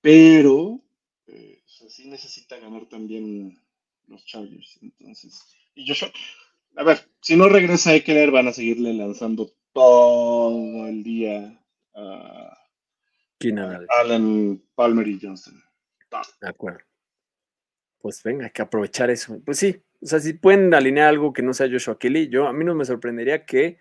[0.00, 0.80] Pero
[1.26, 3.58] eh, sí necesita ganar también
[4.06, 4.78] los Chargers.
[4.82, 5.94] Entonces, y yo,
[6.76, 11.60] a ver, si no regresa Eckler, van a seguirle lanzando todo el día
[11.94, 12.58] a
[14.00, 15.62] Allen, Palmer y Johnson.
[16.40, 16.84] De acuerdo.
[17.98, 19.40] Pues venga, hay que aprovechar eso.
[19.44, 22.52] Pues sí, o sea, si pueden alinear algo que no sea Joshua Kelly, yo a
[22.52, 23.78] mí no me sorprendería que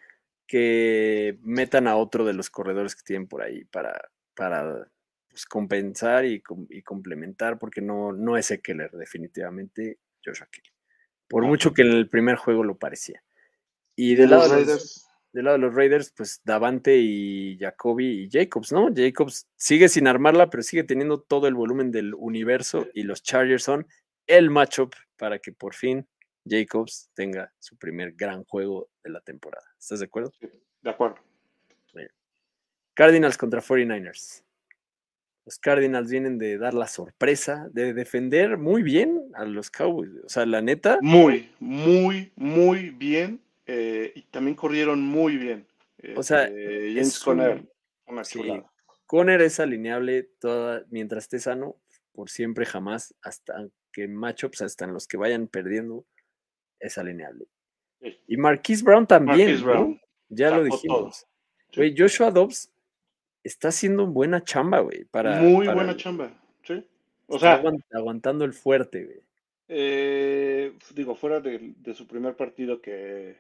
[0.47, 4.87] que metan a otro de los corredores que tienen por ahí para, para
[5.29, 6.41] pues, compensar y,
[6.83, 10.69] complementar, porque no, no es Eckler, definitivamente Joshua Kelly.
[11.27, 13.23] Por mucho que en el primer juego lo parecía.
[13.95, 18.29] Y del lado, de los, del lado de los Raiders, pues Davante y Jacoby y
[18.29, 18.89] Jacobs, ¿no?
[18.93, 23.63] Jacobs sigue sin armarla, pero sigue teniendo todo el volumen del universo y los Chargers
[23.63, 23.87] son
[24.27, 26.07] el matchup para que por fin
[26.45, 29.65] Jacobs tenga su primer gran juego de la temporada.
[29.79, 30.31] ¿Estás de acuerdo?
[30.81, 31.17] de acuerdo.
[32.93, 34.43] Cardinals contra 49ers.
[35.45, 40.11] Los Cardinals vienen de dar la sorpresa, de defender muy bien a los Cowboys.
[40.23, 40.99] O sea, la neta.
[41.01, 43.41] Muy, muy, muy bien.
[43.65, 45.65] Eh, y también corrieron muy bien.
[46.15, 47.63] o sea, este, James Conner,
[48.05, 48.23] una
[49.05, 51.77] Conner es alineable toda, mientras esté sano,
[52.13, 56.05] por siempre, jamás, hasta que matchups, hasta en los que vayan perdiendo,
[56.83, 57.47] es alineable.
[58.27, 59.63] Y Marquise Brown también.
[60.29, 61.25] Ya lo dijimos.
[61.97, 62.71] Joshua Dobbs
[63.43, 65.05] está haciendo buena chamba, güey.
[65.05, 66.31] Para, Muy buena chamba,
[66.63, 66.85] sí.
[67.27, 69.21] O sea, aguantando el fuerte, güey.
[69.69, 73.37] Eh, digo, fuera de, su primer partido que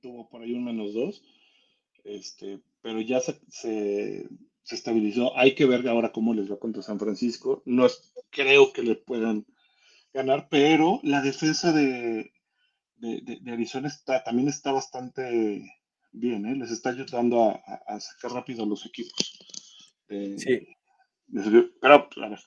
[0.00, 1.22] tuvo por ahí un menos dos,
[2.04, 4.28] este, pero ya se, se,
[4.70, 5.36] estabilizó.
[5.36, 7.62] Hay que ver ahora cómo les va contra San Francisco.
[7.64, 9.44] No es, creo que le puedan
[10.18, 12.32] ganar, pero la defensa de,
[12.96, 15.62] de, Arizona está, también está bastante
[16.12, 16.56] bien, ¿eh?
[16.56, 19.38] les está ayudando a, sacar rápido a los equipos.
[20.08, 20.66] sí.
[21.80, 22.40] pero, a ver,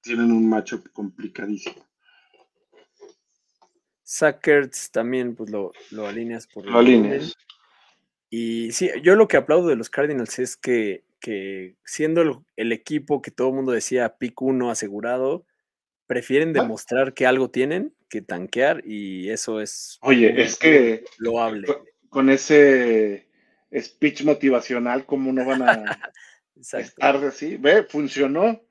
[0.00, 1.84] tienen un matchup complicadísimo.
[4.02, 7.36] Sackers también, pues lo, lo alineas por lo alineas.
[8.30, 13.22] Y sí, yo lo que aplaudo de los Cardinals es que, que siendo el, equipo
[13.22, 15.44] que todo el mundo decía pick uno asegurado,
[16.06, 19.98] prefieren demostrar que algo tienen que tanquear y eso es.
[20.02, 21.04] Oye, es que.
[21.18, 21.66] Loable.
[22.08, 23.28] Con, ese
[23.78, 26.12] speech motivacional, ¿cómo no van a
[26.56, 27.56] estar así?
[27.56, 28.62] Ve, funcionó.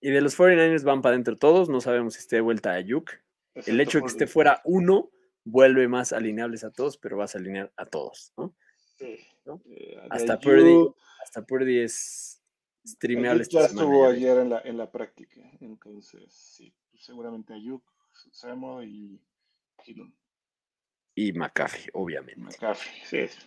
[0.00, 2.80] Y de los 49ers van para adentro todos, no sabemos si esté de vuelta a
[2.80, 3.10] Yuk.
[3.54, 5.10] El hecho de que esté fuera uno
[5.44, 8.54] vuelve más alineables a todos, pero vas a alinear a todos, ¿no?
[8.98, 9.18] Sí.
[9.70, 12.35] Eh, hasta, Purdy, hasta Purdy es
[12.86, 13.44] streameable.
[13.50, 17.82] Ya estuvo ayer en la, en la práctica, entonces sí, pues seguramente Ayuk,
[18.32, 19.20] Samo y
[21.14, 22.42] Y McAfee, obviamente.
[22.42, 23.38] McAfee, sí.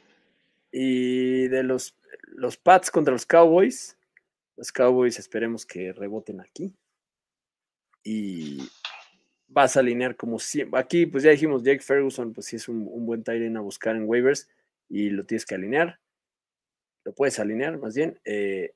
[0.72, 1.98] Y de los,
[2.28, 3.98] los Pats contra los Cowboys,
[4.56, 6.74] los Cowboys esperemos que reboten aquí.
[8.04, 8.70] Y
[9.48, 10.80] vas a alinear como siempre.
[10.80, 14.08] Aquí, pues ya dijimos, Jake Ferguson, pues sí es un, buen tight a buscar en
[14.08, 14.48] waivers
[14.88, 16.00] y lo tienes que alinear.
[17.04, 18.20] Lo puedes alinear, más bien.
[18.26, 18.76] Eh,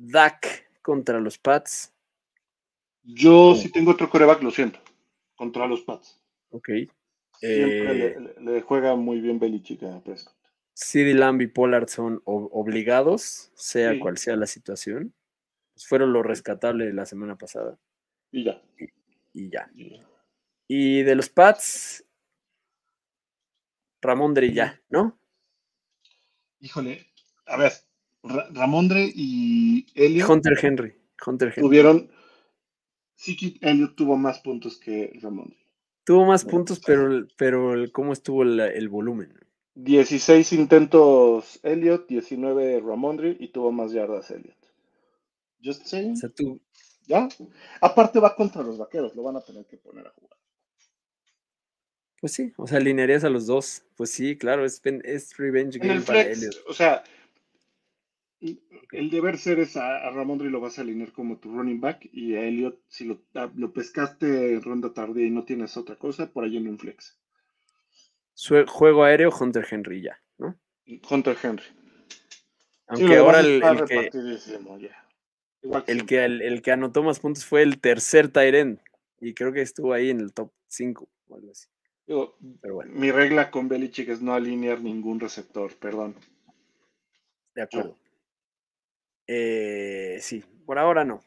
[0.00, 1.92] Dak contra los Pats.
[3.02, 4.78] Yo sí tengo otro coreback, lo siento,
[5.34, 6.20] contra los Pats.
[6.50, 6.68] Ok.
[7.38, 10.34] Siempre eh, le, juega muy bien Belichick a Prescott.
[10.74, 15.14] CD Lamb y Pollard son obligados, sea cual sea la situación.
[15.74, 17.78] Pues fueron lo rescatable de la semana pasada.
[18.30, 18.62] Y ya
[19.32, 19.70] y ya.
[20.66, 22.04] Y de los Pats,
[24.00, 25.18] Ramondre ya, ¿no?
[26.60, 27.06] Híjole,
[27.46, 27.72] a ver,
[28.22, 30.28] Ramondre y Elliot.
[30.28, 30.94] Hunter Henry.
[31.24, 31.62] Hunter Henry.
[31.62, 32.10] Tuvieron.
[33.14, 35.58] Sí Elliot tuvo más puntos que Ramondre.
[36.04, 39.32] Tuvo más puntos, pero, pero ¿cómo estuvo el, volumen?
[39.74, 44.56] 16 intentos Elliot, 19 Ramondre y tuvo más yardas Elliot.
[45.62, 46.12] Just saying.
[46.12, 46.60] O sea, tú,
[47.06, 47.28] ¿Ya?
[47.80, 50.38] Aparte va contra los vaqueros, lo van a tener que poner a jugar.
[52.20, 53.82] Pues sí, o sea, alinearías a los dos.
[53.96, 56.54] Pues sí, claro, es, es revenge game para Elliot.
[56.68, 57.02] O sea,
[58.40, 62.08] el deber ser es a, a Ramondre lo vas a alinear como tu running back
[62.12, 65.96] y a Elliot, si lo, ah, lo pescaste en ronda tardía y no tienes otra
[65.96, 67.18] cosa, por ahí en un flex.
[68.66, 70.58] juego aéreo, Hunter Henry ya, ¿no?
[71.08, 71.64] Hunter Henry.
[72.86, 74.10] Aunque ahora el, que,
[75.86, 78.80] el, que, el, que anotó más puntos fue el tercer Tyren
[79.20, 81.68] y creo que estuvo ahí en el top 5 o algo así.
[82.88, 86.16] Mi regla con Belichick es no alinear ningún receptor, perdón.
[87.54, 87.99] De acuerdo.
[89.32, 91.20] Eh, sí, por ahora no.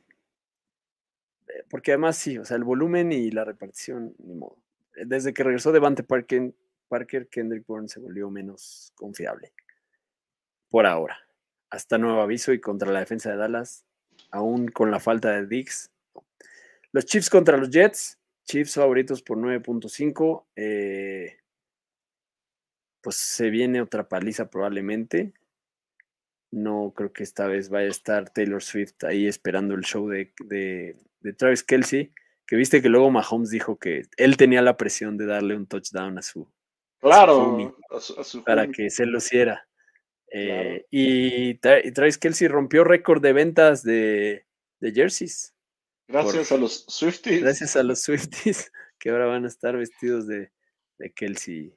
[1.48, 4.58] Eh, porque además sí, o sea, el volumen y la repartición, ni modo.
[4.94, 6.54] Desde que regresó Devante Parker,
[6.90, 9.54] Parker Kendrick Bourne se volvió menos confiable.
[10.70, 11.18] Por ahora.
[11.70, 13.86] Hasta nuevo aviso y contra la defensa de Dallas,
[14.32, 15.90] aún con la falta de Dix.
[16.92, 18.20] Los Chiefs contra los Jets.
[18.44, 20.46] Chiefs favoritos por 9.5.
[20.58, 21.38] Eh,
[23.00, 25.34] pues se viene otra paliza probablemente.
[26.54, 30.32] No creo que esta vez vaya a estar Taylor Swift ahí esperando el show de,
[30.46, 32.14] de, Travis Kelsey.
[32.46, 36.20] Que viste que luego Mahomes dijo que él tenía la presión de darle un touchdown
[36.20, 36.48] a su,
[37.00, 37.76] Claro,
[38.46, 39.68] para que se luciera.
[40.32, 44.46] Eh, y, Travis Kelsey rompió récord de ventas de,
[44.80, 45.56] jerseys.
[46.08, 47.42] Gracias a los Swifties.
[47.42, 50.52] Gracias a los Swifties, que ahora van a estar vestidos de,
[51.00, 51.76] de Kelsey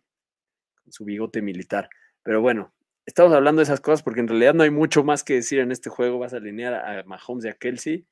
[0.82, 1.88] con su bigote militar.
[2.22, 2.72] Pero bueno,
[3.06, 5.72] estamos hablando de esas cosas porque en realidad no hay mucho más que decir en
[5.72, 6.18] este juego.
[6.18, 8.04] Vas a alinear a Mahomes y a Kelsey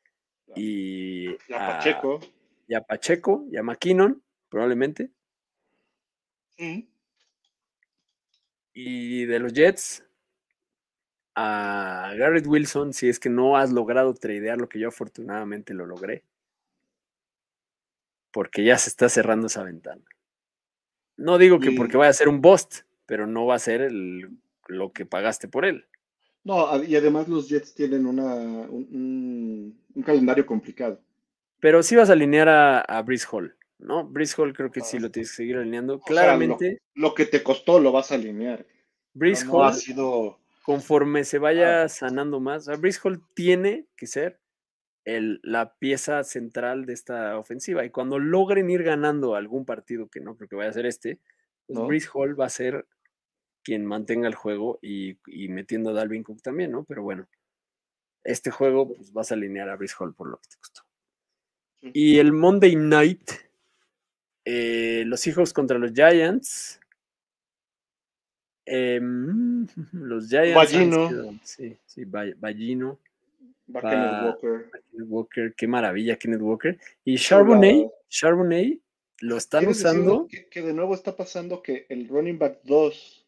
[0.55, 2.21] y, a, Pacheco.
[2.69, 5.11] Y a Pacheco y a McKinnon, probablemente.
[8.73, 10.05] Y de los Jets,
[11.35, 15.87] a Garrett Wilson, si es que no has logrado tradear lo que yo afortunadamente lo
[15.87, 16.23] logré.
[18.31, 20.03] Porque ya se está cerrando esa ventana.
[21.17, 23.93] No digo que porque vaya a ser un bust, pero no va a ser
[24.69, 25.87] lo que pagaste por él.
[26.45, 31.01] No, y además los Jets tienen una, un, calendario complicado.
[31.59, 34.05] Pero sí vas a alinear a, a Brice Hall, ¿no?
[34.07, 36.01] Brice Hall creo que sí lo tienes que seguir alineando.
[36.01, 36.83] Claramente.
[36.95, 38.67] lo, que te costó lo vas a alinear.
[39.15, 40.39] Brice Hall, ha sido...
[40.65, 44.39] conforme se vaya sanando más, o Hall tiene que ser
[45.07, 47.85] el, la pieza central de esta ofensiva.
[47.87, 51.21] Y cuando logren ir ganando algún partido, que no creo que vaya a ser este,
[51.67, 52.87] pues Hall va a ser
[53.65, 55.17] quien mantenga el juego y,
[55.49, 56.85] metiendo a Dalvin Cook también, ¿no?
[56.85, 57.27] Pero bueno,
[58.23, 60.83] este juego pues, vas a alinear a Brice Hall por lo que te costó.
[61.93, 63.31] Y el Monday Night,
[64.45, 66.81] eh, los hijos contra los Giants.
[68.65, 70.55] Em, los Giants.
[70.55, 71.41] Ballino.
[71.43, 73.01] sí, sí, Ballino.
[73.67, 74.71] Walker.
[74.93, 76.79] Walker, qué maravilla, Kenneth Walker.
[77.05, 78.81] Y Charbonnet, Charbonnet
[79.21, 80.27] lo están usando.
[80.29, 83.24] Que, que, de nuevo está pasando que el running back 2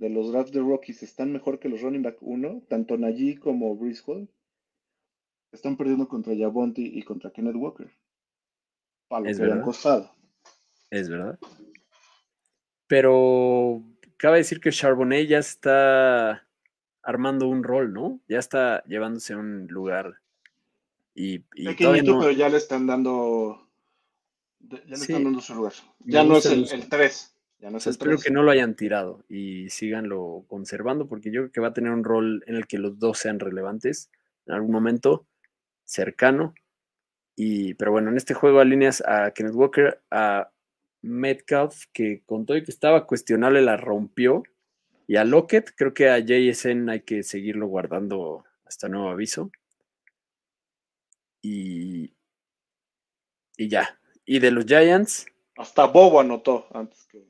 [0.00, 3.76] de los drafts de Rockies están mejor que los running back 1, tanto Najee como
[3.76, 4.28] Breeze Hall.
[5.52, 7.92] Están perdiendo contra Yabonti y contra Kenneth Walker.
[9.08, 10.10] Para lo que han costado.
[10.88, 11.38] Es verdad.
[12.86, 13.82] Pero
[14.16, 16.48] cabe decir que Charbonnet ya está
[17.02, 18.20] armando un rol, ¿no?
[18.26, 20.14] Ya está llevándose a un lugar.
[21.14, 23.68] Y, y pero ya le están dando.
[24.60, 25.74] Ya le están dando su lugar.
[25.98, 27.36] Ya no es el 3
[27.84, 31.74] espero que no lo hayan tirado y síganlo conservando porque yo creo que va a
[31.74, 34.10] tener un rol en el que los dos sean relevantes
[34.46, 35.26] en algún momento
[35.84, 36.54] cercano.
[37.36, 40.50] Y, pero bueno, en este juego alineas a Kenneth Walker, a
[41.02, 44.42] Metcalf, que con todo y que estaba cuestionable la rompió,
[45.06, 49.50] y a Lockett, creo que a JSN hay que seguirlo guardando hasta nuevo aviso.
[51.42, 52.14] Y,
[53.56, 53.98] y ya.
[54.24, 55.26] Y de los Giants.
[55.56, 57.29] Hasta Bobo anotó antes que.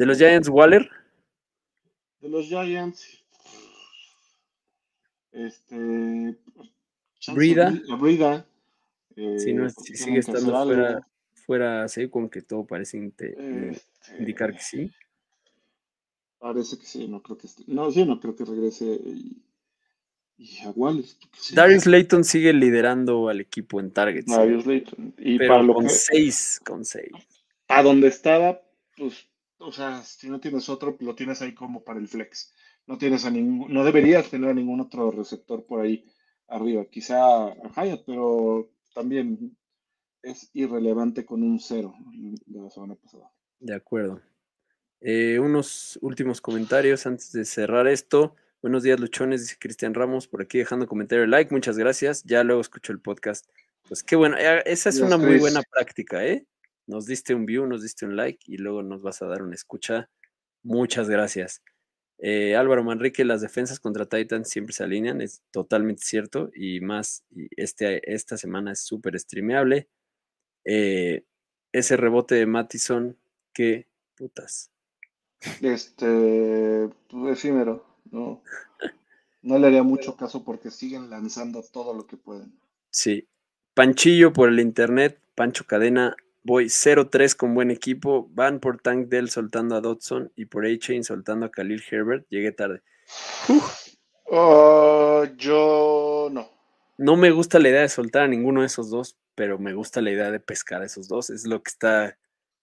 [0.00, 0.88] ¿De los Giants, Waller?
[2.22, 3.22] De los Giants.
[5.30, 6.38] Este.
[7.34, 7.78] Brida.
[8.00, 8.46] Brida.
[9.14, 13.36] si, no, si sigue estando fuera, fuera así, con que todo parece este,
[14.18, 14.90] indicar que sí.
[16.38, 19.42] Parece que sí, no creo que no, sí, no creo que regrese y,
[20.38, 21.16] y a Wallace.
[21.52, 24.32] Darius Layton sigue liderando al equipo en targets.
[24.34, 25.12] Darius Layton.
[25.18, 27.12] Y para lo con seis, con seis.
[27.68, 28.62] A donde estaba,
[28.96, 29.28] pues
[29.60, 32.52] o sea, si no tienes otro, lo tienes ahí como para el flex.
[32.86, 36.04] No tienes a ningún, no deberías tener a ningún otro receptor por ahí
[36.48, 36.84] arriba.
[36.86, 39.56] Quizá a Hyatt, pero también
[40.22, 41.94] es irrelevante con un cero
[42.46, 43.30] de la semana pasada.
[43.60, 44.20] De acuerdo.
[45.00, 48.34] Eh, unos últimos comentarios antes de cerrar esto.
[48.62, 51.52] Buenos días, Luchones, dice Cristian Ramos, por aquí dejando comentario like.
[51.54, 52.22] Muchas gracias.
[52.24, 53.46] Ya luego escucho el podcast.
[53.88, 54.36] Pues qué bueno.
[54.38, 56.46] Eh, esa es una muy buena práctica, ¿eh?
[56.90, 59.54] Nos diste un view, nos diste un like y luego nos vas a dar una
[59.54, 60.10] escucha.
[60.62, 61.62] Muchas gracias.
[62.18, 67.24] Eh, Álvaro Manrique, las defensas contra Titans siempre se alinean, es totalmente cierto y más,
[67.30, 69.88] y este, esta semana es súper streameable.
[70.64, 71.24] Eh,
[71.72, 73.16] ese rebote de Mattison,
[73.54, 73.86] qué
[74.16, 74.70] putas.
[75.62, 78.42] Este, pues, efímero, no,
[79.42, 82.52] no le haría mucho caso porque siguen lanzando todo lo que pueden.
[82.90, 83.28] Sí,
[83.74, 88.28] Panchillo por el internet, Pancho Cadena, Voy 0-3 con buen equipo.
[88.32, 92.26] Van por Tank Dell soltando a Dodson y por A-Chain soltando a Khalil Herbert.
[92.30, 92.82] Llegué tarde.
[94.24, 96.50] Oh, yo no.
[96.96, 100.00] No me gusta la idea de soltar a ninguno de esos dos, pero me gusta
[100.00, 101.30] la idea de pescar a esos dos.
[101.30, 102.18] Es lo que está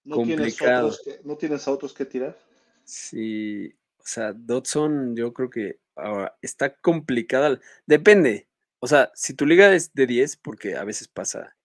[0.09, 0.95] complicado.
[1.23, 2.37] ¿No tienes autos que tirar?
[2.83, 5.79] Sí, o sea, Dodson yo creo que
[6.41, 7.59] está complicada.
[7.85, 8.47] Depende.
[8.79, 11.56] O sea, si tu liga es de 10, porque a veces pasa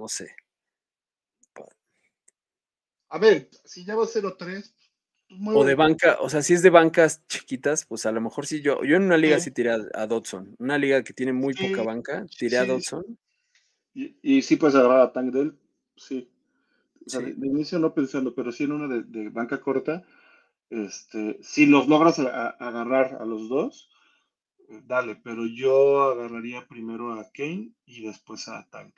[0.00, 0.34] no sé.
[3.10, 4.72] A ver, si ya va 0-3.
[5.28, 8.46] Pues, o de banca, o sea, si es de bancas chiquitas, pues a lo mejor
[8.46, 8.82] sí yo.
[8.82, 10.56] Yo en una liga sí, tiré a, Dodson.
[10.58, 13.04] Una liga que tiene muy poca banca, tiré a Dodson.
[13.94, 15.58] Y, y, sí puedes agarrar a Tank Dell,
[15.96, 16.30] sí.
[17.04, 20.04] de inicio no pensando, pero sí en una de, banca corta,
[20.70, 23.90] este, si los logras agarrar a los dos,
[24.68, 28.94] eh, dale, pero yo agarraría primero a Kane y después a Tank.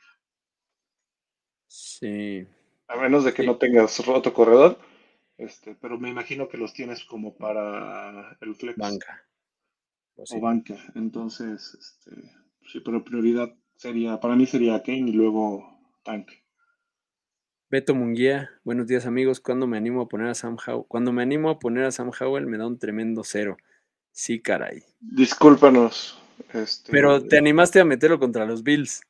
[1.72, 2.46] Sí.
[2.86, 4.78] A menos de que no tengas otro corredor,
[5.38, 8.76] este, pero me imagino que los tienes como para el flex.
[8.76, 9.24] Banca.
[10.14, 10.76] Pues o banca.
[10.94, 12.30] Entonces, este,
[12.66, 16.28] sí, pero prioridad sería, para mí sería Kane y luego Tank.
[17.70, 19.40] Beto Munguía, buenos días amigos.
[19.40, 22.10] Cuando me animo a poner a Sam Howell, cuando me animo a poner a Sam
[22.20, 23.56] Howell me da un tremendo cero.
[24.10, 24.82] Sí, caray.
[25.00, 26.22] Discúlpanos.
[26.52, 29.00] Este, Pero te animaste a meterlo contra los Bills.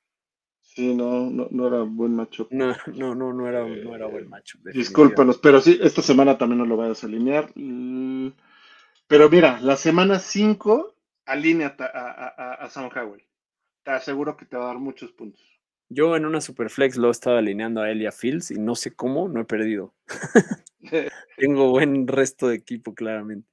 [0.75, 2.49] Sí, no, no, era buen macho.
[2.51, 4.59] No, no, no, no era, no era buen macho.
[4.73, 7.51] Discúlpanos, pero sí, esta semana también no lo vayas a alinear.
[7.55, 8.33] Mm,
[9.07, 10.95] pero mira, la semana 5
[11.27, 13.23] alinea a, a Sam Howell.
[13.83, 15.43] Te aseguro que te va a dar muchos puntos.
[15.91, 19.43] Yo en una Superflex lo estaba alineando a Elia Fields y no sé cómo, no
[19.43, 19.93] he perdido.
[21.37, 23.47] Tengo buen resto de equipo, claramente.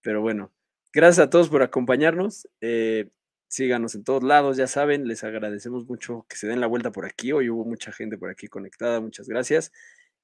[0.00, 0.50] Pero bueno,
[0.94, 2.48] gracias a todos por acompañarnos.
[2.62, 3.10] Eh,
[3.54, 7.06] síganos en todos lados, ya saben, les agradecemos mucho que se den la vuelta por
[7.06, 7.30] aquí.
[7.30, 9.70] Hoy hubo mucha gente por aquí conectada, muchas gracias.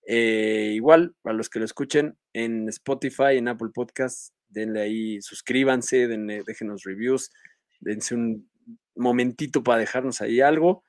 [0.04, 6.08] Eh, igual, para los que lo escuchen en Spotify, en Apple Podcasts, denle ahí, suscríbanse,
[6.08, 7.30] denle, déjenos reviews,
[7.78, 8.50] dense un
[8.96, 10.82] momentito para dejarnos ahí algo.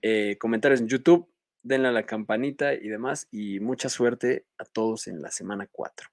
[0.00, 1.28] Eh, comentarios en YouTube,
[1.60, 3.26] denle a la campanita y demás.
[3.32, 6.08] Y mucha suerte a todos en la semana 4.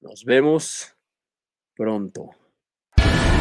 [0.00, 0.96] Nos vemos
[1.76, 2.39] pronto.